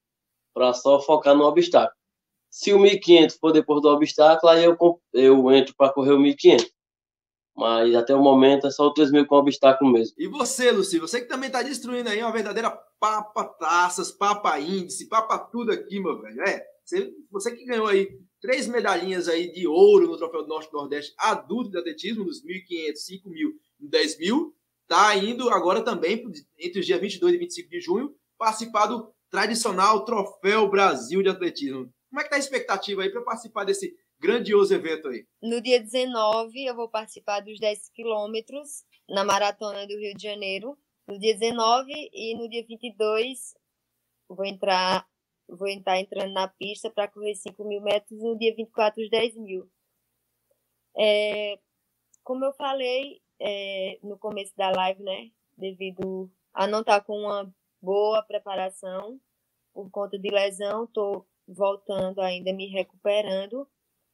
para 0.53 0.73
só 0.73 0.99
focar 1.01 1.35
no 1.35 1.43
obstáculo. 1.43 1.97
Se 2.49 2.73
o 2.73 2.79
1.500 2.79 3.37
for 3.39 3.51
depois 3.51 3.81
do 3.81 3.89
obstáculo, 3.89 4.51
aí 4.51 4.63
eu, 4.63 4.77
eu 5.13 5.51
entro 5.51 5.75
para 5.75 5.91
correr 5.91 6.13
o 6.13 6.19
1.500 6.19 6.65
mas 7.57 7.95
até 7.95 8.13
o 8.13 8.21
momento 8.21 8.67
é 8.67 8.71
só 8.71 8.85
o 8.85 8.93
3 8.93 9.11
mil 9.11 9.25
com 9.25 9.35
obstáculo 9.35 9.91
mesmo. 9.91 10.15
E 10.19 10.27
você, 10.27 10.69
Luci, 10.69 10.99
você 10.99 11.19
que 11.19 11.27
também 11.27 11.47
está 11.47 11.63
destruindo 11.63 12.07
aí 12.07 12.21
uma 12.21 12.31
verdadeira 12.31 12.69
papa 12.99 13.43
taças, 13.43 14.11
papa 14.11 14.59
índice, 14.59 15.09
papa 15.09 15.39
tudo 15.39 15.71
aqui, 15.71 15.99
meu 15.99 16.21
velho. 16.21 16.39
É, 16.43 16.63
você, 16.85 17.11
você 17.31 17.55
que 17.55 17.65
ganhou 17.65 17.87
aí 17.87 18.07
três 18.39 18.67
medalhinhas 18.67 19.27
aí 19.27 19.51
de 19.51 19.67
ouro 19.67 20.05
no 20.05 20.17
Troféu 20.17 20.43
do 20.43 20.49
Norte 20.49 20.71
Nordeste 20.71 21.15
adulto 21.17 21.71
de 21.71 21.79
atletismo, 21.79 22.25
nos 22.25 22.45
1.500, 22.45 22.93
5.000 23.25 23.51
e 23.79 23.89
10 23.89 24.19
mil, 24.19 24.55
tá 24.87 25.15
indo 25.17 25.49
agora 25.49 25.81
também, 25.81 26.23
entre 26.59 26.79
os 26.79 26.85
dias 26.85 27.01
22 27.01 27.33
e 27.33 27.37
25 27.39 27.69
de 27.69 27.81
junho, 27.81 28.15
participar 28.37 28.85
do 28.85 29.11
tradicional 29.31 30.05
Troféu 30.05 30.69
Brasil 30.69 31.23
de 31.23 31.29
Atletismo. 31.29 31.91
Como 32.09 32.21
é 32.21 32.23
que 32.23 32.29
tá 32.29 32.35
a 32.35 32.39
expectativa 32.39 33.01
aí 33.01 33.09
para 33.09 33.21
participar 33.21 33.63
desse 33.63 33.93
grandioso 34.19 34.73
evento 34.73 35.07
aí? 35.09 35.25
No 35.41 35.61
dia 35.61 35.79
19, 35.79 36.65
eu 36.65 36.75
vou 36.75 36.89
participar 36.89 37.41
dos 37.41 37.59
10 37.59 37.89
quilômetros 37.89 38.83
na 39.09 39.23
Maratona 39.23 39.87
do 39.87 39.97
Rio 39.97 40.15
de 40.15 40.23
Janeiro. 40.23 40.77
No 41.07 41.17
dia 41.19 41.33
19 41.33 41.91
e 42.13 42.35
no 42.35 42.49
dia 42.49 42.65
22, 42.67 43.53
vou 44.29 44.45
entrar 44.45 45.07
vou 45.47 45.67
estar 45.67 45.97
entrando 45.97 46.33
na 46.33 46.47
pista 46.47 46.89
para 46.89 47.07
correr 47.07 47.35
5 47.35 47.63
mil 47.63 47.81
metros 47.81 48.19
no 48.21 48.37
dia 48.37 48.53
24, 48.53 49.01
os 49.01 49.09
10 49.09 49.37
mil. 49.37 49.69
É, 50.97 51.57
como 52.23 52.43
eu 52.43 52.53
falei 52.53 53.21
é, 53.39 53.97
no 54.03 54.17
começo 54.17 54.53
da 54.57 54.69
live, 54.71 55.01
né? 55.01 55.31
Devido 55.57 56.29
a 56.53 56.67
não 56.67 56.81
estar 56.81 57.01
com 57.01 57.17
uma 57.17 57.49
boa 57.81 58.21
preparação 58.23 59.19
por 59.73 59.89
conta 59.89 60.17
de 60.17 60.29
lesão, 60.29 60.83
estou 60.83 61.25
voltando 61.47 62.19
ainda, 62.19 62.51
me 62.51 62.67
recuperando 62.67 63.67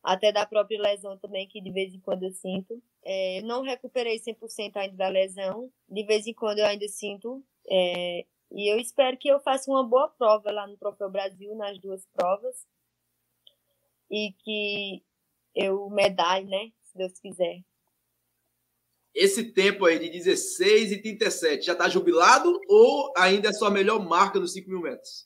até 0.03 0.33
da 0.33 0.45
própria 0.45 0.81
lesão 0.81 1.17
também, 1.17 1.47
que 1.47 1.61
de 1.61 1.71
vez 1.71 1.93
em 1.93 1.99
quando 1.99 2.23
eu 2.23 2.31
sinto. 2.33 2.83
É, 3.03 3.41
não 3.43 3.61
recuperei 3.61 4.19
100% 4.19 4.75
ainda 4.75 4.97
da 4.97 5.07
lesão, 5.07 5.71
de 5.87 6.03
vez 6.03 6.27
em 6.27 6.33
quando 6.33 6.59
eu 6.59 6.65
ainda 6.65 6.87
sinto. 6.89 7.41
É, 7.69 8.25
e 8.51 8.71
eu 8.71 8.77
espero 8.77 9.17
que 9.17 9.29
eu 9.29 9.39
faça 9.39 9.71
uma 9.71 9.83
boa 9.83 10.09
prova 10.09 10.51
lá 10.51 10.67
no 10.67 10.75
Troféu 10.77 11.09
Brasil, 11.09 11.55
nas 11.55 11.79
duas 11.79 12.05
provas. 12.13 12.67
E 14.11 14.33
que 14.43 15.01
eu 15.55 15.89
medalhe, 15.89 16.47
né? 16.47 16.71
Se 16.83 16.97
Deus 16.97 17.17
quiser. 17.19 17.63
Esse 19.15 19.53
tempo 19.53 19.85
aí 19.85 19.99
de 19.99 20.09
16 20.09 20.91
e 20.91 21.01
37 21.01 21.65
já 21.65 21.73
está 21.73 21.87
jubilado 21.87 22.59
ou 22.67 23.13
ainda 23.15 23.49
é 23.49 23.53
sua 23.53 23.69
melhor 23.69 24.03
marca 24.03 24.39
nos 24.39 24.53
5 24.53 24.69
mil 24.69 24.81
metros? 24.81 25.25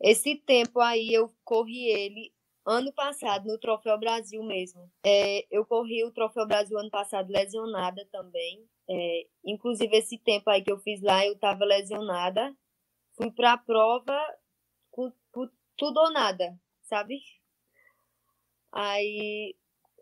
Esse 0.00 0.36
tempo 0.36 0.80
aí 0.80 1.12
eu 1.14 1.34
corri 1.42 1.86
ele 1.86 2.35
ano 2.66 2.92
passado, 2.92 3.46
no 3.46 3.58
Troféu 3.58 3.96
Brasil 3.96 4.42
mesmo. 4.42 4.90
É, 5.04 5.46
eu 5.50 5.64
corri 5.64 6.04
o 6.04 6.10
Troféu 6.10 6.44
Brasil 6.46 6.76
ano 6.76 6.90
passado 6.90 7.30
lesionada 7.30 8.04
também. 8.10 8.68
É, 8.90 9.26
inclusive, 9.44 9.96
esse 9.96 10.18
tempo 10.18 10.50
aí 10.50 10.62
que 10.62 10.72
eu 10.72 10.78
fiz 10.78 11.00
lá, 11.00 11.24
eu 11.24 11.34
estava 11.34 11.64
lesionada. 11.64 12.54
Fui 13.14 13.30
para 13.30 13.52
a 13.52 13.58
prova 13.58 14.18
com, 14.90 15.12
com, 15.30 15.48
tudo 15.76 16.00
ou 16.00 16.12
nada, 16.12 16.58
sabe? 16.82 17.20
Aí, 18.72 19.54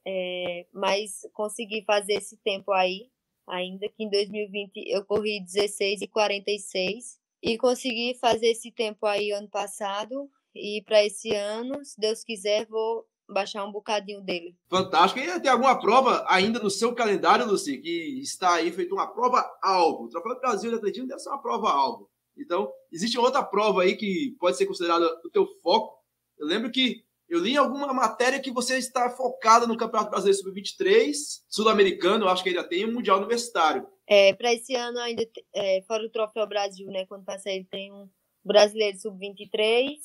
é, 0.06 0.66
mas 0.72 1.20
consegui 1.34 1.84
fazer 1.84 2.14
esse 2.14 2.38
tempo 2.38 2.72
aí, 2.72 3.10
ainda 3.46 3.88
que 3.90 4.04
em 4.04 4.10
2020 4.10 4.84
eu 4.86 5.04
corri 5.04 5.40
16 5.40 6.00
e 6.00 6.08
46. 6.08 7.20
E 7.42 7.58
consegui 7.58 8.14
fazer 8.14 8.52
esse 8.52 8.72
tempo 8.72 9.04
aí 9.04 9.30
ano 9.30 9.50
passado 9.50 10.30
e 10.54 10.82
para 10.86 11.04
esse 11.04 11.34
ano, 11.34 11.84
se 11.84 11.98
Deus 12.00 12.22
quiser, 12.22 12.66
vou 12.66 13.04
baixar 13.28 13.64
um 13.64 13.72
bocadinho 13.72 14.20
dele. 14.20 14.56
Fantástico. 14.68 15.20
E 15.20 15.40
tem 15.40 15.50
alguma 15.50 15.78
prova 15.78 16.24
ainda 16.28 16.58
no 16.60 16.70
seu 16.70 16.94
calendário, 16.94 17.46
Luci, 17.46 17.78
que 17.78 18.20
está 18.20 18.54
aí 18.54 18.70
feito 18.70 18.94
uma 18.94 19.06
prova 19.06 19.44
alvo? 19.62 20.04
O 20.04 20.08
Troféu 20.08 20.34
do 20.34 20.40
Brasil 20.40 20.70
de 20.70 20.76
Atletismo 20.76 21.08
deve 21.08 21.20
ser 21.20 21.30
uma 21.30 21.42
prova 21.42 21.70
alvo. 21.70 22.10
Então, 22.36 22.70
existe 22.92 23.18
outra 23.18 23.42
prova 23.42 23.82
aí 23.82 23.96
que 23.96 24.36
pode 24.38 24.56
ser 24.56 24.66
considerada 24.66 25.06
o 25.24 25.30
teu 25.30 25.46
foco 25.62 26.02
Eu 26.36 26.46
lembro 26.46 26.70
que 26.70 27.04
eu 27.28 27.38
li 27.40 27.52
em 27.52 27.56
alguma 27.56 27.92
matéria 27.92 28.40
que 28.40 28.50
você 28.50 28.76
está 28.76 29.08
focada 29.08 29.66
no 29.66 29.76
Campeonato 29.76 30.10
Brasileiro 30.10 30.42
Sub-23, 30.42 31.14
Sul-Americano, 31.48 32.28
acho 32.28 32.42
que 32.42 32.50
ainda 32.50 32.62
tem, 32.62 32.80
e 32.80 32.86
um 32.86 32.92
Mundial 32.92 33.16
Universitário. 33.18 33.86
É, 34.06 34.34
para 34.34 34.52
esse 34.52 34.74
ano 34.74 34.98
ainda, 34.98 35.26
é, 35.54 35.82
fora 35.86 36.04
o 36.04 36.10
Troféu 36.10 36.46
Brasil, 36.46 36.86
né? 36.88 37.06
Quando 37.06 37.24
passa 37.24 37.50
ele 37.50 37.64
tem 37.64 37.90
um 37.92 38.08
Brasileiro 38.44 38.98
Sub-23 38.98 39.96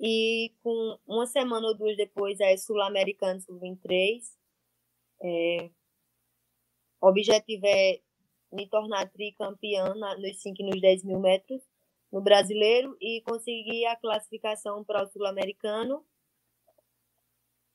e 0.00 0.52
com 0.62 0.98
uma 1.06 1.26
semana 1.26 1.68
ou 1.68 1.76
duas 1.76 1.96
depois 1.96 2.38
é 2.40 2.56
Sul-Americano 2.56 3.40
Sub-23. 3.40 4.22
É, 5.22 5.70
o 7.00 7.08
objetivo 7.08 7.66
é 7.66 8.00
me 8.52 8.68
tornar 8.68 9.10
tricampeã 9.10 9.94
nos 9.94 10.42
5 10.42 10.62
e 10.62 10.70
nos 10.70 10.80
10 10.80 11.04
mil 11.04 11.20
metros 11.20 11.62
no 12.12 12.20
brasileiro 12.20 12.96
e 13.00 13.20
conseguir 13.22 13.86
a 13.86 13.96
classificação 13.96 14.84
para 14.84 15.02
o 15.02 15.06
sul-americano. 15.06 16.04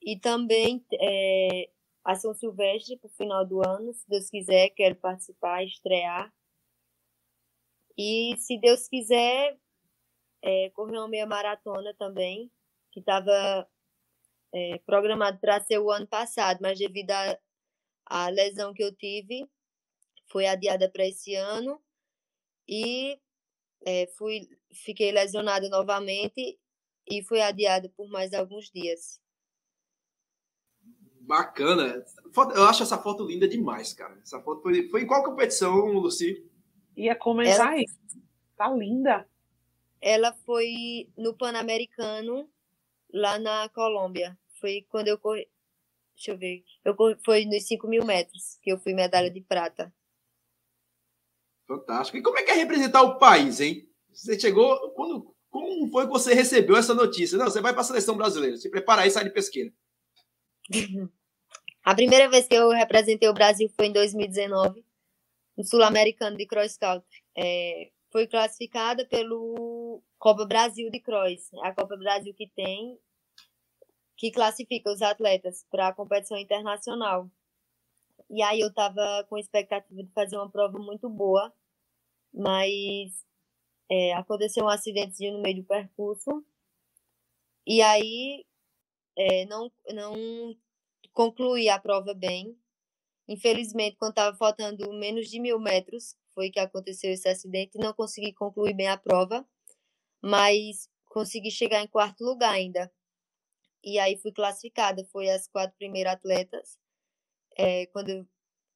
E 0.02 0.18
também 0.18 0.84
é, 0.94 1.70
a 2.06 2.16
São 2.16 2.34
Silvestre 2.34 2.98
para 2.98 3.08
o 3.08 3.14
final 3.14 3.46
do 3.46 3.62
ano, 3.68 3.94
se 3.94 4.08
Deus 4.08 4.30
quiser, 4.30 4.70
quero 4.70 4.96
participar, 4.96 5.64
estrear. 5.66 6.34
E 7.98 8.38
se 8.38 8.58
Deus 8.58 8.88
quiser, 8.88 9.60
é, 10.42 10.70
correr 10.72 10.98
uma 10.98 11.08
meia 11.08 11.26
maratona 11.26 11.94
também, 11.96 12.52
que 12.92 13.00
estava 13.00 13.68
é, 14.54 14.78
programado 14.80 15.40
para 15.40 15.62
ser 15.62 15.80
o 15.80 15.92
ano 15.92 16.08
passado, 16.08 16.60
mas 16.62 16.80
devido 16.80 17.12
à 18.06 18.30
lesão 18.30 18.74
que 18.74 18.84
eu 18.84 18.96
tive, 18.96 19.48
foi 20.28 20.48
adiada 20.48 20.90
para 20.90 21.06
esse 21.06 21.36
ano. 21.36 21.82
E 22.68 23.20
é, 23.86 24.08
fui, 24.18 24.48
fiquei 24.72 25.12
lesionada 25.12 25.68
novamente 25.70 26.60
e 27.08 27.24
fui 27.24 27.42
adiada 27.42 27.90
por 27.90 28.08
mais 28.10 28.34
alguns 28.34 28.70
dias. 28.72 29.20
Bacana. 31.22 32.04
Eu 32.56 32.66
acho 32.66 32.84
essa 32.84 32.98
foto 32.98 33.24
linda 33.26 33.48
demais, 33.48 33.94
cara. 33.94 34.18
Essa 34.22 34.42
foto 34.42 34.64
foi, 34.64 34.90
foi 34.90 35.04
em 35.04 35.08
qual 35.08 35.24
competição, 35.24 35.86
Luci? 35.86 36.44
Ia 36.96 37.18
Ela... 37.46 37.82
isso. 37.82 38.00
Tá 38.58 38.70
linda. 38.72 39.29
Ela 40.02 40.34
foi 40.46 41.10
no 41.18 41.34
Pan-Americano, 41.34 42.50
lá 43.14 43.38
na 43.38 43.70
Colômbia. 43.70 44.38
Foi 44.60 44.86
quando 44.90 45.08
eu 45.08 45.18
corri. 45.18 45.48
Deixa 46.16 46.32
eu 46.32 46.38
ver. 46.38 46.64
Eu 46.84 46.96
corri... 46.96 47.18
Foi 47.24 47.46
nos 47.46 47.66
5 47.68 47.88
mil 47.88 48.06
metros 48.06 48.58
que 48.62 48.72
eu 48.72 48.80
fui 48.80 48.94
medalha 48.94 49.30
de 49.30 49.42
prata. 49.42 49.94
Fantástico. 51.68 52.18
E 52.18 52.22
como 52.22 52.38
é 52.38 52.44
que 52.44 52.52
é 52.52 52.56
representar 52.56 53.04
o 53.04 53.18
país, 53.18 53.60
hein? 53.60 53.88
Você 54.12 54.40
chegou. 54.40 54.92
Quando, 54.92 55.36
como 55.50 55.90
foi 55.92 56.06
que 56.06 56.12
você 56.12 56.34
recebeu 56.34 56.76
essa 56.76 56.94
notícia? 56.94 57.38
Não, 57.38 57.46
você 57.46 57.62
vai 57.62 57.74
para 57.74 57.82
a 57.82 57.86
seleção 57.86 58.18
brasileira. 58.18 58.58
Se 58.58 58.70
prepara 58.70 59.04
aí 59.04 59.10
e 59.10 59.12
sai 59.12 59.24
de 59.24 59.30
pesqueira. 59.30 59.72
A 61.84 61.96
primeira 61.96 62.30
vez 62.30 62.48
que 62.48 62.56
eu 62.56 62.70
representei 62.70 63.28
o 63.30 63.34
Brasil 63.34 63.70
foi 63.76 63.88
em 63.88 63.94
2019, 63.94 64.86
no 65.58 65.64
Sul-Americano 65.64 66.38
de 66.38 66.46
Cross 66.46 66.78
Country. 66.78 67.24
É, 67.36 67.90
foi 68.12 68.28
classificada 68.28 69.06
pelo 69.06 69.79
Copa 70.18 70.46
Brasil 70.46 70.90
de 70.90 71.00
Cross, 71.00 71.54
a 71.64 71.74
Copa 71.74 71.96
Brasil 71.98 72.34
que 72.34 72.48
tem, 72.48 73.00
que 74.18 74.32
classifica 74.32 74.92
os 74.92 75.02
atletas 75.02 75.66
para 75.72 75.88
a 75.88 75.94
competição 75.94 76.38
internacional. 76.38 77.30
E 78.30 78.42
aí 78.44 78.60
eu 78.60 78.68
estava 78.70 79.26
com 79.30 79.38
expectativa 79.38 80.04
de 80.04 80.12
fazer 80.12 80.36
uma 80.36 80.50
prova 80.50 80.78
muito 80.78 81.10
boa, 81.10 81.54
mas 82.34 83.26
é, 83.90 84.14
aconteceu 84.14 84.66
um 84.66 84.70
acidente 84.70 85.32
no 85.32 85.42
meio 85.42 85.58
do 85.58 85.64
percurso. 85.64 86.46
E 87.66 87.82
aí 87.82 88.46
é, 89.18 89.46
não, 89.46 89.72
não 89.94 90.56
concluí 91.14 91.70
a 91.70 91.80
prova 91.80 92.14
bem. 92.14 92.58
Infelizmente, 93.28 93.96
quando 93.98 94.12
estava 94.12 94.36
faltando 94.36 94.92
menos 94.94 95.30
de 95.30 95.40
mil 95.40 95.60
metros, 95.60 96.16
foi 96.34 96.50
que 96.50 96.60
aconteceu 96.60 97.12
esse 97.12 97.28
acidente. 97.28 97.78
Não 97.78 97.94
consegui 97.94 98.34
concluir 98.34 98.74
bem 98.74 98.88
a 98.88 98.98
prova, 98.98 99.46
mas 100.22 100.90
consegui 101.06 101.52
chegar 101.52 101.82
em 101.82 101.88
quarto 101.88 102.24
lugar 102.24 102.54
ainda. 102.54 102.92
E 103.84 103.98
aí 104.00 104.18
fui 104.18 104.32
classificada. 104.32 105.06
Foi 105.06 105.30
as 105.30 105.48
quatro 105.48 105.76
primeiras 105.78 106.14
atletas. 106.14 106.78
É, 107.58 107.86
quando 107.88 108.28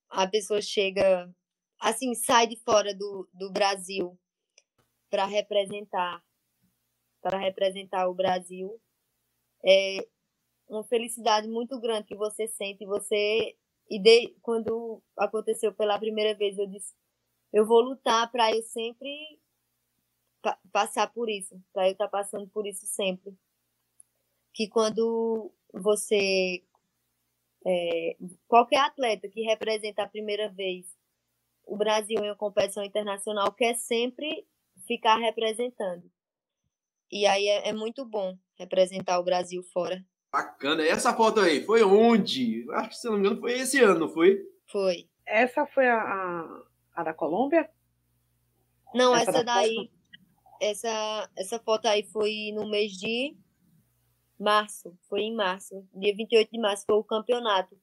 a 0.10 0.28
pessoa 0.28 0.62
chega, 0.62 1.34
assim, 1.80 2.14
sai 2.16 2.48
de 2.48 2.58
fora 2.58 2.94
do, 2.94 3.30
do 3.34 3.52
Brasil 3.52 4.18
para 5.10 5.26
representar, 5.26 6.24
para 7.22 7.38
representar 7.38 8.08
o 8.08 8.14
Brasil, 8.14 8.82
é, 9.66 10.08
uma 10.68 10.84
felicidade 10.84 11.48
muito 11.48 11.80
grande 11.80 12.08
que 12.08 12.16
você 12.16 12.48
sente. 12.48 12.86
Você 12.86 13.56
e 13.90 14.00
de, 14.00 14.36
quando 14.42 15.02
aconteceu 15.18 15.74
pela 15.74 16.00
primeira 16.00 16.36
vez, 16.36 16.58
eu 16.58 16.68
disse: 16.68 16.94
eu 17.52 17.66
vou 17.66 17.82
lutar 17.82 18.32
para 18.32 18.52
eu 18.52 18.62
sempre 18.64 19.40
passar 20.72 21.08
por 21.14 21.30
isso, 21.30 21.62
para 21.74 21.88
eu 21.88 21.94
estar 21.94 22.06
tá 22.06 22.12
passando 22.12 22.48
por 22.48 22.66
isso 22.68 22.86
sempre. 22.86 23.34
Que 24.54 24.68
quando 24.68 25.52
você 25.74 26.64
é, 27.66 28.16
qualquer 28.48 28.80
atleta 28.80 29.28
que 29.28 29.42
representa 29.42 30.04
a 30.04 30.08
primeira 30.08 30.50
vez 30.50 30.86
o 31.66 31.78
Brasil 31.78 32.20
em 32.20 32.28
uma 32.30 32.36
competição 32.36 32.84
internacional 32.84 33.52
quer 33.54 33.76
sempre 33.76 34.46
ficar 34.86 35.16
representando. 35.18 36.04
E 37.12 37.26
aí 37.26 37.48
é, 37.48 37.70
é 37.70 37.74
muito 37.74 38.06
bom 38.06 38.38
representar 38.56 39.20
o 39.20 39.24
Brasil 39.24 39.64
fora. 39.64 40.04
Bacana. 40.32 40.84
E 40.84 40.90
essa 40.90 41.14
foto 41.14 41.40
aí, 41.40 41.64
foi 41.64 41.84
onde? 41.84 42.66
Acho 42.72 42.90
que, 42.90 42.96
se 42.96 43.06
não 43.06 43.14
me 43.14 43.20
engano, 43.20 43.40
foi 43.40 43.54
esse 43.54 43.80
ano, 43.80 44.00
não 44.00 44.10
foi? 44.10 44.42
Foi. 44.72 45.08
Essa 45.26 45.66
foi 45.68 45.88
a, 45.88 46.02
a, 46.02 46.64
a 46.96 47.04
da 47.04 47.14
Colômbia? 47.14 47.70
Não, 48.94 49.16
essa, 49.16 49.30
essa 49.30 49.44
daí. 49.44 49.92
Essa, 50.64 51.30
essa 51.36 51.60
foto 51.60 51.88
aí 51.88 52.04
foi 52.04 52.54
no 52.54 52.70
mês 52.70 52.94
de 52.94 53.36
março. 54.40 54.98
Foi 55.10 55.20
em 55.20 55.36
março. 55.36 55.86
Dia 55.94 56.16
28 56.16 56.50
de 56.50 56.58
março 56.58 56.86
foi 56.86 56.96
o 56.96 57.04
campeonato 57.04 57.78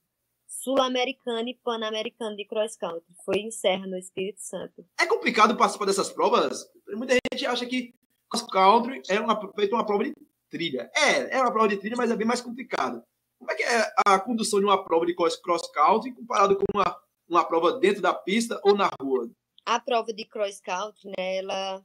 sul-americano 0.46 1.48
e 1.48 1.54
pan-americano 1.54 2.34
de 2.34 2.46
cross 2.46 2.76
country. 2.76 3.14
Foi 3.22 3.36
em 3.36 3.50
Serra, 3.50 3.86
no 3.86 3.98
Espírito 3.98 4.40
Santo. 4.40 4.84
É 4.98 5.06
complicado 5.06 5.56
participar 5.58 5.84
dessas 5.84 6.10
provas? 6.10 6.66
Muita 6.88 7.14
gente 7.32 7.44
acha 7.44 7.66
que 7.66 7.94
cross 8.30 8.46
country 8.50 9.02
é 9.10 9.20
uma, 9.20 9.38
feito 9.54 9.74
uma 9.74 9.84
prova 9.84 10.04
de 10.04 10.14
trilha. 10.48 10.90
É, 10.96 11.36
é 11.36 11.40
uma 11.42 11.52
prova 11.52 11.68
de 11.68 11.76
trilha, 11.76 11.96
mas 11.98 12.10
é 12.10 12.16
bem 12.16 12.26
mais 12.26 12.40
complicado. 12.40 13.02
Como 13.38 13.52
é 13.52 13.54
que 13.54 13.62
é 13.62 13.92
a 14.06 14.18
condução 14.18 14.58
de 14.58 14.64
uma 14.64 14.82
prova 14.82 15.04
de 15.04 15.14
cross-country 15.14 16.14
comparado 16.14 16.56
com 16.56 16.64
uma, 16.74 16.96
uma 17.28 17.44
prova 17.44 17.78
dentro 17.78 18.00
da 18.00 18.14
pista 18.14 18.58
ou 18.64 18.74
na 18.74 18.90
rua? 19.00 19.30
A 19.66 19.78
prova 19.78 20.12
de 20.12 20.24
cross-country, 20.24 21.12
né, 21.16 21.36
ela 21.36 21.84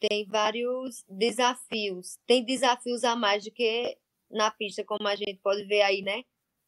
tem 0.00 0.26
vários 0.26 1.04
desafios. 1.08 2.18
Tem 2.26 2.44
desafios 2.44 3.04
a 3.04 3.16
mais 3.16 3.44
do 3.44 3.50
que 3.50 3.96
na 4.30 4.50
pista, 4.50 4.84
como 4.84 5.06
a 5.08 5.16
gente 5.16 5.36
pode 5.36 5.64
ver 5.64 5.82
aí, 5.82 6.02
né? 6.02 6.24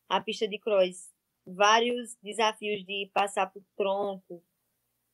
A 0.08 0.20
pista 0.20 0.48
de 0.48 0.58
cross. 0.58 1.10
Vários 1.46 2.16
desafios 2.22 2.84
de 2.84 3.10
passar 3.12 3.46
por 3.46 3.62
tronco, 3.76 4.42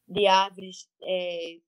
de 0.08 0.26
árvores, 0.26 0.88
é, 1.02 1.58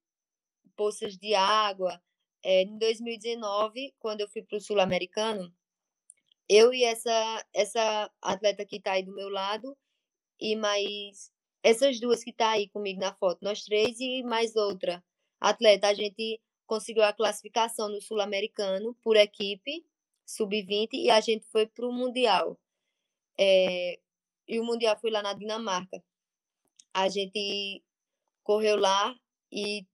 poças 0.76 1.16
de 1.16 1.34
água, 1.34 2.00
é, 2.42 2.62
em 2.62 2.78
2019, 2.78 3.94
quando 3.98 4.20
eu 4.20 4.28
fui 4.28 4.42
para 4.42 4.58
o 4.58 4.60
Sul-Americano, 4.60 5.52
eu 6.48 6.72
e 6.72 6.84
essa, 6.84 7.46
essa 7.52 8.10
atleta 8.22 8.64
que 8.64 8.76
está 8.76 8.92
aí 8.92 9.02
do 9.02 9.14
meu 9.14 9.28
lado, 9.28 9.76
e 10.40 10.56
mais 10.56 11.32
essas 11.62 11.98
duas 12.00 12.22
que 12.22 12.30
está 12.30 12.50
aí 12.52 12.68
comigo 12.68 13.00
na 13.00 13.14
foto, 13.14 13.40
nós 13.42 13.64
três 13.64 13.98
e 14.00 14.22
mais 14.22 14.54
outra 14.56 15.02
atleta, 15.40 15.88
a 15.88 15.94
gente 15.94 16.40
conseguiu 16.66 17.02
a 17.02 17.12
classificação 17.12 17.88
no 17.88 18.00
Sul-Americano 18.00 18.94
por 19.02 19.16
equipe, 19.16 19.84
sub-20, 20.26 20.90
e 20.92 21.10
a 21.10 21.20
gente 21.20 21.46
foi 21.46 21.66
para 21.66 21.86
o 21.86 21.92
Mundial. 21.92 22.58
É, 23.38 23.98
e 24.46 24.60
o 24.60 24.64
Mundial 24.64 24.98
foi 25.00 25.10
lá 25.10 25.22
na 25.22 25.32
Dinamarca. 25.32 26.02
A 26.92 27.08
gente 27.08 27.82
correu 28.42 28.76
lá 28.76 29.14
e 29.52 29.86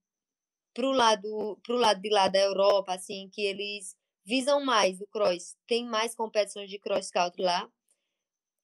pro 0.73 0.91
lado, 0.91 1.57
pro 1.63 1.77
lado 1.77 2.01
de 2.01 2.09
lá 2.09 2.27
da 2.27 2.39
Europa, 2.39 2.93
assim, 2.93 3.29
que 3.31 3.41
eles 3.41 3.95
visam 4.25 4.63
mais 4.63 4.99
o 4.99 5.07
cross, 5.07 5.55
tem 5.67 5.85
mais 5.85 6.15
competições 6.15 6.69
de 6.69 6.79
cross 6.79 7.11
country 7.11 7.43
lá. 7.43 7.69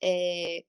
É, 0.03 0.65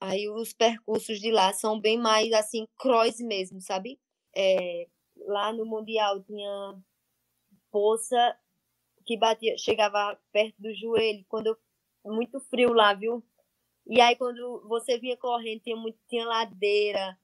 aí 0.00 0.28
os 0.28 0.52
percursos 0.52 1.20
de 1.20 1.30
lá 1.30 1.52
são 1.52 1.80
bem 1.80 1.98
mais 1.98 2.32
assim 2.32 2.66
cross 2.78 3.20
mesmo, 3.20 3.60
sabe? 3.60 4.00
É, 4.34 4.88
lá 5.30 5.52
no 5.52 5.64
mundial 5.66 6.22
tinha 6.24 6.82
poça 7.70 8.36
que 9.06 9.16
batia, 9.16 9.56
chegava 9.58 10.18
perto 10.32 10.56
do 10.58 10.74
joelho, 10.74 11.24
quando 11.28 11.48
eu, 11.48 11.58
muito 12.12 12.40
frio 12.40 12.72
lá, 12.72 12.94
viu? 12.94 13.24
E 13.86 14.00
aí 14.00 14.16
quando 14.16 14.66
você 14.68 14.98
vinha 14.98 15.16
correndo 15.16 15.62
tinha 15.62 15.76
muito 15.76 15.98
tinha 16.08 16.26
ladeira, 16.26 17.18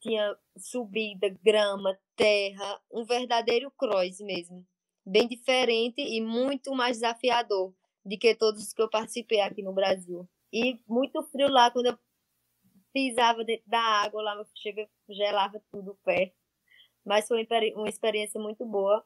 tinha 0.00 0.36
subida, 0.56 1.28
grama, 1.42 1.98
terra, 2.16 2.80
um 2.92 3.04
verdadeiro 3.04 3.70
cross 3.72 4.20
mesmo. 4.20 4.66
bem 5.06 5.26
diferente 5.28 6.00
e 6.00 6.20
muito 6.20 6.74
mais 6.74 6.98
desafiador 6.98 7.74
de 8.04 8.16
que 8.18 8.34
todos 8.34 8.62
os 8.62 8.72
que 8.72 8.82
eu 8.82 8.90
participei 8.90 9.40
aqui 9.40 9.62
no 9.62 9.72
Brasil. 9.72 10.28
E 10.52 10.78
muito 10.88 11.22
frio 11.24 11.48
lá, 11.48 11.70
quando 11.70 11.86
eu 11.86 11.98
pisava 12.92 13.44
dentro 13.44 13.68
da 13.68 13.80
água, 13.80 14.22
lá 14.22 14.44
chega, 14.56 14.88
gelava 15.08 15.62
tudo 15.70 15.92
o 15.92 15.96
pé. 15.96 16.34
Mas 17.08 17.26
foi 17.26 17.46
uma 17.74 17.88
experiência 17.88 18.38
muito 18.40 18.66
boa 18.66 19.02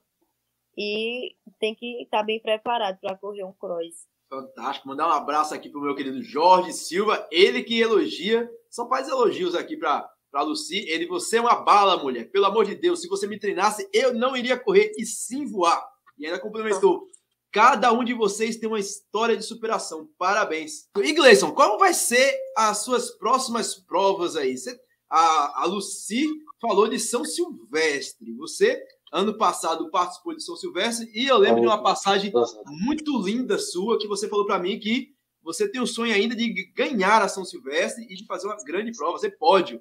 e 0.77 1.37
tem 1.61 1.75
que 1.75 2.03
estar 2.03 2.23
bem 2.25 2.41
preparado 2.41 2.99
para 3.01 3.17
correr 3.17 3.45
um 3.45 3.53
cross. 3.53 4.09
Fantástico. 4.29 4.89
Mandar 4.89 5.07
um 5.09 5.13
abraço 5.13 5.55
aqui 5.55 5.69
para 5.69 5.79
o 5.79 5.83
meu 5.83 5.95
querido 5.95 6.21
Jorge 6.23 6.73
Silva, 6.73 7.29
ele 7.31 7.63
que 7.63 7.79
elogia, 7.81 8.51
só 8.69 8.89
faz 8.89 9.09
elogios 9.09 9.55
aqui 9.55 9.77
para 9.77 10.11
para 10.33 10.43
Lucy. 10.43 10.79
Ele, 10.89 11.07
você 11.07 11.37
é 11.37 11.41
uma 11.43 11.57
bala, 11.57 12.03
mulher. 12.03 12.31
Pelo 12.31 12.47
amor 12.47 12.65
de 12.65 12.75
Deus, 12.75 13.03
se 13.03 13.09
você 13.09 13.27
me 13.27 13.39
treinasse, 13.39 13.87
eu 13.93 14.15
não 14.15 14.35
iria 14.35 14.59
correr 14.59 14.91
e 14.97 15.05
sim 15.05 15.45
voar. 15.45 15.87
E 16.19 16.25
ainda 16.25 16.41
complementou. 16.41 17.07
Cada 17.53 17.93
um 17.93 18.03
de 18.03 18.15
vocês 18.15 18.57
tem 18.57 18.67
uma 18.67 18.81
história 18.81 19.37
de 19.37 19.45
superação. 19.45 20.09
Parabéns. 20.17 20.89
E 20.97 21.13
Gleison, 21.13 21.53
como 21.53 21.79
vai 21.79 21.93
ser 21.93 22.35
as 22.57 22.79
suas 22.79 23.11
próximas 23.11 23.75
provas 23.75 24.37
aí? 24.37 24.57
Você, 24.57 24.75
a, 25.13 25.63
a 25.63 25.67
Lucy 25.67 26.27
falou 26.59 26.89
de 26.89 26.99
São 26.99 27.23
Silvestre. 27.23 28.33
Você, 28.33 28.83
ano 29.13 29.37
passado, 29.37 29.91
participou 29.91 30.35
de 30.35 30.43
São 30.43 30.57
Silvestre 30.57 31.11
e 31.15 31.27
eu 31.27 31.37
lembro 31.37 31.61
de 31.61 31.67
uma 31.67 31.83
passagem 31.83 32.33
muito 32.67 33.21
linda 33.23 33.59
sua 33.59 33.99
que 33.99 34.09
você 34.09 34.27
falou 34.27 34.47
para 34.47 34.59
mim 34.59 34.79
que 34.79 35.15
você 35.43 35.69
tem 35.69 35.83
o 35.83 35.87
sonho 35.87 36.15
ainda 36.15 36.35
de 36.35 36.73
ganhar 36.75 37.21
a 37.21 37.29
São 37.29 37.45
Silvestre 37.45 38.07
e 38.09 38.15
de 38.15 38.25
fazer 38.25 38.47
uma 38.47 38.57
grande 38.65 38.97
prova, 38.97 39.19
você 39.19 39.29
pode. 39.29 39.79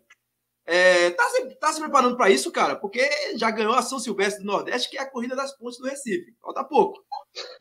É, 0.66 1.12
tá, 1.12 1.24
se, 1.30 1.56
tá 1.56 1.72
se 1.72 1.80
preparando 1.80 2.18
para 2.18 2.30
isso, 2.30 2.52
cara? 2.52 2.76
Porque 2.76 3.08
já 3.38 3.50
ganhou 3.52 3.74
a 3.74 3.82
São 3.82 4.00
Silvestre 4.00 4.44
do 4.44 4.52
Nordeste, 4.52 4.90
que 4.90 4.98
é 4.98 5.02
a 5.02 5.10
corrida 5.10 5.36
das 5.36 5.56
pontes 5.58 5.80
do 5.80 5.88
Recife. 5.88 6.36
Falta 6.42 6.64
pouco. 6.64 7.02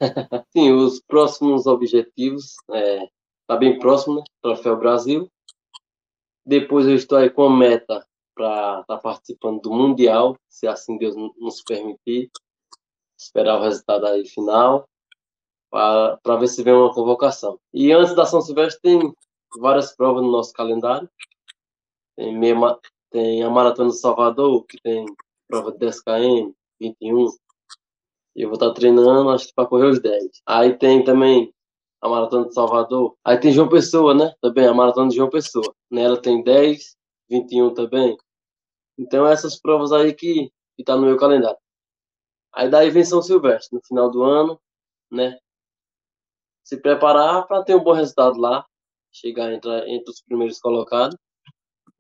Sim, 0.53 0.73
os 0.73 1.01
próximos 1.01 1.67
objetivos 1.67 2.57
é, 2.73 3.07
tá 3.47 3.57
bem 3.57 3.79
próximo, 3.79 4.17
né? 4.17 4.23
Troféu 4.43 4.77
Brasil. 4.77 5.31
Depois 6.45 6.87
eu 6.87 6.95
estou 6.95 7.19
aí 7.19 7.31
com 7.31 7.45
a 7.45 7.57
meta 7.57 8.07
para 8.35 8.81
estar 8.81 8.97
tá 8.97 8.99
participando 8.99 9.61
do 9.61 9.73
Mundial, 9.73 10.37
se 10.49 10.67
assim 10.67 10.97
Deus 10.97 11.15
nos 11.39 11.63
permitir. 11.63 12.31
Esperar 13.19 13.59
o 13.59 13.63
resultado 13.63 14.07
aí 14.07 14.27
final 14.27 14.89
para 15.71 16.37
ver 16.39 16.49
se 16.49 16.63
vem 16.63 16.73
uma 16.73 16.93
convocação. 16.93 17.59
E 17.73 17.93
antes 17.93 18.15
da 18.15 18.27
São 18.27 18.41
Silvestre 18.41 18.81
tem 18.83 19.15
várias 19.59 19.95
provas 19.95 20.23
no 20.23 20.33
nosso 20.33 20.53
calendário. 20.53 21.09
Tem, 22.17 22.35
tem 23.11 23.43
a 23.43 23.51
Maratona 23.51 23.91
do 23.91 23.95
Salvador, 23.95 24.65
que 24.65 24.81
tem 24.83 25.07
prova 25.47 25.73
de 25.73 25.79
10 25.79 26.01
km, 26.03 26.53
21. 26.81 27.27
E 28.37 28.43
eu 28.43 28.49
vou 28.49 28.55
estar 28.55 28.73
treinando, 28.73 29.31
acho 29.31 29.49
que 29.49 29.55
para 29.55 29.67
correr 29.67 29.87
os 29.87 30.01
10. 30.01 30.43
Aí 30.47 30.77
tem 30.77 31.05
também 31.05 31.53
a 32.01 32.09
Maratona 32.09 32.49
de 32.49 32.55
Salvador. 32.55 33.17
Aí 33.25 33.39
tem 33.39 33.53
João 33.53 33.69
Pessoa, 33.69 34.15
né? 34.15 34.35
Também 34.41 34.67
a 34.67 34.75
Maratona 34.75 35.09
de 35.09 35.17
João 35.17 35.31
Pessoa. 35.31 35.75
Nela 35.91 36.21
tem 36.21 36.43
10, 36.43 36.97
21 37.29 37.75
também. 37.75 38.17
Então 38.99 39.27
essas 39.27 39.61
provas 39.61 39.93
aí 39.93 40.15
que, 40.15 40.51
que 40.77 40.85
tá 40.85 40.97
no 40.97 41.03
meu 41.03 41.17
calendário. 41.17 41.59
Aí 42.53 42.69
daí 42.69 42.91
vem 42.91 43.05
São 43.05 43.23
Silvestre, 43.23 43.77
no 43.77 43.85
final 43.87 44.11
do 44.11 44.23
ano, 44.23 44.61
né? 45.11 45.39
Se 46.65 46.77
preparar 46.77 47.47
para 47.47 47.63
ter 47.65 47.75
um 47.75 47.83
bom 47.83 47.93
resultado 47.93 48.39
lá. 48.39 48.65
Chegar 49.13 49.53
entre, 49.53 49.71
entre 49.91 50.11
os 50.11 50.23
primeiros 50.23 50.61
colocados 50.61 51.17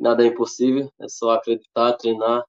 nada 0.00 0.24
é 0.24 0.28
impossível, 0.28 0.90
é 0.98 1.08
só 1.08 1.32
acreditar, 1.32 1.92
treinar, 1.92 2.42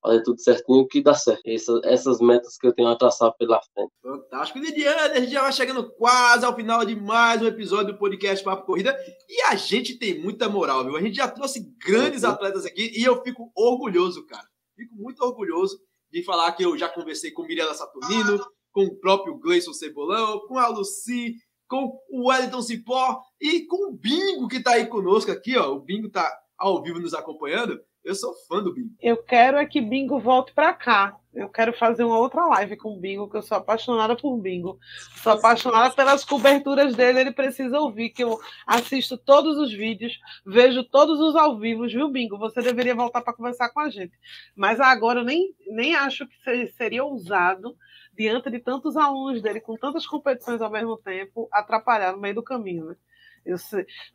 fazer 0.00 0.22
tudo 0.22 0.40
certinho 0.40 0.86
que 0.86 1.02
dá 1.02 1.14
certo. 1.14 1.42
Essas, 1.46 1.80
essas 1.84 2.20
metas 2.20 2.56
que 2.56 2.66
eu 2.66 2.72
tenho 2.72 2.88
a 2.88 2.96
traçar 2.96 3.32
pela 3.36 3.60
frente. 3.74 3.92
Fantástico. 4.02 4.58
Lidiane, 4.58 5.16
a 5.16 5.20
gente 5.20 5.32
já 5.32 5.42
vai 5.42 5.52
chegando 5.52 5.90
quase 5.94 6.44
ao 6.44 6.54
final 6.54 6.84
de 6.84 6.94
mais 6.94 7.42
um 7.42 7.46
episódio 7.46 7.92
do 7.92 7.98
podcast 7.98 8.44
Papo 8.44 8.66
Corrida 8.66 8.96
e 9.28 9.42
a 9.42 9.56
gente 9.56 9.98
tem 9.98 10.20
muita 10.20 10.48
moral, 10.48 10.84
viu? 10.84 10.96
A 10.96 11.02
gente 11.02 11.16
já 11.16 11.28
trouxe 11.28 11.72
grandes 11.84 12.22
uhum. 12.22 12.30
atletas 12.30 12.64
aqui 12.64 12.92
e 12.94 13.04
eu 13.04 13.22
fico 13.22 13.50
orgulhoso, 13.54 14.26
cara. 14.26 14.46
Fico 14.76 14.94
muito 14.94 15.22
orgulhoso 15.22 15.78
de 16.10 16.22
falar 16.22 16.52
que 16.52 16.64
eu 16.64 16.76
já 16.76 16.88
conversei 16.88 17.30
com 17.30 17.44
Mirella 17.44 17.74
Saturnino, 17.74 18.38
com 18.72 18.84
o 18.84 18.96
próprio 18.98 19.36
Gleison 19.38 19.72
Cebolão, 19.72 20.40
com 20.46 20.58
a 20.58 20.68
Lucy, 20.68 21.34
com 21.68 21.98
o 22.08 22.28
Wellington 22.28 22.62
Cipó 22.62 23.20
e 23.40 23.66
com 23.66 23.90
o 23.90 23.92
Bingo 23.92 24.48
que 24.48 24.56
está 24.56 24.72
aí 24.72 24.86
conosco 24.86 25.30
aqui, 25.30 25.56
ó. 25.56 25.72
O 25.72 25.80
Bingo 25.80 26.06
está 26.06 26.32
ao 26.56 26.82
vivo 26.82 26.98
nos 26.98 27.14
acompanhando, 27.14 27.78
eu 28.08 28.14
sou 28.14 28.34
fã 28.48 28.62
do 28.62 28.72
Bingo. 28.72 28.94
Eu 29.02 29.22
quero 29.22 29.58
é 29.58 29.66
que 29.66 29.82
Bingo 29.82 30.18
volte 30.18 30.54
para 30.54 30.72
cá. 30.72 31.14
Eu 31.34 31.46
quero 31.50 31.74
fazer 31.74 32.04
uma 32.04 32.18
outra 32.18 32.46
live 32.46 32.74
com 32.78 32.96
o 32.96 32.98
Bingo, 32.98 33.28
que 33.28 33.36
eu 33.36 33.42
sou 33.42 33.58
apaixonada 33.58 34.16
por 34.16 34.34
Bingo. 34.38 34.78
Sou 35.22 35.32
apaixonada 35.32 35.94
pelas 35.94 36.24
coberturas 36.24 36.96
dele, 36.96 37.20
ele 37.20 37.32
precisa 37.32 37.78
ouvir 37.78 38.08
que 38.08 38.24
eu 38.24 38.40
assisto 38.66 39.18
todos 39.18 39.58
os 39.58 39.70
vídeos, 39.70 40.18
vejo 40.44 40.82
todos 40.84 41.20
os 41.20 41.36
ao 41.36 41.58
vivo, 41.58 41.86
viu, 41.86 42.08
Bingo? 42.08 42.38
Você 42.38 42.62
deveria 42.62 42.94
voltar 42.94 43.20
para 43.20 43.34
conversar 43.34 43.68
com 43.68 43.80
a 43.80 43.90
gente. 43.90 44.18
Mas 44.56 44.80
agora 44.80 45.20
eu 45.20 45.24
nem, 45.24 45.54
nem 45.66 45.94
acho 45.94 46.26
que 46.26 46.66
seria 46.68 47.04
ousado, 47.04 47.76
diante 48.14 48.50
de 48.50 48.58
tantos 48.58 48.96
alunos 48.96 49.42
dele, 49.42 49.60
com 49.60 49.76
tantas 49.76 50.06
competições 50.06 50.62
ao 50.62 50.70
mesmo 50.70 50.96
tempo, 50.96 51.46
atrapalhar 51.52 52.12
no 52.12 52.18
meio 52.18 52.36
do 52.36 52.42
caminho, 52.42 52.86
né? 52.86 52.96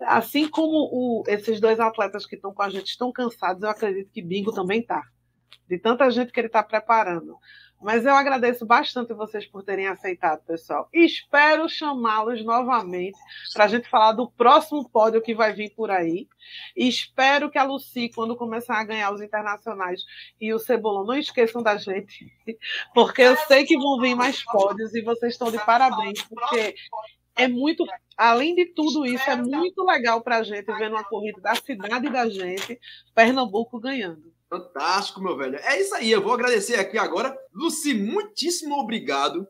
Assim 0.02 0.48
como 0.48 0.90
o, 0.92 1.24
esses 1.28 1.60
dois 1.60 1.80
atletas 1.80 2.26
que 2.26 2.36
estão 2.36 2.54
com 2.54 2.62
a 2.62 2.70
gente 2.70 2.88
estão 2.88 3.12
cansados, 3.12 3.64
eu 3.64 3.70
acredito 3.70 4.12
que 4.12 4.22
Bingo 4.22 4.52
também 4.52 4.82
está. 4.82 5.04
De 5.68 5.80
tanta 5.80 6.10
gente 6.12 6.32
que 6.32 6.40
ele 6.40 6.48
está 6.48 6.62
preparando. 6.62 7.38
Mas 7.84 8.06
eu 8.06 8.16
agradeço 8.16 8.66
bastante 8.66 9.14
vocês 9.14 9.46
por 9.46 9.62
terem 9.62 9.88
aceitado, 9.88 10.42
pessoal. 10.46 10.88
Espero 10.94 11.68
chamá-los 11.68 12.44
novamente 12.46 13.18
para 13.54 13.66
a 13.66 13.68
gente 13.68 13.90
falar 13.90 14.14
do 14.14 14.32
próximo 14.32 14.90
pódio 14.90 15.22
que 15.22 15.36
vai 15.36 15.52
vir 15.52 15.72
por 15.76 15.92
aí. 15.92 16.26
Espero 16.74 17.52
que 17.52 17.58
a 17.58 17.66
Lucy, 17.66 18.10
quando 18.16 18.38
começar 18.38 18.80
a 18.80 18.86
ganhar 18.86 19.12
os 19.12 19.22
internacionais 19.22 20.02
e 20.40 20.54
o 20.54 20.60
Cebolão, 20.60 21.06
não 21.06 21.18
esqueçam 21.18 21.62
da 21.62 21.76
gente, 21.76 22.32
porque 22.96 23.22
eu 23.22 23.36
sei 23.36 23.66
que 23.66 23.78
vão 23.78 24.00
vir 24.00 24.16
mais 24.16 24.42
pódios 24.46 24.96
e 24.96 25.02
vocês 25.02 25.34
estão 25.34 25.52
de 25.52 25.64
parabéns, 25.66 26.22
porque 26.24 26.76
é 27.36 27.48
muito, 27.48 27.84
além 28.18 28.56
de 28.56 28.66
tudo 28.68 29.06
isso, 29.06 29.30
é 29.30 29.36
muito 29.36 29.84
legal 29.84 30.22
para 30.22 30.38
a 30.38 30.44
gente 30.44 30.66
ver 30.66 30.90
uma 30.90 31.04
corrida 31.04 31.42
da 31.42 31.56
cidade 31.56 32.10
da 32.10 32.30
gente, 32.30 32.80
Pernambuco 33.14 33.80
ganhando. 33.80 34.34
Fantástico, 34.50 35.20
meu 35.20 35.36
velho. 35.36 35.58
É 35.58 35.82
isso 35.82 35.96
aí, 35.96 36.12
eu 36.12 36.22
vou 36.22 36.34
agradecer 36.34 36.76
aqui 36.76 36.98
agora. 36.98 37.36
Luci, 37.52 37.94
muitíssimo 37.94 38.76
obrigado. 38.76 39.48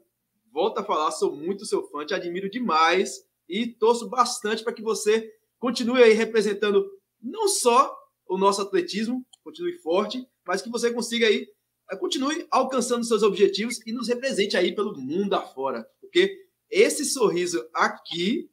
Volto 0.52 0.78
a 0.78 0.84
falar, 0.84 1.12
sou 1.12 1.36
muito 1.36 1.66
seu 1.66 1.84
fã, 1.90 2.06
te 2.06 2.14
admiro 2.14 2.50
demais 2.50 3.26
e 3.50 3.68
torço 3.68 4.10
bastante 4.10 4.64
para 4.64 4.72
que 4.72 4.82
você 4.82 5.30
continue 5.60 6.02
aí 6.02 6.14
representando 6.14 6.86
não 7.22 7.48
só 7.48 7.94
o 8.28 8.38
nosso 8.38 8.62
atletismo, 8.62 9.26
continue 9.44 9.78
forte, 9.80 10.26
mas 10.48 10.62
que 10.62 10.70
você 10.70 10.92
consiga 10.94 11.28
aí, 11.28 11.48
eh, 11.92 11.98
continue 11.98 12.48
alcançando 12.50 13.04
seus 13.04 13.24
objetivos 13.24 13.80
e 13.86 13.92
nos 13.92 14.08
represente 14.08 14.56
aí 14.56 14.74
pelo 14.74 14.98
mundo 14.98 15.34
afora, 15.34 15.86
porque 16.00 16.43
esse 16.74 17.06
sorriso 17.06 17.70
aqui 17.74 18.50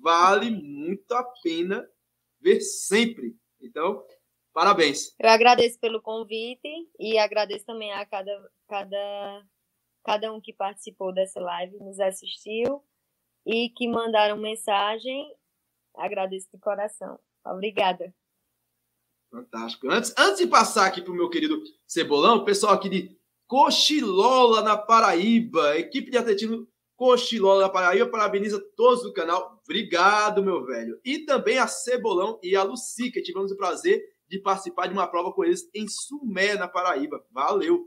vale 0.00 0.50
muito 0.50 1.12
a 1.12 1.24
pena 1.42 1.86
ver 2.40 2.60
sempre. 2.60 3.36
Então, 3.60 4.04
parabéns. 4.52 5.14
Eu 5.18 5.28
agradeço 5.28 5.78
pelo 5.80 6.00
convite 6.00 6.68
e 6.98 7.18
agradeço 7.18 7.66
também 7.66 7.92
a 7.92 8.06
cada, 8.06 8.50
cada, 8.68 9.46
cada 10.04 10.32
um 10.32 10.40
que 10.40 10.52
participou 10.52 11.12
dessa 11.12 11.40
live, 11.40 11.76
nos 11.78 11.98
assistiu 11.98 12.82
e 13.44 13.70
que 13.70 13.88
mandaram 13.88 14.36
mensagem. 14.36 15.34
Agradeço 15.96 16.48
de 16.52 16.60
coração. 16.60 17.18
Obrigada. 17.44 18.14
Fantástico. 19.30 19.90
Antes, 19.90 20.14
antes 20.16 20.38
de 20.38 20.46
passar 20.46 20.86
aqui 20.86 21.02
para 21.02 21.12
o 21.12 21.16
meu 21.16 21.28
querido 21.28 21.60
Cebolão, 21.86 22.36
o 22.36 22.44
pessoal 22.44 22.74
aqui 22.74 22.88
de 22.88 23.18
Cochilola, 23.46 24.62
na 24.62 24.76
Paraíba, 24.76 25.76
equipe 25.76 26.10
de 26.10 26.18
atletismo 26.18 26.68
Cochilola 26.98 27.60
da 27.60 27.68
Paraíba 27.68 28.10
parabeniza 28.10 28.60
todos 28.74 29.04
do 29.04 29.12
canal. 29.12 29.60
Obrigado, 29.62 30.42
meu 30.42 30.66
velho. 30.66 31.00
E 31.04 31.20
também 31.20 31.56
a 31.56 31.68
Cebolão 31.68 32.40
e 32.42 32.56
a 32.56 32.64
Luci, 32.64 33.12
que 33.12 33.22
tivemos 33.22 33.52
o 33.52 33.56
prazer 33.56 34.02
de 34.28 34.40
participar 34.40 34.88
de 34.88 34.94
uma 34.94 35.06
prova 35.06 35.32
com 35.32 35.44
eles 35.44 35.70
em 35.72 35.86
Sumé, 35.86 36.56
na 36.56 36.66
Paraíba. 36.66 37.24
Valeu. 37.30 37.86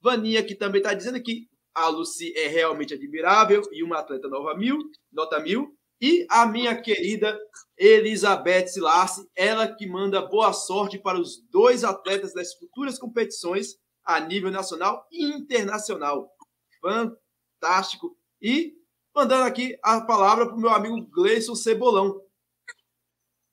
Vaninha, 0.00 0.44
que 0.44 0.54
também 0.54 0.78
está 0.80 0.94
dizendo 0.94 1.20
que 1.20 1.48
a 1.74 1.88
Luci 1.88 2.32
é 2.36 2.46
realmente 2.46 2.94
admirável 2.94 3.62
e 3.72 3.82
uma 3.82 3.98
atleta 3.98 4.28
nova 4.28 4.56
mil, 4.56 4.78
nota 5.12 5.40
mil. 5.40 5.76
E 6.00 6.24
a 6.30 6.46
minha 6.46 6.80
querida 6.80 7.36
Elizabeth 7.76 8.68
Silassi, 8.68 9.28
ela 9.34 9.66
que 9.66 9.88
manda 9.88 10.24
boa 10.24 10.52
sorte 10.52 11.00
para 11.00 11.18
os 11.18 11.42
dois 11.50 11.82
atletas 11.82 12.32
das 12.32 12.54
futuras 12.54 12.96
competições 12.96 13.74
a 14.04 14.20
nível 14.20 14.52
nacional 14.52 15.04
e 15.10 15.24
internacional. 15.24 16.30
Fantástico. 16.80 18.11
E 18.42 18.74
mandando 19.14 19.44
aqui 19.44 19.78
a 19.82 20.00
palavra 20.00 20.46
para 20.46 20.56
o 20.56 20.60
meu 20.60 20.70
amigo 20.70 21.00
Gleison 21.06 21.54
Cebolão. 21.54 22.20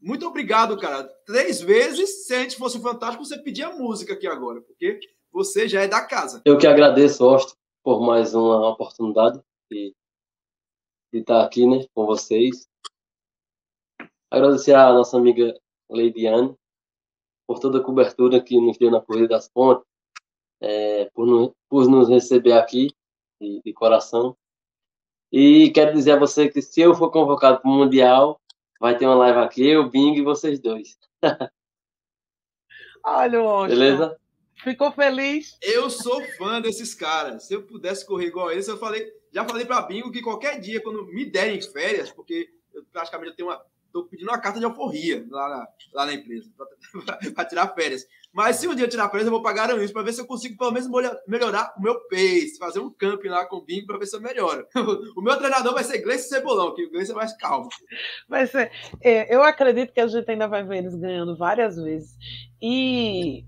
Muito 0.02 0.26
obrigado, 0.26 0.78
cara. 0.78 1.04
Três 1.26 1.62
vezes, 1.62 2.26
se 2.26 2.34
a 2.34 2.42
gente 2.42 2.56
fosse 2.56 2.82
fantástico, 2.82 3.24
você 3.24 3.38
pedia 3.38 3.70
música 3.70 4.14
aqui 4.14 4.26
agora, 4.26 4.62
porque 4.62 5.00
você 5.32 5.68
já 5.68 5.82
é 5.82 5.88
da 5.88 6.06
casa. 6.06 6.42
Eu 6.46 6.58
que 6.58 6.66
agradeço, 6.66 7.24
Austin, 7.24 7.54
por 7.84 8.02
mais 8.02 8.34
uma 8.34 8.70
oportunidade 8.70 9.40
de, 9.70 9.94
de 11.14 11.20
estar 11.20 11.44
aqui 11.44 11.68
né, 11.68 11.86
com 11.94 12.06
vocês. 12.06 12.68
Agradecer 14.32 14.74
à 14.74 14.92
nossa 14.94 15.18
amiga 15.18 15.54
Leidiane 15.90 16.56
por 17.46 17.60
toda 17.60 17.80
a 17.80 17.84
cobertura 17.84 18.42
que 18.42 18.60
nos 18.60 18.78
deu 18.78 18.90
na 18.90 19.02
Corrida 19.02 19.28
das 19.28 19.50
Pontes, 19.50 19.86
é, 20.62 21.06
por, 21.14 21.54
por 21.68 21.90
nos 21.90 22.08
receber 22.08 22.54
aqui 22.54 22.90
de, 23.42 23.62
de 23.66 23.74
coração. 23.74 24.38
E 25.32 25.70
quero 25.72 25.94
dizer 25.94 26.12
a 26.12 26.20
você 26.20 26.50
que 26.50 26.62
se 26.62 26.82
eu 26.82 26.96
for 26.96 27.12
convocado 27.12 27.62
para 27.62 27.70
o 27.70 27.74
Mundial, 27.74 28.42
vai 28.80 28.98
ter 28.98 29.06
uma 29.06 29.16
live 29.16 29.40
aqui, 29.40 29.68
eu, 29.68 29.90
Bing 29.90 30.16
e 30.16 30.24
vocês 30.24 30.60
dois. 30.60 30.98
Olha, 33.04 33.42
Oscar. 33.42 33.70
Beleza? 33.70 34.20
Ficou 34.64 34.92
feliz? 34.92 35.58
Eu 35.62 35.90
sou 35.90 36.22
fã 36.38 36.60
desses 36.60 36.94
caras. 36.94 37.44
Se 37.44 37.54
eu 37.54 37.64
pudesse 37.64 38.06
correr 38.06 38.28
igual 38.28 38.50
a 38.50 38.54
eles, 38.54 38.68
eu 38.68 38.78
falei, 38.78 39.10
já 39.32 39.46
falei 39.46 39.66
para 39.66 39.82
Bingo 39.84 40.12
que 40.12 40.22
qualquer 40.22 40.60
dia, 40.60 40.82
quando 40.82 41.06
me 41.06 41.26
derem 41.26 41.62
férias, 41.62 42.12
porque 42.12 42.50
eu 42.74 42.84
praticamente 42.92 43.32
eu 43.32 43.36
tenho 43.36 43.50
uma 43.50 43.64
Estou 43.90 44.06
pedindo 44.06 44.30
uma 44.30 44.38
carta 44.38 44.60
de 44.60 44.66
alforria 44.66 45.26
lá 45.32 45.50
na, 45.50 45.68
lá 45.94 46.06
na 46.06 46.14
empresa, 46.14 46.48
para 47.34 47.46
tirar 47.50 47.74
férias. 47.74 48.06
Mas 48.32 48.58
se 48.58 48.68
um 48.68 48.76
dia 48.76 48.86
eu 48.86 48.90
tirar 48.90 49.10
férias, 49.10 49.26
eu 49.26 49.32
vou 49.32 49.42
pagar 49.42 49.76
isso 49.82 49.94
para 49.94 50.04
ver 50.04 50.14
se 50.14 50.22
eu 50.22 50.28
consigo 50.28 50.58
pelo 50.58 50.72
menos 50.72 50.88
melhorar 51.28 51.74
o 51.78 51.82
meu 51.82 52.00
pace, 52.08 52.58
fazer 52.60 52.80
um 52.80 52.92
camping 52.92 53.30
lá 53.30 53.46
com 53.46 53.58
o 53.58 53.62
Bingo 53.62 53.88
para 53.88 53.98
ver 53.98 54.06
se 54.06 54.16
eu 54.16 54.22
melhoro. 54.22 54.68
O 55.16 55.22
meu 55.22 55.36
treinador 55.38 55.74
vai 55.74 55.84
ser 55.84 56.00
Gleice 56.00 56.30
Cebolão, 56.30 56.74
que 56.74 56.86
o 56.86 56.92
Gleice 56.92 57.12
é 57.12 57.16
mais 57.16 57.36
calmo. 57.38 57.70
Vai 58.28 58.46
ser. 58.48 58.72
É, 59.02 59.34
eu 59.34 59.44
acredito 59.44 59.92
que 59.92 60.00
a 60.00 60.08
gente 60.08 60.30
ainda 60.30 60.48
vai 60.48 60.64
ver 60.64 60.78
eles 60.78 60.96
ganhando 60.96 61.36
várias 61.36 61.76
vezes 61.76 62.18
e 62.62 63.46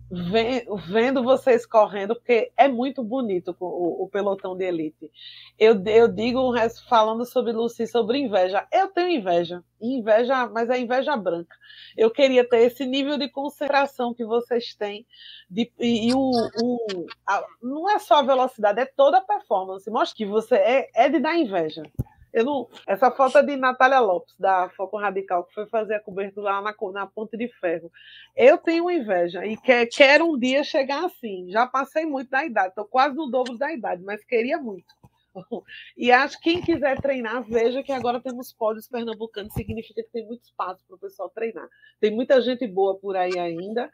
vendo 0.87 1.21
vocês 1.21 1.65
correndo, 1.65 2.15
porque 2.15 2.51
é 2.55 2.67
muito 2.67 3.03
bonito 3.03 3.55
o, 3.59 4.03
o 4.03 4.07
pelotão 4.07 4.55
de 4.55 4.63
elite. 4.63 5.11
Eu, 5.59 5.83
eu 5.85 6.07
digo, 6.07 6.53
falando 6.87 7.25
sobre 7.25 7.51
Lucy, 7.51 7.85
sobre 7.87 8.19
inveja. 8.19 8.65
Eu 8.71 8.87
tenho 8.87 9.09
inveja, 9.09 9.63
inveja, 9.81 10.47
mas 10.47 10.69
é 10.69 10.79
inveja 10.79 11.17
branca. 11.17 11.55
Eu 11.97 12.09
queria 12.09 12.47
ter 12.47 12.59
esse 12.59 12.85
nível 12.85 13.17
de 13.17 13.27
concentração 13.29 14.13
que 14.13 14.23
vocês 14.23 14.73
têm. 14.75 15.05
De, 15.49 15.69
e, 15.77 16.09
e 16.09 16.13
o, 16.13 16.31
o 16.63 17.05
a, 17.27 17.43
não 17.61 17.89
é 17.89 17.99
só 17.99 18.15
a 18.15 18.23
velocidade, 18.23 18.79
é 18.79 18.85
toda 18.85 19.17
a 19.17 19.21
performance. 19.21 19.89
Mostra 19.91 20.15
que 20.15 20.25
você 20.25 20.55
é, 20.55 20.89
é 20.93 21.09
de 21.09 21.19
dar 21.19 21.37
inveja. 21.37 21.83
Eu 22.33 22.45
não, 22.45 22.69
essa 22.87 23.13
é 23.35 23.43
de 23.43 23.55
Natália 23.57 23.99
Lopes, 23.99 24.35
da 24.39 24.69
Foco 24.69 24.97
Radical, 24.97 25.43
que 25.43 25.53
foi 25.53 25.65
fazer 25.67 25.95
a 25.95 25.99
cobertura 25.99 26.51
lá 26.51 26.61
na, 26.61 26.75
na 26.91 27.07
Ponte 27.07 27.35
de 27.37 27.47
Ferro. 27.59 27.91
Eu 28.35 28.57
tenho 28.57 28.89
inveja 28.89 29.45
e 29.45 29.57
quer, 29.57 29.85
quero 29.87 30.25
um 30.25 30.39
dia 30.39 30.63
chegar 30.63 31.05
assim. 31.05 31.49
Já 31.49 31.67
passei 31.67 32.05
muito 32.05 32.29
da 32.29 32.45
idade, 32.45 32.69
estou 32.69 32.85
quase 32.85 33.15
no 33.15 33.29
dobro 33.29 33.57
da 33.57 33.71
idade, 33.73 34.03
mas 34.03 34.23
queria 34.23 34.57
muito. 34.57 34.93
E 35.95 36.11
acho 36.11 36.37
que 36.41 36.51
quem 36.51 36.61
quiser 36.61 36.99
treinar, 36.99 37.43
veja 37.43 37.81
que 37.81 37.91
agora 37.91 38.19
temos 38.19 38.51
pódios 38.51 38.87
pernambucanos, 38.87 39.53
significa 39.53 40.03
que 40.03 40.09
tem 40.11 40.25
muito 40.25 40.43
espaço 40.43 40.83
para 40.85 40.95
o 40.95 40.99
pessoal 40.99 41.29
treinar. 41.29 41.69
Tem 42.01 42.11
muita 42.11 42.41
gente 42.41 42.67
boa 42.67 42.97
por 42.97 43.15
aí 43.15 43.39
ainda 43.39 43.89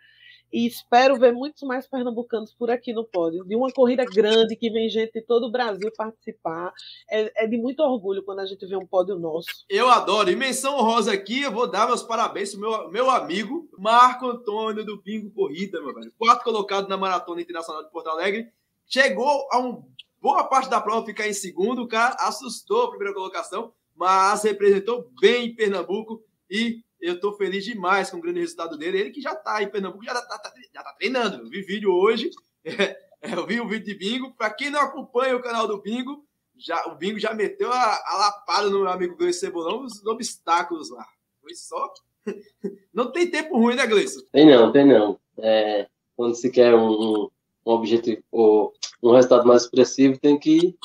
e 0.52 0.66
espero 0.66 1.18
ver 1.18 1.34
muitos 1.34 1.64
mais 1.64 1.88
pernambucanos 1.88 2.54
por 2.54 2.72
aqui 2.72 2.94
no 2.94 3.06
pódio. 3.06 3.44
De 3.44 3.56
uma 3.56 3.72
corrida 3.72 4.06
grande 4.06 4.56
que 4.56 4.70
vem 4.70 4.90
gente 4.90 5.14
de 5.14 5.22
todo 5.22 5.48
o 5.48 5.52
Brasil 5.52 5.92
participar. 5.96 6.74
É, 7.10 7.44
é 7.44 7.48
de 7.48 7.58
muito 7.58 7.82
orgulho 7.82 8.24
quando 8.24 8.40
a 8.40 8.46
gente 8.46 8.66
vê 8.66 8.76
um 8.76 8.86
pódio 8.86 9.18
nosso. 9.18 9.48
Eu 9.70 9.90
adoro. 9.90 10.30
E 10.30 10.36
menção 10.36 10.78
honrosa 10.78 11.12
aqui, 11.12 11.42
eu 11.42 11.52
vou 11.52 11.70
dar 11.70 11.88
meus 11.88 12.04
parabéns 12.04 12.54
ao 12.54 12.60
meu, 12.60 12.90
meu 12.90 13.10
amigo 13.10 13.70
Marco 13.78 14.28
Antônio 14.28 14.86
do 14.86 15.02
Bingo 15.02 15.30
Corrida, 15.32 15.82
meu 15.82 15.94
velho. 15.94 16.14
Quarto 16.18 16.44
colocado 16.44 16.88
na 16.88 16.98
Maratona 16.98 17.42
Internacional 17.42 17.84
de 17.84 17.92
Porto 17.92 18.10
Alegre. 18.10 18.48
Chegou 18.86 19.48
a 19.52 19.60
uma 19.60 19.84
boa 20.22 20.46
parte 20.46 20.70
da 20.70 20.80
prova 20.80 21.06
ficar 21.06 21.28
em 21.28 21.34
segundo. 21.34 21.84
O 21.84 21.88
cara 21.88 22.16
assustou 22.20 22.84
a 22.84 22.90
primeira 22.90 23.14
colocação, 23.14 23.74
mas 23.96 24.44
representou 24.44 25.10
bem 25.20 25.54
Pernambuco 25.54 26.24
e 26.50 26.82
eu 27.00 27.16
estou 27.16 27.34
feliz 27.34 27.64
demais 27.64 28.10
com 28.10 28.18
o 28.18 28.22
grande 28.22 28.40
resultado 28.40 28.78
dele. 28.78 29.00
Ele 29.00 29.12
que 29.12 29.22
já 29.22 29.34
está 29.34 29.62
em 29.62 29.70
Pernambuco, 29.70 30.04
já 30.04 30.14
está 30.14 30.38
tá, 30.38 30.54
já 30.74 30.84
tá 30.84 30.94
treinando. 30.94 31.38
Eu 31.38 31.50
vi 31.50 31.62
vídeo 31.62 31.92
hoje, 31.92 32.32
é, 32.66 32.98
eu 33.22 33.46
vi 33.46 33.60
o 33.62 33.68
vídeo 33.68 33.86
de 33.86 33.96
bingo. 33.96 34.34
Para 34.36 34.50
quem 34.50 34.70
não 34.70 34.82
acompanha 34.82 35.36
o 35.36 35.42
canal 35.42 35.68
do 35.68 35.82
bingo, 35.82 36.26
já, 36.58 36.86
o 36.88 36.96
bingo 36.96 37.20
já 37.20 37.34
meteu 37.34 37.72
a, 37.72 38.04
a 38.06 38.18
lapada 38.18 38.70
no 38.70 38.80
meu 38.80 38.90
amigo 38.90 39.16
Gleice 39.16 39.40
Cebolão, 39.40 39.84
os 39.84 40.04
obstáculos 40.06 40.90
lá. 40.90 41.06
Foi 41.42 41.54
só. 41.54 41.94
Não 42.94 43.12
tem 43.12 43.30
tempo 43.30 43.58
ruim, 43.58 43.76
né, 43.76 43.86
Gleice? 43.86 44.26
Tem 44.32 44.46
não, 44.46 44.72
tem 44.72 44.86
não. 44.86 45.18
É, 45.38 45.88
quando 46.16 46.36
se 46.36 46.50
quer 46.50 46.76
um, 46.76 47.30
um 47.66 47.72
objetivo, 47.72 48.22
ou 48.32 48.74
um 49.02 49.14
resultado 49.14 49.48
mais 49.48 49.64
expressivo, 49.64 50.20
tem 50.20 50.38
que 50.38 50.76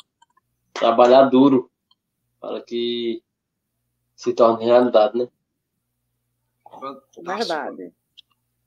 trabalhar 0.73 1.23
duro 1.23 1.69
para 2.39 2.61
que 2.61 3.21
se 4.15 4.33
torne 4.33 4.63
realidade, 4.63 5.17
né? 5.17 5.27
Verdade. 7.23 7.93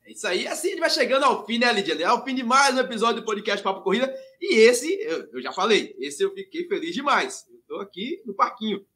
É 0.04 0.12
isso 0.12 0.26
aí. 0.26 0.46
Assim 0.46 0.68
a 0.68 0.70
gente 0.70 0.80
vai 0.80 0.90
chegando 0.90 1.24
ao 1.24 1.44
fim, 1.44 1.58
né, 1.58 1.72
Lidia? 1.72 2.00
É 2.00 2.04
ao 2.04 2.24
fim 2.24 2.34
de 2.34 2.42
mais 2.42 2.74
um 2.74 2.80
episódio 2.80 3.20
do 3.20 3.26
podcast 3.26 3.62
Papo 3.62 3.82
Corrida. 3.82 4.14
E 4.40 4.54
esse, 4.54 4.92
eu, 5.00 5.28
eu 5.32 5.42
já 5.42 5.52
falei, 5.52 5.96
esse 5.98 6.22
eu 6.22 6.32
fiquei 6.32 6.68
feliz 6.68 6.94
demais. 6.94 7.46
Eu 7.50 7.60
tô 7.66 7.80
aqui 7.80 8.22
no 8.24 8.32
parquinho. 8.32 8.86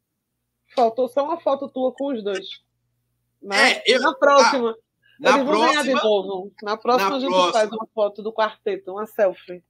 Faltou 0.73 1.09
só 1.09 1.23
uma 1.25 1.39
foto 1.39 1.67
tua 1.67 1.93
com 1.93 2.13
os 2.13 2.23
dois. 2.23 2.47
Mas 3.43 3.77
é, 3.77 3.83
eu, 3.85 3.99
na 3.99 4.13
próxima. 4.13 4.71
Ah, 5.23 5.37
na 5.37 5.45
próxima, 5.45 5.83
de 5.83 5.93
novo. 5.93 6.51
Na 6.63 6.77
próxima 6.77 7.09
na 7.09 7.15
a 7.15 7.19
gente 7.19 7.29
próxima. 7.29 7.53
faz 7.53 7.71
uma 7.71 7.87
foto 7.93 8.23
do 8.23 8.33
quarteto, 8.33 8.91
uma 8.91 9.05
selfie. 9.05 9.63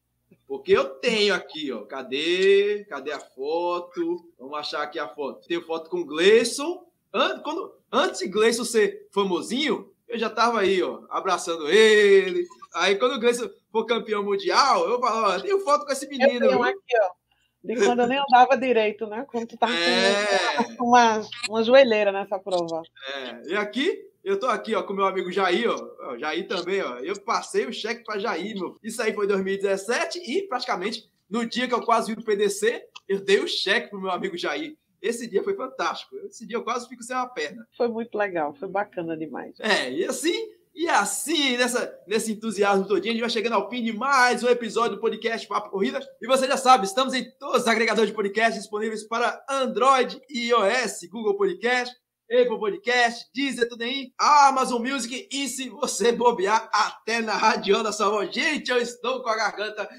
Porque 0.48 0.72
eu 0.74 0.90
tenho 1.00 1.34
aqui, 1.34 1.72
ó. 1.72 1.86
Cadê? 1.86 2.86
Cadê 2.88 3.12
a 3.12 3.20
foto? 3.20 4.32
Vamos 4.38 4.58
achar 4.60 4.84
aqui 4.84 5.00
a 5.00 5.08
foto. 5.08 5.48
Tenho 5.48 5.66
foto 5.66 5.90
com 5.90 6.02
o 6.02 6.06
Gleison. 6.06 6.86
Quando, 7.12 7.76
antes 7.92 8.20
de 8.20 8.28
Gleison 8.28 8.64
ser 8.64 9.08
famosinho, 9.12 9.92
eu 10.08 10.18
já 10.18 10.30
tava 10.30 10.62
aí, 10.62 10.82
ó, 10.82 11.02
abraçando 11.10 11.70
ele. 11.70 12.46
Aí 12.74 12.96
quando 12.96 13.16
o 13.16 13.20
Gleison 13.20 13.50
for 13.72 13.86
campeão 13.86 14.24
mundial, 14.24 14.88
eu 14.90 15.00
falo, 15.00 15.28
ó, 15.28 15.40
tenho 15.40 15.60
foto 15.60 15.86
com 15.86 15.92
esse 15.92 16.08
menino. 16.08 16.46
Eu 16.46 16.50
tenho 16.50 16.64
aqui, 16.64 16.98
ó. 17.02 17.22
De 17.64 17.76
quando 17.76 18.02
eu 18.02 18.08
nem 18.08 18.18
andava 18.18 18.58
direito, 18.58 19.06
né? 19.06 19.24
Quando 19.30 19.48
tu 19.48 19.58
tava 19.58 19.74
é... 19.74 20.76
com 20.78 20.86
uma, 20.86 21.22
uma 21.48 21.64
joelheira 21.64 22.12
nessa 22.12 22.40
prova. 22.40 22.82
É, 23.14 23.52
e 23.52 23.56
aqui, 23.56 24.04
eu 24.24 24.40
tô 24.40 24.48
aqui, 24.48 24.74
ó, 24.74 24.82
com 24.82 24.94
meu 24.94 25.06
amigo 25.06 25.32
Jair, 25.32 25.70
ó. 25.70 26.18
Jair 26.18 26.48
também, 26.48 26.82
ó. 26.82 26.98
Eu 26.98 27.20
passei 27.22 27.68
o 27.68 27.74
cheque 27.74 28.04
para 28.04 28.20
Jair, 28.20 28.56
meu. 28.56 28.78
Isso 28.82 29.02
aí 29.02 29.14
foi 29.14 29.26
em 29.26 29.30
2017 29.30 30.20
e 30.20 30.48
praticamente 30.48 31.08
no 31.30 31.46
dia 31.46 31.68
que 31.68 31.74
eu 31.74 31.82
quase 31.82 32.10
vi 32.10 32.16
do 32.16 32.26
PDC, 32.26 32.84
eu 33.08 33.22
dei 33.22 33.40
o 33.40 33.48
cheque 33.48 33.90
pro 33.90 34.02
meu 34.02 34.12
amigo 34.12 34.38
Jair. 34.38 34.76
Esse 35.02 35.28
dia 35.28 35.44
foi 35.44 35.56
fantástico. 35.56 36.16
Esse 36.28 36.46
dia 36.46 36.58
eu 36.58 36.64
quase 36.64 36.88
fico 36.88 37.04
sem 37.04 37.16
uma 37.16 37.28
perna. 37.28 37.68
Foi 37.76 37.88
muito 37.88 38.16
legal, 38.18 38.54
foi 38.54 38.68
bacana 38.68 39.18
demais. 39.18 39.56
É, 39.60 39.92
e 39.92 40.06
assim, 40.06 40.34
e 40.74 40.88
assim, 40.88 41.58
nessa, 41.58 41.94
nesse 42.08 42.32
entusiasmo 42.32 42.88
todinho, 42.88 43.12
a 43.12 43.14
gente 43.14 43.22
vai 43.22 43.30
chegando 43.30 43.54
ao 43.54 43.70
fim 43.70 43.84
de 43.84 43.92
mais 43.92 44.44
um 44.44 44.48
episódio 44.48 44.96
do 44.96 45.02
podcast 45.02 45.48
Papo 45.48 45.70
Corrida. 45.70 46.00
E 46.22 46.28
você 46.28 46.48
já 46.48 46.56
sabe, 46.56 46.86
estamos 46.86 47.14
em 47.14 47.30
todos 47.38 47.64
os 47.64 47.68
agregadores 47.68 48.10
de 48.10 48.16
podcast 48.16 48.58
disponíveis 48.58 49.04
para 49.04 49.44
Android 49.50 50.22
e 50.30 50.50
iOS, 50.50 51.10
Google 51.12 51.36
Podcast, 51.36 51.94
Apple 52.32 52.58
Podcast, 52.58 53.26
Deezer, 53.36 53.68
tudo 53.68 53.84
aí, 53.84 54.14
Amazon 54.18 54.82
Music 54.82 55.28
e 55.30 55.50
se 55.50 55.68
você 55.68 56.14
bobear 56.14 56.70
até 56.72 57.22
na 57.22 57.34
Radiola 57.34 57.92
Salvador. 57.92 58.32
Gente, 58.32 58.72
eu 58.72 58.78
estou 58.78 59.22
com 59.22 59.30
a 59.30 59.36
garganta 59.36 59.90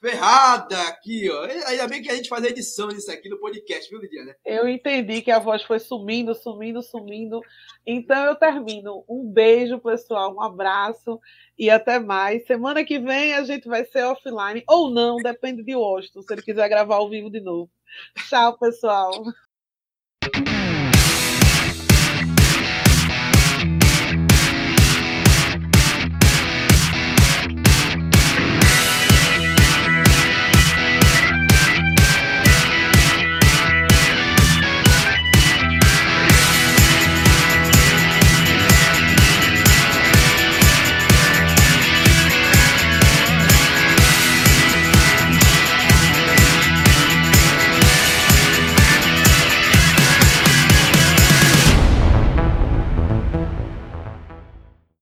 ferrada 0.00 0.80
aqui, 0.82 1.28
ó. 1.30 1.44
Ainda 1.66 1.88
bem 1.88 2.02
que 2.02 2.10
a 2.10 2.14
gente 2.14 2.28
faz 2.28 2.44
a 2.44 2.48
edição 2.48 2.88
disso 2.88 3.10
aqui 3.10 3.28
no 3.28 3.38
podcast, 3.38 3.88
viu, 3.90 4.00
Lidiana? 4.00 4.36
Eu 4.44 4.68
entendi 4.68 5.22
que 5.22 5.30
a 5.30 5.38
voz 5.38 5.62
foi 5.62 5.78
sumindo, 5.78 6.34
sumindo, 6.34 6.82
sumindo. 6.82 7.40
Então 7.86 8.24
eu 8.24 8.36
termino. 8.36 9.04
Um 9.08 9.30
beijo, 9.30 9.78
pessoal, 9.78 10.34
um 10.34 10.42
abraço 10.42 11.20
e 11.58 11.68
até 11.70 11.98
mais. 11.98 12.46
Semana 12.46 12.84
que 12.84 12.98
vem 12.98 13.34
a 13.34 13.42
gente 13.44 13.68
vai 13.68 13.84
ser 13.84 14.04
offline 14.04 14.62
ou 14.68 14.90
não, 14.90 15.16
depende 15.16 15.62
de 15.62 15.74
Washington, 15.74 16.22
se 16.22 16.32
ele 16.32 16.42
quiser 16.42 16.68
gravar 16.68 16.96
ao 16.96 17.10
vivo 17.10 17.30
de 17.30 17.40
novo. 17.40 17.70
Tchau, 18.28 18.58
pessoal. 18.58 19.10